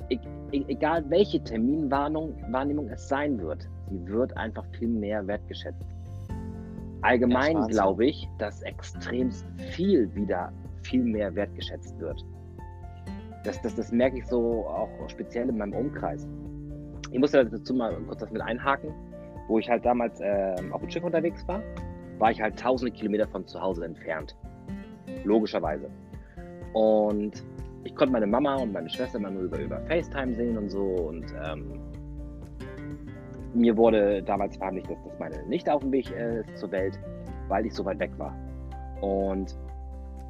[0.10, 0.20] e
[0.52, 5.86] egal welche Terminwahrnehmung es sein wird, sie wird einfach viel mehr wertgeschätzt.
[7.04, 10.52] Allgemein glaube ich, dass extremst viel wieder
[10.84, 12.24] viel mehr wertgeschätzt wird.
[13.44, 16.28] Das, das, das merke ich so auch speziell in meinem Umkreis.
[17.12, 18.94] Ich muss dazu mal kurz das mit einhaken,
[19.48, 21.62] wo ich halt damals äh, auf dem Schiff unterwegs war
[22.22, 24.38] war ich halt tausende Kilometer von zu Hause entfernt.
[25.24, 25.90] Logischerweise.
[26.74, 27.44] Und
[27.84, 30.84] ich konnte meine Mama und meine Schwester immer nur über, über FaceTime sehen und so.
[30.84, 31.80] Und ähm,
[33.56, 36.98] mir wurde damals verheimlicht, dass, dass meine Nichte auf dem Weg äh, ist zur Welt,
[37.48, 38.36] weil ich so weit weg war.
[39.02, 39.58] Und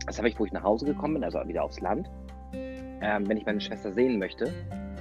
[0.08, 2.10] das habe ich, wo ich nach Hause gekommen bin, also wieder aufs Land.
[2.54, 4.46] Ähm, wenn ich meine Schwester sehen möchte,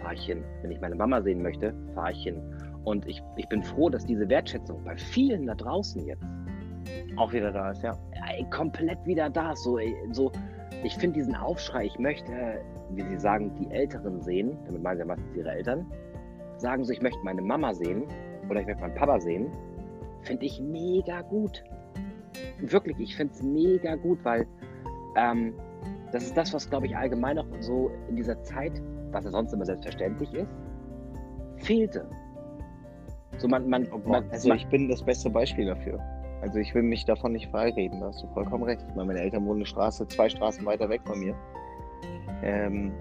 [0.02, 0.42] fahre ich hin.
[0.62, 2.42] Wenn ich meine Mama sehen möchte, fahre ich hin.
[2.82, 6.24] Und ich, ich bin froh, dass diese Wertschätzung bei vielen da draußen jetzt
[7.16, 7.96] auch wieder da ist, ja.
[8.28, 9.54] Ey, komplett wieder da.
[9.54, 10.30] So, ey, so
[10.82, 15.04] ich finde diesen Aufschrei, ich möchte, wie sie sagen, die Älteren sehen, damit meinen sie
[15.04, 15.86] meistens ihre Eltern,
[16.56, 18.04] sagen so, ich möchte meine Mama sehen
[18.48, 19.50] oder ich möchte meinen Papa sehen,
[20.22, 21.62] finde ich mega gut.
[22.60, 24.46] Wirklich, ich finde es mega gut, weil
[25.16, 25.54] ähm,
[26.12, 28.80] das ist das, was, glaube ich, allgemein auch so in dieser Zeit,
[29.10, 30.48] was ja sonst immer selbstverständlich ist,
[31.58, 32.08] fehlte.
[33.38, 35.98] So man, man, oh man also ich bin das beste Beispiel dafür.
[36.42, 38.82] Also ich will mich davon nicht freireden, da hast du vollkommen recht.
[38.88, 41.34] Ich meine, meine Eltern wohnen eine Straße, zwei Straßen weiter weg von mir.
[42.42, 42.92] Ähm,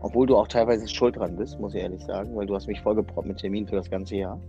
[0.00, 2.80] obwohl du auch teilweise schuld dran bist, muss ich ehrlich sagen, weil du hast mich
[2.80, 4.40] vollgeproppt mit Termin für das ganze Jahr.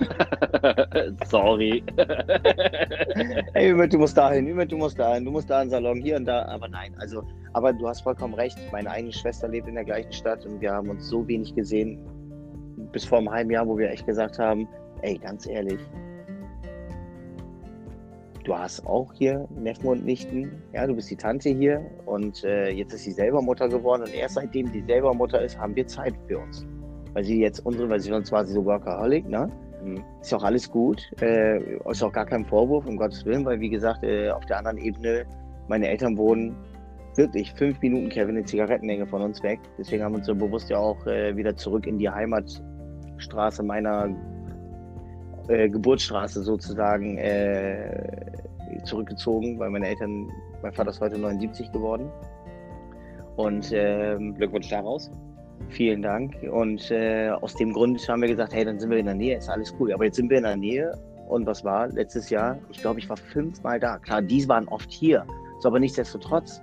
[1.26, 1.82] Sorry.
[3.54, 6.16] hey, Ümit, du musst dahin, Ümit, du musst dahin, du musst da in Salon, hier
[6.16, 6.44] und da.
[6.46, 8.58] Aber nein, also, aber du hast vollkommen recht.
[8.72, 11.98] Meine eigene Schwester lebt in der gleichen Stadt und wir haben uns so wenig gesehen,
[12.92, 14.68] bis vor einem halben Jahr, wo wir echt gesagt haben,
[15.02, 15.80] ey, ganz ehrlich,
[18.44, 22.70] du hast auch hier Neffen und Nichten, ja, du bist die Tante hier und äh,
[22.70, 25.86] jetzt ist sie selber Mutter geworden und erst seitdem sie selber Mutter ist, haben wir
[25.86, 26.66] Zeit für uns.
[27.12, 29.50] Weil sie jetzt unsere, weil sie sonst war sie so Workaholic, ne?
[29.82, 30.02] Mhm.
[30.20, 31.58] Ist auch alles gut, äh,
[31.88, 34.78] ist auch gar kein Vorwurf, um Gottes Willen, weil wie gesagt, äh, auf der anderen
[34.78, 35.26] Ebene,
[35.68, 36.56] meine Eltern wohnen
[37.16, 39.58] wirklich fünf Minuten, Kevin, eine Zigarettenlänge von uns weg.
[39.78, 44.08] Deswegen haben wir uns so bewusst ja auch äh, wieder zurück in die Heimatstraße meiner
[45.48, 48.32] äh, Geburtsstraße sozusagen äh,
[48.84, 50.30] zurückgezogen, weil meine Eltern,
[50.62, 52.08] mein Vater ist heute 79 geworden.
[53.36, 55.10] Und ähm, Glückwunsch daraus.
[55.68, 56.34] Vielen Dank.
[56.50, 59.36] Und äh, aus dem Grund haben wir gesagt, hey, dann sind wir in der Nähe,
[59.36, 59.92] ist alles cool.
[59.92, 60.92] Aber jetzt sind wir in der Nähe.
[61.28, 62.58] Und was war letztes Jahr?
[62.70, 63.98] Ich glaube, ich war fünfmal da.
[63.98, 65.24] Klar, die waren oft hier.
[65.60, 66.60] So, aber nichtsdestotrotz,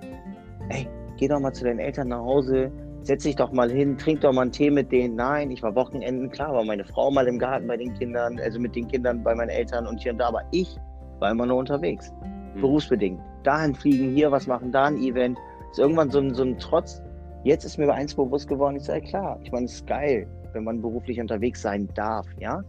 [0.68, 0.86] ey,
[1.16, 2.70] geh doch mal zu deinen Eltern nach Hause,
[3.02, 5.16] setz dich doch mal hin, trink doch mal einen Tee mit denen.
[5.16, 8.58] Nein, ich war Wochenenden, klar, war meine Frau mal im Garten bei den Kindern, also
[8.60, 10.76] mit den Kindern bei meinen Eltern und hier und da, aber ich
[11.18, 12.12] war immer nur unterwegs,
[12.54, 12.60] mhm.
[12.60, 13.20] berufsbedingt.
[13.44, 15.38] Dahin fliegen, hier was machen, da ein Event.
[15.70, 17.02] Ist irgendwann so ein, so ein Trotz.
[17.44, 20.64] Jetzt ist mir eins bewusst geworden, ich sage, klar, ich meine, es ist geil, wenn
[20.64, 22.62] man beruflich unterwegs sein darf, ja.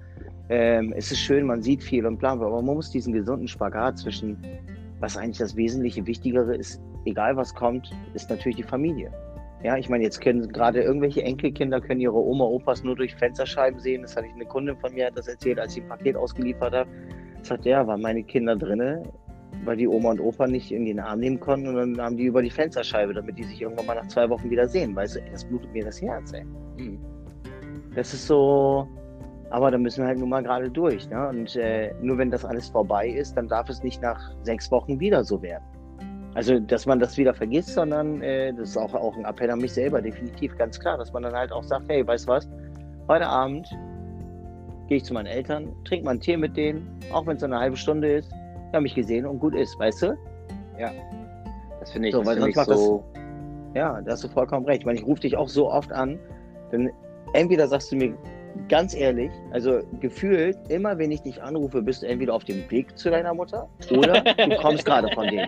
[0.49, 3.99] Ähm, es ist schön, man sieht viel und bla, aber man muss diesen gesunden Spagat
[3.99, 4.38] zwischen,
[4.99, 9.11] was eigentlich das Wesentliche, Wichtigere ist, egal was kommt, ist natürlich die Familie.
[9.64, 13.80] Ja, ich meine, jetzt können gerade irgendwelche Enkelkinder können ihre Oma, Opas nur durch Fensterscheiben
[13.80, 14.03] sehen.
[14.03, 16.73] Das hatte ich eine Kundin von mir hat das erzählt, als ich ein Paket ausgeliefert
[16.73, 16.90] habe.
[17.41, 19.03] Sagt ja, waren meine Kinder drinne,
[19.65, 22.26] weil die Oma und Opa nicht in den Arm nehmen konnten und dann haben die
[22.26, 24.95] über die Fensterscheibe, damit die sich irgendwann mal nach zwei Wochen wieder sehen.
[24.95, 26.45] Weißt du, das blutet mir das Herz, ey.
[26.77, 26.99] Mhm.
[27.95, 28.88] Das ist so,
[29.49, 31.10] aber da müssen wir halt nun mal gerade durch.
[31.10, 31.27] Ne?
[31.27, 34.99] Und äh, nur wenn das alles vorbei ist, dann darf es nicht nach sechs Wochen
[34.99, 35.64] wieder so werden.
[36.35, 39.60] Also, dass man das wieder vergisst, sondern äh, das ist auch, auch ein Appell an
[39.60, 42.49] mich selber, definitiv, ganz klar, dass man dann halt auch sagt, hey, weißt du was,
[43.07, 43.68] heute Abend
[44.88, 47.60] gehe ich zu meinen Eltern, trinke mal einen Tee mit denen, auch wenn es eine
[47.60, 50.18] halbe Stunde ist, die haben mich gesehen und gut ist, weißt du?
[50.80, 50.91] Ja.
[51.80, 53.03] Das finde ich, so, das find ich so...
[53.14, 53.23] Das,
[53.76, 54.81] ja, da hast du vollkommen recht.
[54.81, 56.19] Ich meine, ich rufe dich auch so oft an,
[56.72, 56.91] denn
[57.34, 58.15] entweder sagst du mir
[58.67, 62.97] ganz ehrlich, also gefühlt, immer wenn ich dich anrufe, bist du entweder auf dem Weg
[62.97, 65.47] zu deiner Mutter oder du kommst gerade von denen.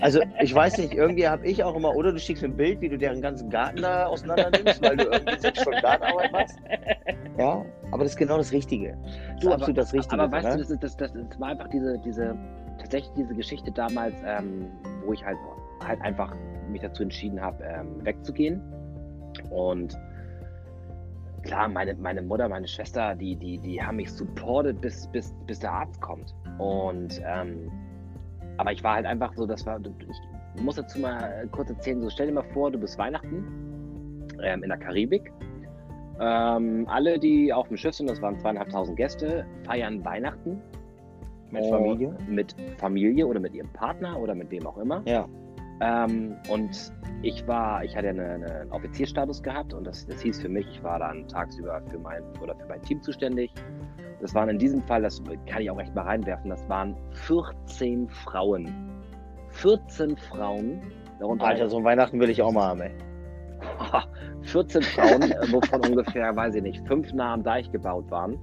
[0.00, 2.80] Also ich weiß nicht, irgendwie habe ich auch immer, oder du schickst mir ein Bild,
[2.80, 6.58] wie du deren ganzen Garten da auseinander nimmst, weil du irgendwie sechs Stunden Gartenarbeit machst.
[7.38, 8.96] Ja, aber das ist genau das Richtige.
[9.34, 10.20] Das ist absolut das Richtige.
[10.20, 10.64] Aber weißt ne?
[10.64, 12.36] du, das, das, das, war einfach diese, diese,
[12.78, 14.70] tatsächlich diese Geschichte damals, ähm,
[15.04, 15.38] wo ich halt,
[15.84, 16.34] halt einfach
[16.68, 18.60] mich dazu entschieden habe, ähm, wegzugehen.
[19.50, 19.96] Und
[21.42, 25.58] klar, meine, meine Mutter, meine Schwester, die, die, die haben mich supportet, bis, bis, bis
[25.58, 26.34] der Arzt kommt.
[26.58, 27.70] Und ähm,
[28.58, 29.80] aber ich war halt einfach so, das war,
[30.54, 33.44] ich muss dazu mal kurz erzählen, so stell dir mal vor, du bist Weihnachten
[34.42, 35.32] ähm, in der Karibik.
[36.20, 40.60] Ähm, alle, die auf dem Schiff sind, das waren zweieinhalbtausend Gäste, feiern Weihnachten.
[41.50, 42.16] Mit Familie?
[42.28, 45.02] Mit Familie oder mit ihrem Partner oder mit wem auch immer.
[45.06, 45.28] Ja.
[45.80, 46.92] Ähm, und
[47.22, 50.82] ich war, ich hatte eine, einen Offizierstatus gehabt und das, das hieß für mich, ich
[50.82, 53.52] war dann tagsüber für mein oder für mein Team zuständig.
[54.20, 58.08] Das waren in diesem Fall, das kann ich auch echt mal reinwerfen, das waren 14
[58.08, 58.92] Frauen.
[59.48, 60.80] 14 Frauen.
[61.18, 62.92] Darunter Alter, so ein Weihnachten will ich auch mal haben, ey.
[64.42, 68.38] 14 Frauen, äh, wovon ungefähr, weiß ich nicht, fünf nah am Deich gebaut waren.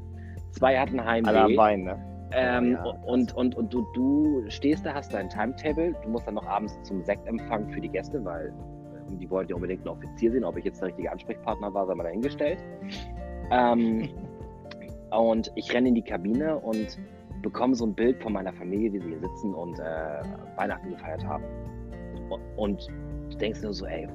[0.51, 1.29] Zwei hatten Heimweh.
[1.29, 2.08] Alle am Bein, ne?
[2.31, 6.35] Ähm, ja, und und, und du, du stehst da, hast dein Timetable, du musst dann
[6.35, 10.31] noch abends zum Sektempfang für die Gäste, weil äh, die wollten ja unbedingt einen Offizier
[10.31, 10.43] sehen.
[10.43, 12.59] Ob ich jetzt der richtige Ansprechpartner war, sei mal dahingestellt.
[13.51, 14.09] Ähm,
[15.11, 16.99] und ich renne in die Kabine und
[17.41, 20.21] bekomme so ein Bild von meiner Familie, wie sie hier sitzen und äh,
[20.55, 21.43] Weihnachten gefeiert haben.
[22.29, 22.87] Und, und
[23.31, 24.07] du denkst nur so, ey,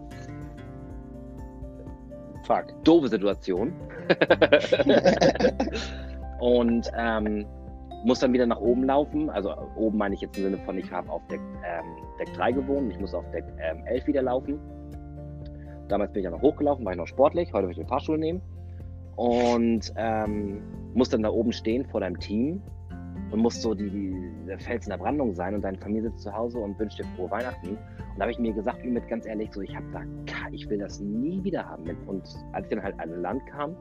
[2.44, 3.72] fuck, doofe Situation.
[6.40, 7.46] und ähm,
[8.04, 9.30] muss dann wieder nach oben laufen.
[9.30, 11.84] Also oben meine ich jetzt im Sinne von, ich habe auf Deck, ähm,
[12.18, 14.60] Deck 3 gewohnt, ich muss auf Deck ähm, 11 wieder laufen.
[15.88, 18.18] Damals bin ich ja noch hochgelaufen, war ich noch sportlich, heute will ich den Fahrstuhl
[18.18, 18.40] nehmen.
[19.16, 20.62] Und ähm,
[20.94, 22.62] muss dann da oben stehen vor deinem Team
[23.30, 26.22] und muss so die, die, der Fels in der Brandung sein und deine Familie sitzt
[26.24, 27.70] zu Hause und wünscht dir frohe Weihnachten.
[27.70, 27.78] Und
[28.16, 30.02] da habe ich mir gesagt, mit ganz ehrlich, so ich habe da,
[30.52, 31.84] ich will das nie wieder haben.
[32.06, 32.22] Und
[32.52, 33.76] als ich dann halt an Land kam,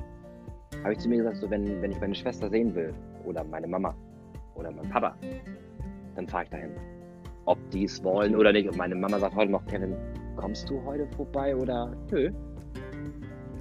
[0.83, 2.93] habe ich zu mir gesagt, so wenn, wenn ich meine Schwester sehen will
[3.25, 3.95] oder meine Mama,
[4.55, 5.15] oder mein Papa,
[6.15, 6.71] dann fahre ich dahin.
[7.45, 8.69] Ob die es wollen oder nicht.
[8.69, 9.95] Und meine Mama sagt heute noch, Kevin,
[10.37, 12.31] kommst du heute vorbei oder nö?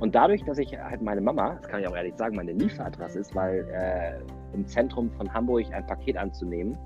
[0.01, 3.21] Und dadurch, dass ich halt meine Mama, das kann ich auch ehrlich sagen, meine Lieferadresse
[3.21, 4.21] ist, weil äh,
[4.53, 6.77] im Zentrum von Hamburg ein Paket anzunehmen,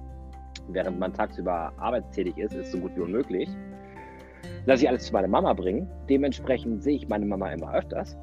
[0.69, 3.49] während man tagsüber arbeitstätig ist, ist so gut wie unmöglich.
[4.67, 5.89] Lasse ich alles zu meiner Mama bringen.
[6.09, 8.17] Dementsprechend sehe ich meine Mama immer öfters.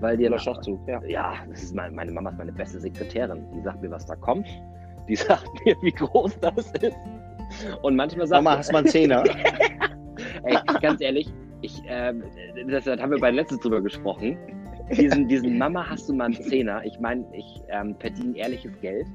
[0.00, 1.02] Weil die Oder Schachzug, ja.
[1.04, 3.46] Ja, das ist meine, meine Mama ist meine beste Sekretärin.
[3.54, 4.46] Die sagt mir, was da kommt.
[5.08, 6.96] Die sagt mir, wie groß das ist.
[7.82, 9.24] Und manchmal sagt Mama, hast du mal einen Zehner?
[10.44, 12.12] Ey, ganz ehrlich, ich, äh,
[12.68, 14.36] das, das, haben wir bei letztes drüber gesprochen.
[14.90, 16.84] Diesen, diesen Mama hast du mal einen Zehner.
[16.84, 19.06] Ich meine, ich ähm, verdiene ehrliches Geld.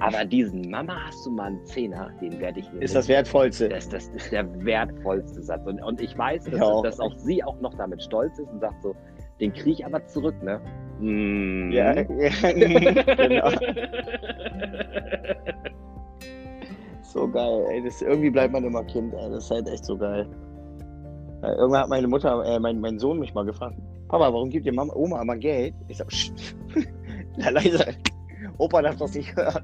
[0.00, 2.82] Aber diesen Mama hast du mal einen Zehner, den werde ich mir.
[2.82, 3.68] Ist das wertvollste?
[3.68, 5.66] Das, das ist der wertvollste Satz.
[5.66, 6.82] Und, und ich weiß, dass, ja.
[6.82, 8.94] dass, auch sie auch noch damit stolz ist und sagt so,
[9.40, 10.60] den kriege ich aber zurück, ne?
[10.98, 11.70] Mm.
[11.70, 12.02] Ja, ja
[12.52, 13.50] genau.
[17.02, 17.82] so geil, ey.
[17.84, 19.30] Das, irgendwie bleibt man immer Kind, ey.
[19.30, 20.26] Das ist halt echt so geil.
[21.42, 23.76] Irgendwann hat meine Mutter, äh, mein, mein Sohn mich mal gefragt,
[24.08, 25.74] Papa, warum gibt dir Mama, Oma immer Geld?
[25.86, 26.08] Ich sag,
[27.36, 27.94] na leise.
[28.58, 29.62] Opa darf das nicht hören.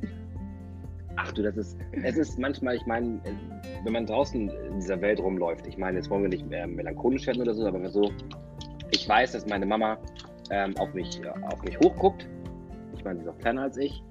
[1.17, 3.21] Ach du, das ist, es ist manchmal, ich meine,
[3.85, 7.27] wenn man draußen in dieser Welt rumläuft, ich meine, jetzt wollen wir nicht mehr melancholisch
[7.27, 8.11] werden oder so, aber so,
[8.91, 9.99] ich weiß, dass meine Mama
[10.51, 12.29] ähm, auf, mich, auf mich hochguckt.
[12.97, 14.03] Ich meine, sie ist auch kleiner als ich,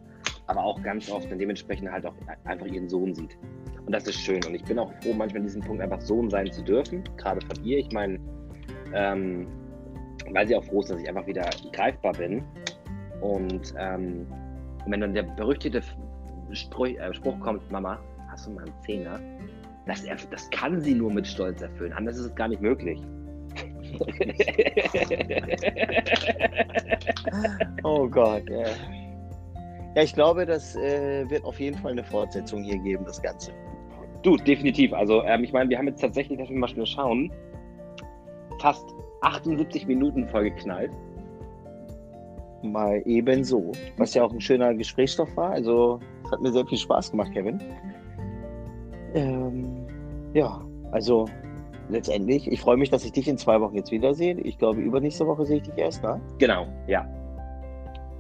[0.48, 2.16] aber auch ganz oft dann dementsprechend halt auch
[2.46, 3.38] einfach ihren Sohn sieht.
[3.86, 4.44] Und das ist schön.
[4.46, 7.46] Und ich bin auch froh, manchmal in diesem Punkt einfach Sohn sein zu dürfen, gerade
[7.46, 7.80] von ihr.
[7.80, 8.20] Ich meine,
[8.94, 9.48] ähm,
[10.32, 12.44] weil sie auch froh ist, dass ich einfach wieder greifbar bin.
[13.22, 14.26] Und ähm,
[14.88, 15.82] wenn dann der berüchtigte
[16.52, 18.00] Spruch, äh, Spruch, kommt, Mama,
[18.30, 19.20] hast du mal einen Zehner?
[19.86, 21.94] Das, das kann sie nur mit Stolz erfüllen.
[21.94, 23.02] Anders ist es gar nicht möglich.
[27.84, 28.68] oh Gott, ja.
[29.96, 33.52] Ja, ich glaube, das äh, wird auf jeden Fall eine Fortsetzung hier geben, das Ganze.
[34.24, 34.94] Du, definitiv.
[34.94, 37.32] Also, ähm, ich meine, wir haben jetzt tatsächlich, dass wir mal schnell schauen,
[38.60, 38.86] fast
[39.22, 40.92] 78 Minuten vollgeknallt.
[42.64, 43.72] Mal eben so.
[43.98, 45.52] Was ja auch ein schöner Gesprächsstoff war.
[45.52, 47.62] Also, es hat mir sehr viel Spaß gemacht, Kevin.
[49.14, 49.86] Ähm,
[50.34, 51.26] ja, also
[51.90, 54.40] letztendlich, ich freue mich, dass ich dich in zwei Wochen jetzt wiedersehe.
[54.42, 56.20] Ich glaube, übernächste Woche sehe ich dich erst, ne?
[56.40, 57.08] Genau, ja.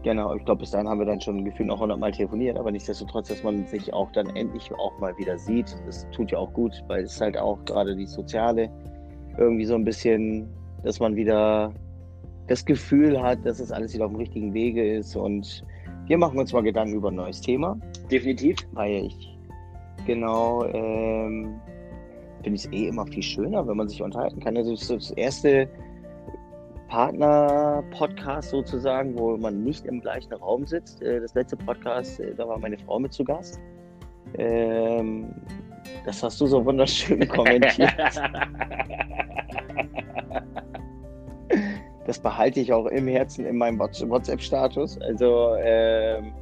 [0.04, 2.72] Genau, ich glaube, bis dahin haben wir dann schon gefühlt noch 100 Mal telefoniert, aber
[2.72, 6.52] nichtsdestotrotz, dass man sich auch dann endlich auch mal wieder sieht, das tut ja auch
[6.52, 8.70] gut, weil es halt auch gerade die soziale
[9.38, 10.50] irgendwie so ein bisschen,
[10.84, 11.74] dass man wieder
[12.48, 15.64] das Gefühl hat, dass es alles wieder auf dem richtigen Wege ist und
[16.08, 17.78] wir machen uns mal Gedanken über ein neues Thema.
[18.12, 18.58] Definitiv.
[18.74, 19.38] Weil ich,
[20.06, 21.62] genau, ähm,
[22.44, 24.58] finde ich es eh immer viel schöner, wenn man sich unterhalten kann.
[24.58, 25.68] Also das, das erste
[26.90, 31.02] Partner-Podcast sozusagen, wo man nicht im gleichen Raum sitzt.
[31.02, 33.60] Äh, das letzte Podcast, äh, da war meine Frau mit zu Gast.
[34.38, 35.34] Ähm,
[36.06, 37.94] das hast du so wunderschön kommentiert.
[42.06, 45.00] das behalte ich auch im Herzen in meinem WhatsApp-Status.
[45.02, 46.34] Also, ähm,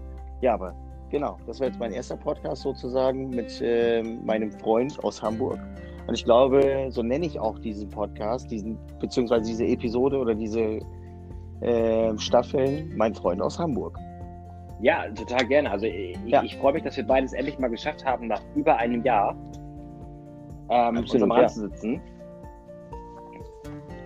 [0.42, 0.76] ja, aber
[1.10, 5.60] genau, das war jetzt mein erster Podcast sozusagen mit äh, meinem Freund aus Hamburg.
[6.08, 10.80] Und ich glaube, so nenne ich auch diesen Podcast, diesen, beziehungsweise diese Episode oder diese
[11.62, 13.98] äh, Staffeln, mein Freund aus Hamburg.
[14.82, 15.70] Ja, total gerne.
[15.70, 16.44] Also ich, ja.
[16.44, 19.36] ich freue mich, dass wir beides endlich mal geschafft haben, nach über einem Jahr
[20.70, 21.50] ähm, Absolut, zusammen ja.
[21.50, 22.02] sitzen.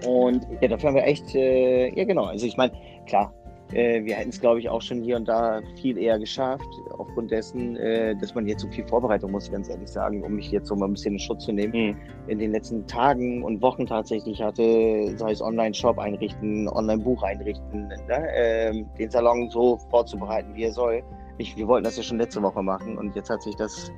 [0.06, 2.74] Und ja, dafür haben wir echt, äh, ja genau, also ich meine,
[3.08, 3.34] klar,
[3.76, 7.30] äh, wir hätten es, glaube ich, auch schon hier und da viel eher geschafft, aufgrund
[7.30, 10.68] dessen, äh, dass man jetzt so viel Vorbereitung, muss ganz ehrlich sagen, um mich jetzt
[10.68, 11.98] so mal ein bisschen in Schutz zu nehmen, mhm.
[12.28, 18.28] in den letzten Tagen und Wochen tatsächlich hatte, sei es Online-Shop einrichten, Online-Buch einrichten, ne?
[18.34, 21.04] ähm, den Salon so vorzubereiten, wie er soll.
[21.38, 23.92] Ich, wir wollten das ja schon letzte Woche machen und jetzt hat sich das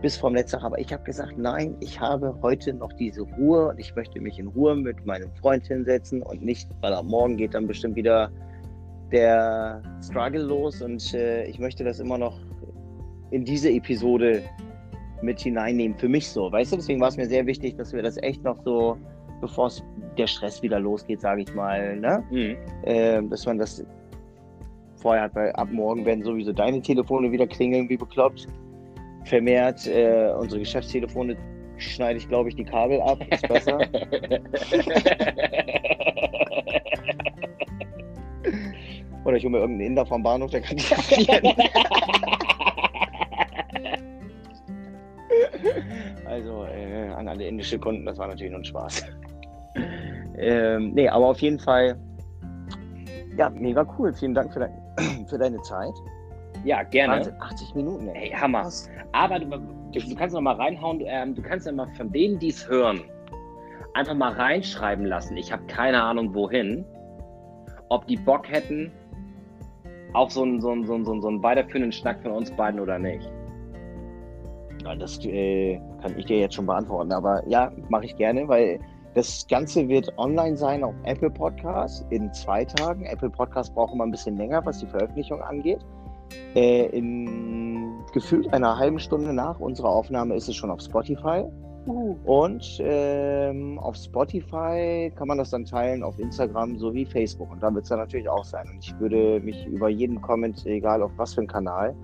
[0.00, 0.66] bis vom letzten Tag.
[0.66, 4.38] Aber ich habe gesagt, nein, ich habe heute noch diese Ruhe und ich möchte mich
[4.38, 8.30] in Ruhe mit meinem Freund hinsetzen und nicht, weil ab morgen geht dann bestimmt wieder
[9.10, 12.38] der Struggle los und äh, ich möchte das immer noch
[13.30, 14.42] in diese Episode
[15.22, 15.96] mit hineinnehmen.
[15.96, 16.76] Für mich so, weißt du?
[16.76, 18.96] Deswegen war es mir sehr wichtig, dass wir das echt noch so,
[19.40, 19.70] bevor
[20.16, 22.24] der Stress wieder losgeht, sage ich mal, ne?
[22.30, 22.56] Mhm.
[22.82, 23.84] Äh, dass man das
[24.96, 28.46] vorher hat, weil ab morgen werden sowieso deine Telefone wieder klingeln, wie bekloppt.
[29.24, 31.36] Vermehrt äh, unsere Geschäftstelefone
[31.76, 33.18] schneide ich, glaube ich, die Kabel ab.
[33.30, 33.78] Ist besser.
[39.28, 41.26] Oder ich hole mir irgendeinen Inder vom Bahnhof, der kann die abziehen.
[46.24, 49.04] also äh, an alle indische Kunden, das war natürlich nur ein Spaß.
[50.38, 51.98] ähm, nee, aber auf jeden Fall,
[53.36, 54.14] ja, mega cool.
[54.14, 54.72] Vielen Dank für, dein,
[55.28, 55.92] für deine Zeit.
[56.64, 57.16] Ja, gerne.
[57.16, 58.30] Wahnsinn, 80 Minuten, ey.
[58.30, 58.64] Hey, Hammer.
[58.64, 58.88] Was?
[59.12, 59.60] Aber du,
[59.92, 63.02] du, kannst noch mal reinhauen, ähm, du kannst ja mal von denen, die es hören,
[63.92, 65.36] einfach mal reinschreiben lassen.
[65.36, 66.86] Ich habe keine Ahnung wohin,
[67.90, 68.90] ob die Bock hätten
[70.14, 73.30] auf so einen, so einen, so so weiterführenden Schnack von uns beiden oder nicht.
[74.98, 78.80] Das äh, kann ich dir jetzt schon beantworten, aber ja, mache ich gerne, weil
[79.14, 83.04] das Ganze wird online sein auf Apple Podcasts in zwei Tagen.
[83.04, 85.80] Apple Podcasts braucht immer ein bisschen länger, was die Veröffentlichung angeht.
[86.54, 91.44] Äh, in gefühlt einer halben Stunde nach unserer Aufnahme ist es schon auf Spotify.
[91.88, 92.16] Uh.
[92.24, 97.50] Und ähm, auf Spotify kann man das dann teilen, auf Instagram sowie Facebook.
[97.50, 98.68] Und da wird es dann natürlich auch sein.
[98.70, 101.94] Und ich würde mich über jeden Comment, egal auf was für einen Kanal,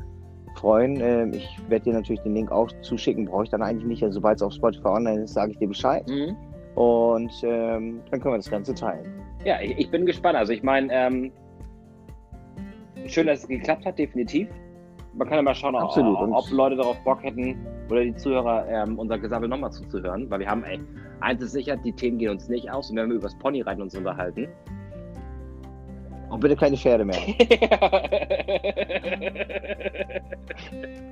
[0.57, 0.99] freuen.
[1.01, 4.03] Ähm, ich werde dir natürlich den Link auch zuschicken, brauche ich dann eigentlich nicht.
[4.03, 6.09] Also, sobald es auf Spotify online ist, sage ich dir Bescheid.
[6.09, 6.35] Mhm.
[6.77, 9.13] Und ähm, dann können wir das Ganze teilen.
[9.45, 10.37] Ja, ich, ich bin gespannt.
[10.37, 11.31] Also, ich meine, ähm,
[13.07, 14.49] schön, dass es geklappt hat, definitiv.
[15.13, 17.57] Man kann ja mal schauen, ob, ob, Leute darauf Bock hätten
[17.91, 20.81] oder die Zuhörer ähm, unser Gesammel nochmal zuzuhören, weil wir haben, ey,
[21.21, 23.83] eins ist sicher, die Themen gehen uns nicht aus und wir haben über das Ponyreiten
[23.83, 24.49] uns unterhalten.
[26.31, 27.17] Und bitte keine Pferde mehr.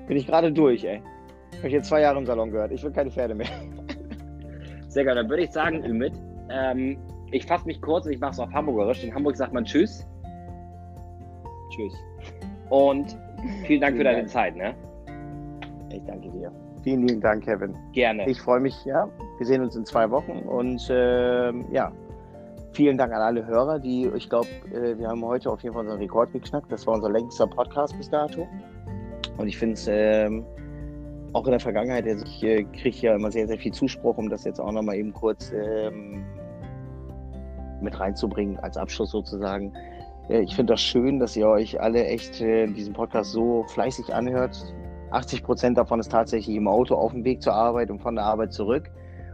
[0.08, 1.00] Bin ich gerade durch, ey.
[1.58, 2.72] Habe ich jetzt zwei Jahre im Salon gehört.
[2.72, 3.46] Ich will keine Pferde mehr.
[4.88, 5.14] Sehr geil.
[5.14, 6.14] Dann würde ich sagen, Ümit,
[6.50, 6.98] ähm,
[7.30, 9.04] ich fasse mich kurz und ich mache es auf Hamburgerisch.
[9.04, 10.06] In Hamburg sagt man Tschüss.
[11.70, 11.94] Tschüss.
[12.68, 13.16] Und
[13.66, 14.26] vielen Dank für deine.
[14.26, 14.56] Zeit.
[14.56, 14.74] Ne?
[15.93, 16.51] Ich danke dir.
[16.82, 17.77] Vielen lieben Dank, Kevin.
[17.93, 18.28] Gerne.
[18.28, 19.09] Ich freue mich, ja.
[19.39, 21.93] Wir sehen uns in zwei Wochen und äh, ja,
[22.73, 25.85] vielen Dank an alle Hörer, die, ich glaube, äh, wir haben heute auf jeden Fall
[25.85, 26.73] unseren Rekord geknackt.
[26.73, 28.48] Das war unser längster Podcast bis dato.
[29.36, 30.28] Und ich finde es äh,
[31.32, 34.28] auch in der Vergangenheit, also ich äh, kriege ja immer sehr, sehr viel Zuspruch, um
[34.28, 36.24] das jetzt auch nochmal eben kurz ähm,
[37.81, 39.73] mit reinzubringen, als Abschluss sozusagen.
[40.28, 44.56] Ich finde das schön, dass ihr euch alle echt äh, diesen Podcast so fleißig anhört.
[45.12, 48.24] 80 Prozent davon ist tatsächlich im Auto auf dem Weg zur Arbeit und von der
[48.24, 48.90] Arbeit zurück.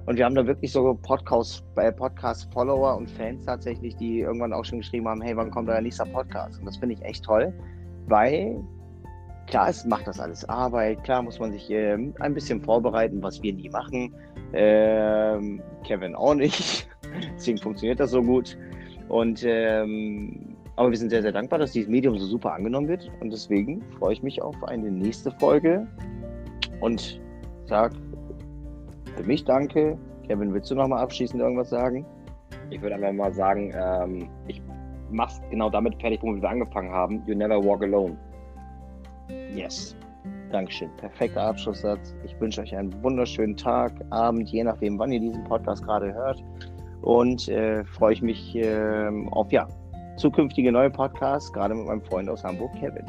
[0.06, 4.78] Und wir haben da wirklich so Podcast-Follower Podcast und Fans tatsächlich, die irgendwann auch schon
[4.78, 6.58] geschrieben haben, hey, wann kommt euer nächster Podcast?
[6.58, 7.52] Und das finde ich echt toll,
[8.06, 8.58] weil
[9.46, 13.42] klar, es macht das alles Arbeit, klar muss man sich äh, ein bisschen vorbereiten, was
[13.42, 14.14] wir nie machen.
[14.54, 16.88] Ähm, Kevin auch nicht.
[17.34, 18.56] Deswegen funktioniert das so gut.
[19.08, 23.10] Und ähm, aber wir sind sehr, sehr dankbar, dass dieses Medium so super angenommen wird.
[23.20, 25.88] Und deswegen freue ich mich auf eine nächste Folge
[26.80, 27.20] und
[27.64, 27.92] sag
[29.16, 29.98] für mich danke.
[30.28, 32.06] Kevin, willst du noch mal abschließend irgendwas sagen?
[32.70, 34.62] Ich würde einfach mal sagen, ähm, ich
[35.10, 37.24] mach's genau damit fertig, womit wir angefangen haben.
[37.26, 38.16] You never walk alone.
[39.52, 39.96] Yes.
[40.52, 40.90] Dankeschön.
[40.98, 42.14] Perfekter Abschlusssatz.
[42.24, 46.40] Ich wünsche euch einen wunderschönen Tag, Abend, je nachdem, wann ihr diesen Podcast gerade hört.
[47.02, 49.66] Und äh, freue ich mich äh, auf ja,
[50.18, 53.06] zukünftige neue Podcast, gerade mit meinem Freund aus Hamburg, Kevin.